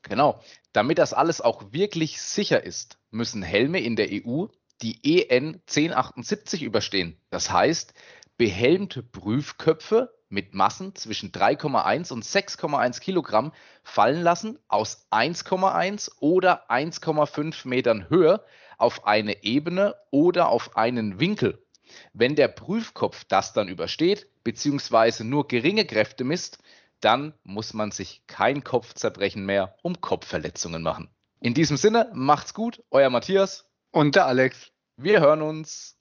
Genau. 0.01 0.41
Damit 0.73 0.97
das 0.97 1.13
alles 1.13 1.41
auch 1.41 1.71
wirklich 1.71 2.21
sicher 2.21 2.63
ist, 2.63 2.97
müssen 3.11 3.41
Helme 3.41 3.79
in 3.79 3.95
der 3.95 4.09
EU 4.11 4.47
die 4.81 4.99
EN 5.03 5.61
1078 5.67 6.63
überstehen. 6.63 7.17
Das 7.29 7.51
heißt, 7.51 7.93
behelmte 8.37 9.03
Prüfköpfe 9.03 10.14
mit 10.29 10.53
Massen 10.53 10.95
zwischen 10.95 11.31
3,1 11.31 12.11
und 12.11 12.23
6,1 12.23 12.99
Kilogramm 12.99 13.51
fallen 13.83 14.21
lassen 14.21 14.59
aus 14.67 15.07
1,1 15.11 16.11
oder 16.19 16.69
1,5 16.69 17.67
Metern 17.67 18.09
Höhe 18.09 18.43
auf 18.77 19.05
eine 19.05 19.43
Ebene 19.43 19.95
oder 20.11 20.49
auf 20.49 20.75
einen 20.75 21.19
Winkel. 21.19 21.65
Wenn 22.13 22.35
der 22.35 22.47
Prüfkopf 22.47 23.25
das 23.25 23.53
dann 23.53 23.67
übersteht, 23.67 24.27
beziehungsweise 24.43 25.23
nur 25.23 25.47
geringe 25.47 25.85
Kräfte 25.85 26.23
misst, 26.23 26.59
dann 26.99 27.33
muss 27.43 27.73
man 27.73 27.91
sich 27.91 28.23
kein 28.27 28.63
Kopfzerbrechen 28.63 29.45
mehr 29.45 29.75
um 29.83 30.01
Kopfverletzungen 30.01 30.81
machen. 30.81 31.09
In 31.39 31.53
diesem 31.53 31.77
Sinne, 31.77 32.09
macht's 32.13 32.53
gut, 32.53 32.83
euer 32.89 33.09
Matthias 33.09 33.69
und 33.91 34.15
der 34.15 34.25
Alex. 34.25 34.71
Wir 34.97 35.19
hören 35.19 35.41
uns. 35.41 35.94